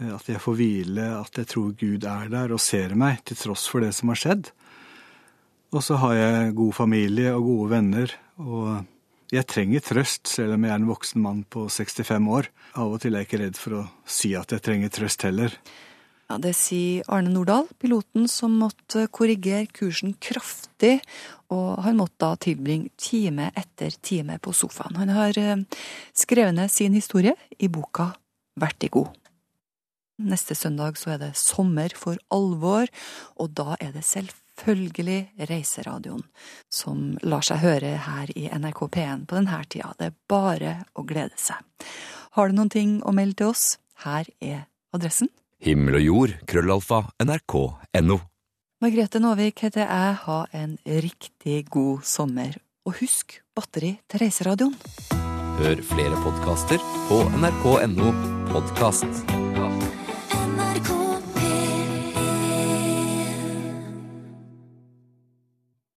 Eh, 0.00 0.10
At 0.14 0.30
jeg 0.30 0.42
får 0.42 0.58
hvile, 0.58 1.08
at 1.20 1.42
jeg 1.42 1.50
tror 1.52 1.74
Gud 1.78 2.08
er 2.08 2.32
der 2.32 2.54
og 2.56 2.62
ser 2.62 2.96
meg, 2.98 3.22
til 3.28 3.38
tross 3.38 3.68
for 3.70 3.84
det 3.84 3.92
som 3.96 4.12
har 4.12 4.22
skjedd. 4.22 4.50
Og 5.72 5.84
så 5.84 5.96
har 6.02 6.16
jeg 6.18 6.56
god 6.58 6.74
familie 6.76 7.32
og 7.36 7.46
gode 7.48 7.70
venner, 7.76 8.16
og 8.42 8.82
jeg 9.32 9.48
trenger 9.48 9.80
trøst, 9.84 10.26
selv 10.28 10.58
om 10.58 10.66
jeg 10.66 10.74
er 10.74 10.80
en 10.80 10.90
voksen 10.90 11.22
mann 11.24 11.40
på 11.48 11.64
65 11.72 12.28
år. 12.36 12.50
Av 12.76 12.92
og 12.92 13.00
til 13.00 13.14
er 13.14 13.24
jeg 13.24 13.30
ikke 13.30 13.40
redd 13.46 13.60
for 13.60 13.78
å 13.78 13.86
si 14.04 14.34
at 14.36 14.52
jeg 14.52 14.64
trenger 14.64 14.92
trøst 14.92 15.24
heller. 15.24 15.56
Ja, 16.28 16.38
Det 16.38 16.54
sier 16.56 17.04
Arne 17.12 17.32
Nordahl, 17.32 17.66
piloten 17.80 18.28
som 18.28 18.54
måtte 18.60 19.06
korrigere 19.12 19.66
kursen 19.68 20.14
kraftig, 20.20 21.00
og 21.52 21.82
han 21.84 21.98
måtte 21.98 22.20
da 22.24 22.36
tilbringe 22.40 22.92
time 22.96 23.50
etter 23.56 23.92
time 24.00 24.38
på 24.40 24.54
sofaen. 24.56 24.96
Han 24.96 25.12
har 25.12 25.36
eh, 25.36 25.64
skrevet 26.16 26.56
ned 26.56 26.72
sin 26.72 26.96
historie 26.96 27.34
i 27.58 27.68
boka 27.68 28.14
Vertigo. 28.56 29.10
Neste 30.22 30.54
søndag 30.54 30.96
så 31.00 31.14
er 31.14 31.20
det 31.20 31.32
sommer 31.40 31.92
for 31.96 32.20
alvor, 32.32 32.88
og 33.36 33.52
da 33.56 33.76
er 33.80 33.92
det 33.92 34.04
selvfølgelig 34.62 35.48
Reiseradioen 35.48 36.22
som 36.70 37.18
lar 37.22 37.42
seg 37.42 37.62
høre 37.62 37.96
her 38.06 38.30
i 38.36 38.48
NRK 38.48 38.88
P1 38.94 39.26
på 39.26 39.36
denne 39.36 39.62
tida. 39.68 39.92
Det 39.98 40.10
er 40.10 40.18
bare 40.28 40.74
å 40.94 41.04
glede 41.04 41.36
seg. 41.36 41.58
Har 42.32 42.48
du 42.48 42.56
noen 42.56 42.70
ting 42.70 43.02
å 43.04 43.12
melde 43.12 43.42
til 43.42 43.52
oss? 43.52 43.78
Her 44.04 44.26
er 44.40 44.66
adressen. 44.94 45.28
Himmel 45.62 46.00
og 46.00 46.02
jord, 46.02 46.36
krøllalfa, 46.46 47.04
nrk.no. 47.22 48.18
Margrethe 48.82 49.20
Nåvik 49.22 49.62
heter 49.62 49.84
jeg. 49.84 50.16
Ha 50.24 50.38
en 50.58 50.78
riktig 50.86 51.66
god 51.70 52.02
sommer. 52.02 52.56
Og 52.86 52.98
husk 52.98 53.38
batteri 53.54 53.94
til 54.10 54.24
Reiseradioen. 54.24 54.74
Hør 55.60 55.84
flere 55.86 56.18
podkaster 56.24 56.82
på 57.10 57.22
nrk.no 57.38 58.10
podkast. 58.50 59.41